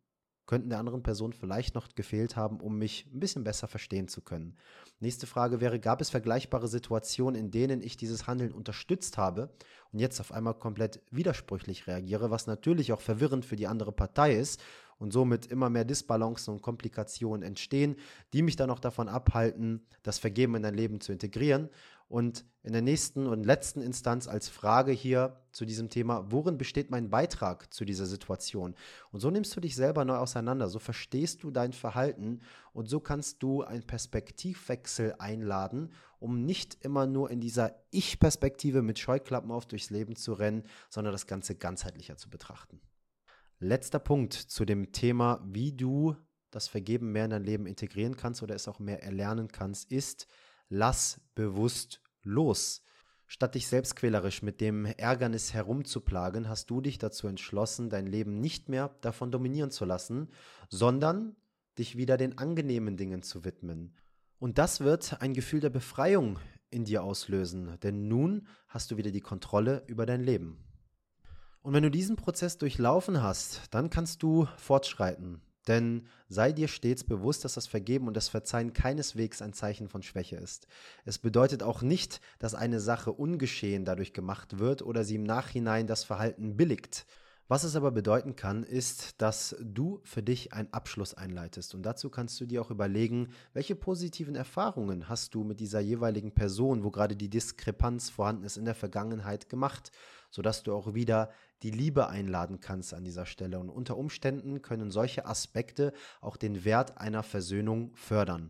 könnten 0.51 0.69
der 0.69 0.79
anderen 0.79 1.01
Person 1.01 1.31
vielleicht 1.31 1.75
noch 1.75 1.95
gefehlt 1.95 2.35
haben, 2.35 2.59
um 2.59 2.77
mich 2.77 3.07
ein 3.13 3.21
bisschen 3.21 3.45
besser 3.45 3.69
verstehen 3.69 4.09
zu 4.09 4.19
können. 4.19 4.57
Nächste 4.99 5.25
Frage 5.25 5.61
wäre, 5.61 5.79
gab 5.79 6.01
es 6.01 6.09
vergleichbare 6.09 6.67
Situationen, 6.67 7.39
in 7.39 7.51
denen 7.51 7.81
ich 7.81 7.95
dieses 7.95 8.27
Handeln 8.27 8.51
unterstützt 8.51 9.17
habe 9.17 9.49
und 9.93 9.99
jetzt 9.99 10.19
auf 10.19 10.33
einmal 10.33 10.55
komplett 10.55 10.99
widersprüchlich 11.09 11.87
reagiere, 11.87 12.31
was 12.31 12.47
natürlich 12.47 12.91
auch 12.91 12.99
verwirrend 12.99 13.45
für 13.45 13.55
die 13.55 13.67
andere 13.67 13.93
Partei 13.93 14.35
ist 14.35 14.61
und 14.97 15.13
somit 15.13 15.45
immer 15.45 15.69
mehr 15.69 15.85
Disbalancen 15.85 16.55
und 16.55 16.61
Komplikationen 16.61 17.43
entstehen, 17.43 17.95
die 18.33 18.41
mich 18.41 18.57
dann 18.57 18.71
auch 18.71 18.79
davon 18.79 19.07
abhalten, 19.07 19.87
das 20.03 20.19
Vergeben 20.19 20.55
in 20.55 20.63
dein 20.63 20.75
Leben 20.75 20.99
zu 20.99 21.13
integrieren 21.13 21.69
und 22.11 22.45
in 22.61 22.73
der 22.73 22.81
nächsten 22.81 23.25
und 23.25 23.45
letzten 23.45 23.81
Instanz 23.81 24.27
als 24.27 24.49
Frage 24.49 24.91
hier 24.91 25.41
zu 25.51 25.65
diesem 25.65 25.89
Thema, 25.89 26.29
worin 26.29 26.57
besteht 26.57 26.91
mein 26.91 27.09
Beitrag 27.09 27.73
zu 27.73 27.85
dieser 27.85 28.05
Situation? 28.05 28.75
Und 29.11 29.21
so 29.21 29.31
nimmst 29.31 29.55
du 29.55 29.61
dich 29.61 29.75
selber 29.75 30.05
neu 30.05 30.17
auseinander, 30.17 30.67
so 30.67 30.77
verstehst 30.77 31.41
du 31.41 31.51
dein 31.51 31.73
Verhalten 31.73 32.41
und 32.73 32.87
so 32.87 32.99
kannst 32.99 33.41
du 33.41 33.63
einen 33.63 33.87
Perspektivwechsel 33.87 35.15
einladen, 35.17 35.93
um 36.19 36.45
nicht 36.45 36.83
immer 36.83 37.07
nur 37.07 37.31
in 37.31 37.39
dieser 37.39 37.75
Ich-Perspektive 37.89 38.81
mit 38.81 38.99
Scheuklappen 38.99 39.49
auf 39.49 39.65
durchs 39.65 39.89
Leben 39.89 40.15
zu 40.15 40.33
rennen, 40.33 40.63
sondern 40.89 41.13
das 41.13 41.27
Ganze 41.27 41.55
ganzheitlicher 41.55 42.17
zu 42.17 42.29
betrachten. 42.29 42.81
Letzter 43.59 43.99
Punkt 43.99 44.33
zu 44.33 44.65
dem 44.65 44.91
Thema, 44.91 45.41
wie 45.47 45.71
du 45.71 46.15
das 46.51 46.67
Vergeben 46.67 47.13
mehr 47.13 47.25
in 47.25 47.31
dein 47.31 47.43
Leben 47.43 47.65
integrieren 47.65 48.17
kannst 48.17 48.43
oder 48.43 48.53
es 48.53 48.67
auch 48.67 48.79
mehr 48.79 49.01
erlernen 49.01 49.47
kannst, 49.47 49.91
ist, 49.91 50.27
lass 50.71 51.21
bewusst 51.35 52.01
los. 52.23 52.83
Statt 53.27 53.55
dich 53.55 53.67
selbstquälerisch 53.67 54.41
mit 54.41 54.59
dem 54.59 54.85
Ärgernis 54.85 55.53
herumzuplagen, 55.53 56.49
hast 56.49 56.69
du 56.69 56.81
dich 56.81 56.97
dazu 56.97 57.27
entschlossen, 57.27 57.89
dein 57.89 58.07
Leben 58.07 58.41
nicht 58.41 58.67
mehr 58.67 58.95
davon 59.01 59.31
dominieren 59.31 59.69
zu 59.69 59.85
lassen, 59.85 60.29
sondern 60.69 61.35
dich 61.77 61.97
wieder 61.97 62.17
den 62.17 62.37
angenehmen 62.37 62.97
Dingen 62.97 63.21
zu 63.21 63.45
widmen. 63.45 63.95
Und 64.39 64.57
das 64.57 64.79
wird 64.79 65.21
ein 65.21 65.33
Gefühl 65.33 65.59
der 65.59 65.69
Befreiung 65.69 66.39
in 66.71 66.85
dir 66.85 67.03
auslösen, 67.03 67.77
denn 67.83 68.07
nun 68.07 68.47
hast 68.67 68.91
du 68.91 68.97
wieder 68.97 69.11
die 69.11 69.21
Kontrolle 69.21 69.83
über 69.87 70.05
dein 70.05 70.23
Leben. 70.23 70.63
Und 71.61 71.73
wenn 71.73 71.83
du 71.83 71.91
diesen 71.91 72.15
Prozess 72.15 72.57
durchlaufen 72.57 73.21
hast, 73.21 73.61
dann 73.71 73.89
kannst 73.89 74.23
du 74.23 74.47
fortschreiten. 74.57 75.41
Denn 75.67 76.07
sei 76.27 76.51
dir 76.51 76.67
stets 76.67 77.03
bewusst, 77.03 77.45
dass 77.45 77.53
das 77.53 77.67
Vergeben 77.67 78.07
und 78.07 78.17
das 78.17 78.29
Verzeihen 78.29 78.73
keineswegs 78.73 79.41
ein 79.41 79.53
Zeichen 79.53 79.89
von 79.89 80.01
Schwäche 80.01 80.37
ist. 80.37 80.67
Es 81.05 81.19
bedeutet 81.19 81.61
auch 81.63 81.81
nicht, 81.81 82.21
dass 82.39 82.55
eine 82.55 82.79
Sache 82.79 83.11
ungeschehen 83.11 83.85
dadurch 83.85 84.13
gemacht 84.13 84.59
wird 84.59 84.81
oder 84.81 85.03
sie 85.03 85.15
im 85.15 85.23
Nachhinein 85.23 85.87
das 85.87 86.03
Verhalten 86.03 86.57
billigt. 86.57 87.05
Was 87.51 87.65
es 87.65 87.75
aber 87.75 87.91
bedeuten 87.91 88.37
kann, 88.37 88.63
ist, 88.63 89.21
dass 89.21 89.57
du 89.59 89.99
für 90.05 90.23
dich 90.23 90.53
einen 90.53 90.71
Abschluss 90.71 91.13
einleitest. 91.13 91.75
Und 91.75 91.83
dazu 91.83 92.09
kannst 92.09 92.39
du 92.39 92.45
dir 92.45 92.61
auch 92.61 92.71
überlegen, 92.71 93.33
welche 93.51 93.75
positiven 93.75 94.35
Erfahrungen 94.35 95.09
hast 95.09 95.35
du 95.35 95.43
mit 95.43 95.59
dieser 95.59 95.81
jeweiligen 95.81 96.31
Person, 96.31 96.85
wo 96.85 96.91
gerade 96.91 97.17
die 97.17 97.29
Diskrepanz 97.29 98.09
vorhanden 98.09 98.45
ist, 98.45 98.55
in 98.55 98.63
der 98.63 98.73
Vergangenheit 98.73 99.49
gemacht, 99.49 99.91
sodass 100.31 100.63
du 100.63 100.73
auch 100.73 100.95
wieder 100.95 101.29
die 101.61 101.69
Liebe 101.69 102.07
einladen 102.07 102.59
kannst 102.59 102.93
an 102.93 103.03
dieser 103.03 103.27
Stelle. 103.27 103.59
Und 103.59 103.69
unter 103.69 103.97
Umständen 103.97 104.61
können 104.63 104.89
solche 104.89 105.25
Aspekte 105.25 105.93
auch 106.21 106.37
den 106.37 106.65
Wert 106.65 106.97
einer 106.97 107.21
Versöhnung 107.21 107.93
fördern. 107.95 108.49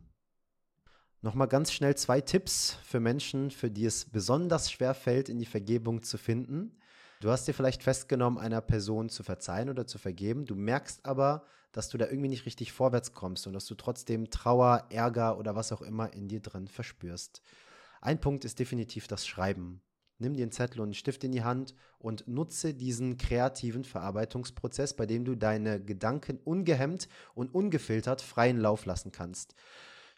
Nochmal 1.24 1.48
ganz 1.48 1.72
schnell 1.72 1.96
zwei 1.96 2.22
Tipps 2.22 2.78
für 2.84 3.00
Menschen, 3.00 3.52
für 3.52 3.70
die 3.70 3.86
es 3.86 4.06
besonders 4.06 4.72
schwer 4.72 4.94
fällt, 4.94 5.30
in 5.30 5.38
die 5.38 5.46
Vergebung 5.46 6.02
zu 6.02 6.18
finden. 6.18 6.78
Du 7.20 7.30
hast 7.30 7.48
dir 7.48 7.54
vielleicht 7.54 7.84
festgenommen, 7.84 8.40
einer 8.40 8.62
Person 8.62 9.10
zu 9.10 9.22
verzeihen 9.22 9.70
oder 9.70 9.86
zu 9.86 10.00
vergeben. 10.00 10.46
Du 10.46 10.56
merkst 10.56 11.06
aber, 11.06 11.46
dass 11.72 11.90
du 11.90 12.00
da 12.00 12.08
irgendwie 12.08 12.30
nicht 12.30 12.48
richtig 12.48 12.72
vorwärts 12.72 13.14
kommst 13.14 13.46
und 13.46 13.54
dass 13.54 13.68
du 13.68 13.76
trotzdem 13.76 14.32
Trauer, 14.32 14.88
Ärger 14.90 15.38
oder 15.38 15.56
was 15.56 15.72
auch 15.72 15.84
immer 15.84 16.12
in 16.14 16.28
dir 16.28 16.42
drin 16.42 16.68
verspürst. 16.68 17.44
Ein 18.02 18.20
Punkt 18.20 18.44
ist 18.44 18.58
definitiv 18.58 19.08
das 19.08 19.28
Schreiben. 19.28 19.82
Nimm 20.22 20.36
dir 20.36 20.44
einen 20.44 20.52
Zettel 20.52 20.82
und 20.82 20.90
einen 20.90 20.94
Stift 20.94 21.24
in 21.24 21.32
die 21.32 21.44
Hand 21.44 21.74
und 21.98 22.28
nutze 22.28 22.76
diesen 22.76 23.18
kreativen 23.18 23.84
Verarbeitungsprozess, 23.84 24.96
bei 24.96 25.08
dem 25.08 25.26
du 25.26 25.34
deine 25.36 25.84
Gedanken 25.84 26.40
ungehemmt 26.46 27.10
und 27.34 27.54
ungefiltert 27.56 28.22
freien 28.22 28.60
Lauf 28.60 28.86
lassen 28.86 29.12
kannst. 29.12 29.56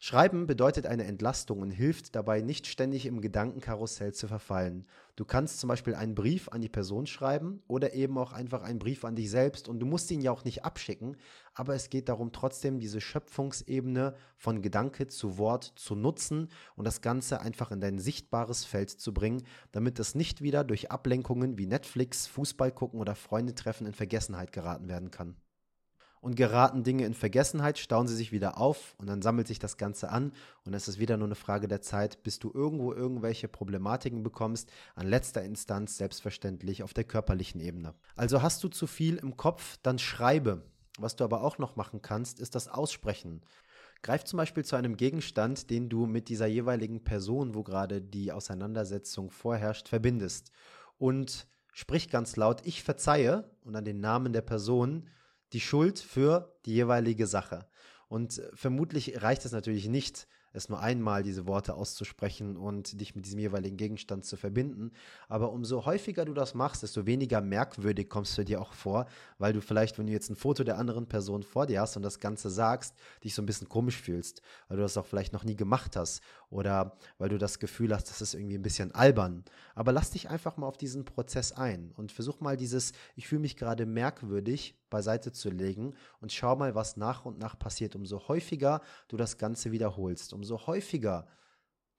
Schreiben 0.06 0.48
bedeutet 0.48 0.86
eine 0.86 1.06
Entlastung 1.06 1.62
und 1.62 1.72
hilft 1.72 2.14
dabei, 2.14 2.42
nicht 2.42 2.68
ständig 2.68 3.06
im 3.06 3.22
Gedankenkarussell 3.22 4.14
zu 4.14 4.28
verfallen. 4.28 4.86
Du 5.16 5.24
kannst 5.24 5.62
zum 5.62 5.70
Beispiel 5.70 5.96
einen 5.96 6.14
Brief 6.14 6.50
an 6.50 6.60
die 6.60 6.68
Person 6.68 7.08
schreiben 7.08 7.64
oder 7.70 7.94
eben 7.94 8.18
auch 8.18 8.34
einfach 8.34 8.64
einen 8.64 8.80
Brief 8.80 9.06
an 9.06 9.16
dich 9.16 9.30
selbst 9.30 9.70
und 9.70 9.80
du 9.80 9.86
musst 9.86 10.12
ihn 10.12 10.20
ja 10.20 10.34
auch 10.34 10.44
nicht 10.44 10.66
abschicken, 10.66 11.16
aber 11.54 11.74
es 11.74 11.90
geht 11.90 12.10
darum, 12.10 12.34
trotzdem 12.34 12.80
diese 12.80 13.00
Schöpfungsebene 13.00 14.14
von 14.36 14.62
Gedanke 14.62 15.08
zu 15.08 15.38
Wort 15.38 15.72
zu 15.78 15.96
nutzen 15.96 16.50
und 16.76 16.84
das 16.84 17.00
Ganze 17.00 17.40
einfach 17.40 17.72
in 17.72 17.80
dein 17.80 17.98
sichtbares 17.98 18.66
Feld 18.66 18.90
zu 18.90 19.14
bringen, 19.14 19.44
damit 19.72 20.00
es 20.00 20.16
nicht 20.16 20.42
wieder 20.42 20.66
durch 20.66 20.92
Ablenkungen 20.92 21.58
wie 21.58 21.66
Netflix, 21.66 22.28
Fußball 22.28 22.74
gucken 22.74 23.00
oder 23.00 23.16
Freunde 23.16 23.56
treffen 23.56 23.88
in 23.88 23.94
Vergessenheit 23.94 24.52
geraten 24.52 24.90
werden 24.90 25.12
kann 25.12 25.38
und 26.24 26.38
geraten 26.38 26.84
Dinge 26.84 27.06
in 27.06 27.14
Vergessenheit, 27.14 27.78
stauen 27.78 28.08
sie 28.08 28.16
sich 28.16 28.32
wieder 28.32 28.58
auf 28.58 28.96
und 28.98 29.08
dann 29.08 29.22
sammelt 29.22 29.46
sich 29.46 29.60
das 29.60 29.76
Ganze 29.76 30.10
an 30.10 30.32
und 30.64 30.74
es 30.74 30.88
ist 30.88 30.98
wieder 30.98 31.18
nur 31.18 31.28
eine 31.28 31.36
Frage 31.36 31.68
der 31.68 31.82
Zeit, 31.82 32.24
bis 32.24 32.40
du 32.40 32.50
irgendwo 32.54 32.94
irgendwelche 32.94 33.50
Problematiken 33.50 34.24
bekommst, 34.24 34.72
an 34.96 35.08
letzter 35.08 35.44
Instanz 35.44 35.98
selbstverständlich 35.98 36.82
auf 36.82 36.94
der 36.94 37.04
körperlichen 37.04 37.60
Ebene. 37.60 37.94
Also 38.16 38.42
hast 38.42 38.64
du 38.64 38.70
zu 38.70 38.88
viel 38.88 39.18
im 39.18 39.36
Kopf, 39.36 39.78
dann 39.84 40.00
schreibe. 40.00 40.64
Was 40.98 41.18
du 41.18 41.26
aber 41.26 41.44
auch 41.44 41.58
noch 41.58 41.76
machen 41.76 42.02
kannst, 42.02 42.40
ist 42.40 42.56
das 42.56 42.70
Aussprechen. 42.70 43.42
Greif 44.02 44.24
zum 44.24 44.38
Beispiel 44.38 44.64
zu 44.64 44.78
einem 44.78 44.96
Gegenstand, 44.96 45.70
den 45.70 45.90
du 45.90 46.06
mit 46.06 46.30
dieser 46.30 46.48
jeweiligen 46.48 47.04
Person, 47.04 47.54
wo 47.54 47.64
gerade 47.64 48.02
die 48.02 48.32
Auseinandersetzung 48.32 49.30
vorherrscht, 49.30 49.90
verbindest. 49.90 50.52
Und 50.98 51.48
sprich 51.74 52.10
ganz 52.10 52.38
laut, 52.38 52.62
ich 52.64 52.82
verzeihe 52.82 53.50
und 53.66 53.76
an 53.76 53.84
den 53.84 54.00
Namen 54.00 54.32
der 54.32 54.42
Person 54.42 55.10
die 55.54 55.62
Schuld 55.62 56.00
für 56.00 56.54
die 56.66 56.74
jeweilige 56.74 57.28
Sache. 57.28 57.68
Und 58.08 58.40
äh, 58.40 58.50
vermutlich 58.54 59.22
reicht 59.22 59.46
es 59.46 59.52
natürlich 59.52 59.88
nicht, 59.88 60.28
es 60.54 60.70
nur 60.70 60.80
einmal 60.80 61.24
diese 61.24 61.48
Worte 61.48 61.74
auszusprechen 61.74 62.56
und 62.56 63.00
dich 63.02 63.16
mit 63.16 63.26
diesem 63.26 63.40
jeweiligen 63.40 63.76
Gegenstand 63.76 64.24
zu 64.24 64.38
verbinden. 64.38 64.92
Aber 65.28 65.52
umso 65.52 65.86
häufiger 65.86 66.26
du 66.26 66.34
das 66.34 66.54
machst, 66.54 66.84
desto 66.84 67.06
weniger 67.06 67.42
merkwürdig 67.42 68.08
kommst 68.08 68.38
du 68.38 68.46
dir 68.46 68.62
auch 68.62 68.74
vor, 68.74 69.08
weil 69.40 69.52
du 69.52 69.62
vielleicht, 69.62 69.98
wenn 69.98 70.08
du 70.08 70.14
jetzt 70.14 70.30
ein 70.30 70.36
Foto 70.36 70.64
der 70.64 70.78
anderen 70.78 71.08
Person 71.08 71.44
vor 71.44 71.66
dir 71.66 71.82
hast 71.82 71.98
und 71.98 72.04
das 72.04 72.20
Ganze 72.20 72.50
sagst, 72.50 72.96
dich 73.24 73.34
so 73.34 73.42
ein 73.42 73.48
bisschen 73.48 73.68
komisch 73.68 74.00
fühlst, 74.00 74.42
weil 74.68 74.78
du 74.78 74.84
das 74.84 74.96
auch 74.96 75.08
vielleicht 75.08 75.34
noch 75.34 75.44
nie 75.44 75.56
gemacht 75.56 75.96
hast 75.96 76.22
oder 76.50 76.98
weil 77.18 77.30
du 77.30 77.40
das 77.40 77.58
Gefühl 77.58 77.94
hast, 77.94 78.10
das 78.10 78.22
ist 78.22 78.36
irgendwie 78.36 78.58
ein 78.58 78.62
bisschen 78.64 78.92
albern. 78.94 79.44
Aber 79.74 79.92
lass 79.92 80.12
dich 80.12 80.30
einfach 80.30 80.58
mal 80.58 80.68
auf 80.68 80.78
diesen 80.78 81.04
Prozess 81.04 81.52
ein 81.52 81.92
und 81.96 82.12
versuch 82.12 82.42
mal 82.42 82.58
dieses, 82.58 82.94
ich 83.16 83.28
fühle 83.28 83.42
mich 83.42 83.56
gerade 83.56 83.88
merkwürdig, 83.88 84.76
beiseite 84.94 85.32
zu 85.32 85.50
legen 85.50 85.96
und 86.22 86.32
schau 86.32 86.56
mal, 86.56 86.76
was 86.76 86.98
nach 86.98 87.26
und 87.26 87.40
nach 87.40 87.58
passiert. 87.58 87.96
Umso 87.96 88.28
häufiger 88.28 88.82
du 89.08 89.18
das 89.18 89.40
Ganze 89.40 89.72
wiederholst, 89.72 90.34
umso 90.34 90.68
häufiger 90.68 91.28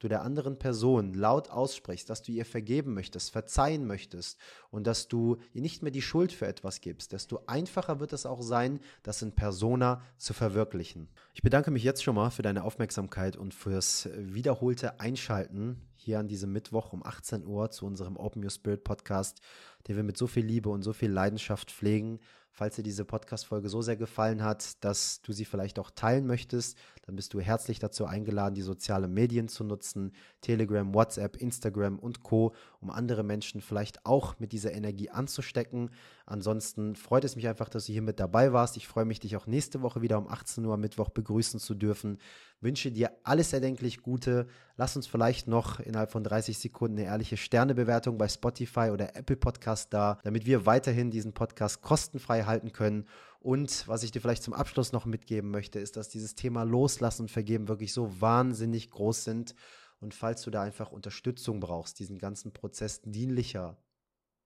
du 0.05 0.09
der 0.09 0.23
anderen 0.23 0.59
Person 0.59 1.15
laut 1.15 1.51
aussprichst, 1.51 2.11
dass 2.11 2.23
du 2.23 2.31
ihr 2.31 2.45
vergeben 2.45 2.95
möchtest, 2.95 3.31
verzeihen 3.31 3.87
möchtest 3.87 4.39
und 4.71 4.87
dass 4.87 5.09
du 5.09 5.39
ihr 5.53 5.63
nicht 5.63 5.83
mehr 5.83 5.91
die 5.91 6.03
Schuld 6.03 6.31
für 6.33 6.47
etwas 6.47 6.81
gibst, 6.81 7.13
desto 7.13 7.41
einfacher 7.47 8.01
wird 8.01 8.13
es 8.13 8.27
auch 8.27 8.43
sein, 8.43 8.81
das 9.03 9.23
in 9.23 9.33
Persona 9.33 10.03
zu 10.19 10.35
verwirklichen. 10.35 11.09
Ich 11.33 11.43
bedanke 11.43 11.71
mich 11.71 11.83
jetzt 11.85 12.05
schon 12.05 12.17
mal 12.17 12.31
für 12.31 12.43
deine 12.43 12.65
Aufmerksamkeit 12.65 13.37
und 13.37 13.55
fürs 13.55 14.09
wiederholte 14.15 15.01
Einschalten 15.01 15.89
hier 15.95 16.19
an 16.19 16.29
diesem 16.29 16.53
Mittwoch 16.53 16.93
um 16.93 17.05
18 17.05 17.47
Uhr 17.47 17.71
zu 17.71 17.87
unserem 17.87 18.17
Open 18.17 18.45
Your 18.45 18.51
Spirit 18.51 18.85
Podcast, 18.85 19.41
den 19.89 19.97
wir 19.97 20.03
mit 20.03 20.19
so 20.19 20.27
viel 20.27 20.45
Liebe 20.45 20.69
und 20.69 20.83
so 20.83 20.93
viel 20.93 21.11
Leidenschaft 21.11 21.71
pflegen. 21.71 22.21
Falls 22.57 22.77
dir 22.77 22.85
diese 22.85 23.05
Podcast-Folge 23.05 23.69
so 23.69 23.83
sehr 23.83 23.97
gefallen 23.97 24.45
hat, 24.45 24.85
dass 24.85 25.21
du 25.23 25.33
sie 25.33 25.45
vielleicht 25.45 25.81
auch 25.81 25.91
teilen 25.91 26.25
möchtest, 26.25 26.79
dann 27.05 27.17
bist 27.17 27.35
du 27.35 27.41
herzlich 27.41 27.81
dazu 27.81 28.07
eingeladen, 28.07 28.55
die 28.55 28.63
sozialen 28.63 29.13
Medien 29.13 29.49
zu 29.49 29.65
nutzen, 29.65 30.13
Telegram, 30.41 30.95
WhatsApp, 30.95 31.37
Instagram 31.37 31.99
und 31.99 32.23
Co., 32.23 32.55
um 32.81 32.91
andere 32.91 33.25
Menschen 33.25 33.61
vielleicht 33.61 34.07
auch 34.07 34.39
mit 34.39 34.53
dieser 34.53 34.73
Energie 34.73 35.11
anzustecken. 35.11 35.91
Ansonsten 36.27 36.95
freut 36.95 37.25
es 37.25 37.35
mich 37.35 37.49
einfach, 37.49 37.69
dass 37.69 37.87
du 37.87 37.93
hier 37.93 38.03
mit 38.03 38.21
dabei 38.21 38.53
warst. 38.53 38.77
Ich 38.77 38.87
freue 38.87 39.05
mich, 39.05 39.19
dich 39.19 39.37
auch 39.37 39.49
nächste 39.49 39.83
Woche 39.83 40.01
wieder 40.01 40.17
um 40.17 40.29
18 40.29 40.65
Uhr 40.65 40.77
Mittwoch 40.77 41.09
begrüßen 41.09 41.59
zu 41.59 41.75
dürfen. 41.75 42.19
Wünsche 42.61 42.93
dir 42.93 43.11
alles 43.25 43.53
erdenklich 43.53 44.01
Gute. 44.01 44.47
Lass 44.77 44.97
uns 44.97 45.07
vielleicht 45.07 45.49
noch 45.49 45.81
innerhalb 45.81 46.11
von 46.11 46.25
30 46.25 46.57
Sekunden 46.57 46.99
eine 46.99 47.09
ehrliche 47.09 47.37
Sternebewertung 47.37 48.17
bei 48.17 48.29
Spotify 48.29 48.91
oder 48.91 49.17
Apple 49.17 49.37
Podcast 49.37 49.93
da, 49.93 50.19
damit 50.23 50.47
wir 50.47 50.65
weiterhin 50.65 51.11
diesen 51.11 51.35
Podcast 51.35 51.83
kostenfrei 51.83 52.44
halten 52.47 52.73
können. 52.73 53.07
Und 53.41 53.87
was 53.89 54.03
ich 54.03 54.11
dir 54.11 54.21
vielleicht 54.21 54.43
zum 54.43 54.55
Abschluss 54.55 54.93
noch 54.93 55.05
mitgeben 55.05 55.51
möchte, 55.51 55.79
ist, 55.79 55.97
dass 55.97 56.09
dieses 56.09 56.35
Thema 56.35 56.63
Loslassen 56.63 57.23
und 57.23 57.31
Vergeben 57.31 57.69
wirklich 57.69 57.93
so 57.93 58.21
wahnsinnig 58.21 58.91
groß 58.91 59.25
sind. 59.25 59.55
Und 60.01 60.15
falls 60.15 60.43
du 60.43 60.51
da 60.51 60.63
einfach 60.63 60.93
Unterstützung 60.93 61.61
brauchst, 61.61 61.99
diesen 61.99 62.19
ganzen 62.19 62.53
Prozess 62.53 63.03
dienlicher 63.03 63.77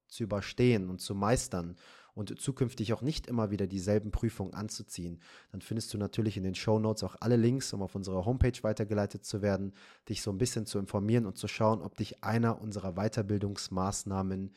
zu 0.09 0.24
überstehen 0.24 0.88
und 0.90 1.01
zu 1.01 1.14
meistern 1.14 1.76
und 2.14 2.40
zukünftig 2.40 2.92
auch 2.92 3.03
nicht 3.03 3.28
immer 3.28 3.51
wieder 3.51 3.68
dieselben 3.68 4.11
Prüfungen 4.11 4.55
anzuziehen, 4.55 5.20
dann 5.53 5.61
findest 5.61 5.94
du 5.94 5.99
natürlich 5.99 6.36
in 6.36 6.42
den 6.42 6.57
Show 6.57 6.80
Notes 6.80 7.05
auch 7.05 7.14
alle 7.20 7.36
Links, 7.36 7.72
um 7.72 7.82
auf 7.82 7.94
unsere 7.94 8.24
Homepage 8.24 8.61
weitergeleitet 8.62 9.24
zu 9.24 9.42
werden, 9.42 9.74
dich 10.09 10.22
so 10.22 10.32
ein 10.32 10.38
bisschen 10.38 10.66
zu 10.66 10.80
informieren 10.80 11.26
und 11.26 11.38
zu 11.38 11.46
schauen, 11.46 11.82
ob 11.82 11.96
dich 11.96 12.24
einer 12.24 12.61
unserer 12.61 12.94
Weiterbildungsmaßnahmen 12.94 14.53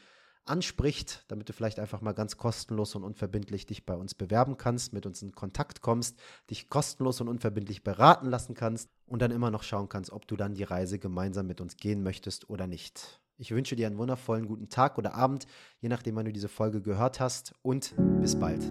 anspricht, 0.46 1.24
damit 1.28 1.50
du 1.50 1.54
vielleicht 1.54 1.80
einfach 1.80 2.02
mal 2.02 2.14
ganz 2.14 2.38
kostenlos 2.38 2.96
und 2.96 3.04
unverbindlich 3.04 3.66
dich 3.66 3.86
bei 3.86 3.96
uns 3.96 4.16
bewerben 4.16 4.58
kannst, 4.58 4.94
mit 4.94 5.06
uns 5.06 5.22
in 5.22 5.34
Kontakt 5.34 5.82
kommst, 5.82 6.20
dich 6.50 6.70
kostenlos 6.70 7.22
und 7.22 7.28
unverbindlich 7.28 7.84
beraten 7.84 8.28
lassen 8.28 8.56
kannst 8.56 8.90
und 9.06 9.22
dann 9.22 9.32
immer 9.32 9.52
noch 9.52 9.64
schauen 9.64 9.90
kannst, 9.90 10.12
ob 10.12 10.28
du 10.28 10.36
dann 10.36 10.54
die 10.54 10.64
Reise 10.64 11.00
gemeinsam 11.00 11.48
mit 11.48 11.62
uns 11.62 11.78
gehen 11.78 12.04
möchtest 12.04 12.50
oder 12.50 12.68
nicht. 12.68 13.22
Ich 13.38 13.52
wünsche 13.52 13.76
dir 13.76 13.88
einen 13.88 13.98
wundervollen 13.98 14.48
guten 14.48 14.70
Tag 14.70 14.98
oder 14.98 15.16
Abend, 15.16 15.48
je 15.80 15.90
nachdem, 15.90 16.16
wann 16.16 16.26
du 16.26 16.34
diese 16.34 16.50
Folge 16.50 16.82
gehört 16.82 17.20
hast 17.20 17.56
und 17.64 17.96
bis 18.20 18.40
bald. 18.40 18.62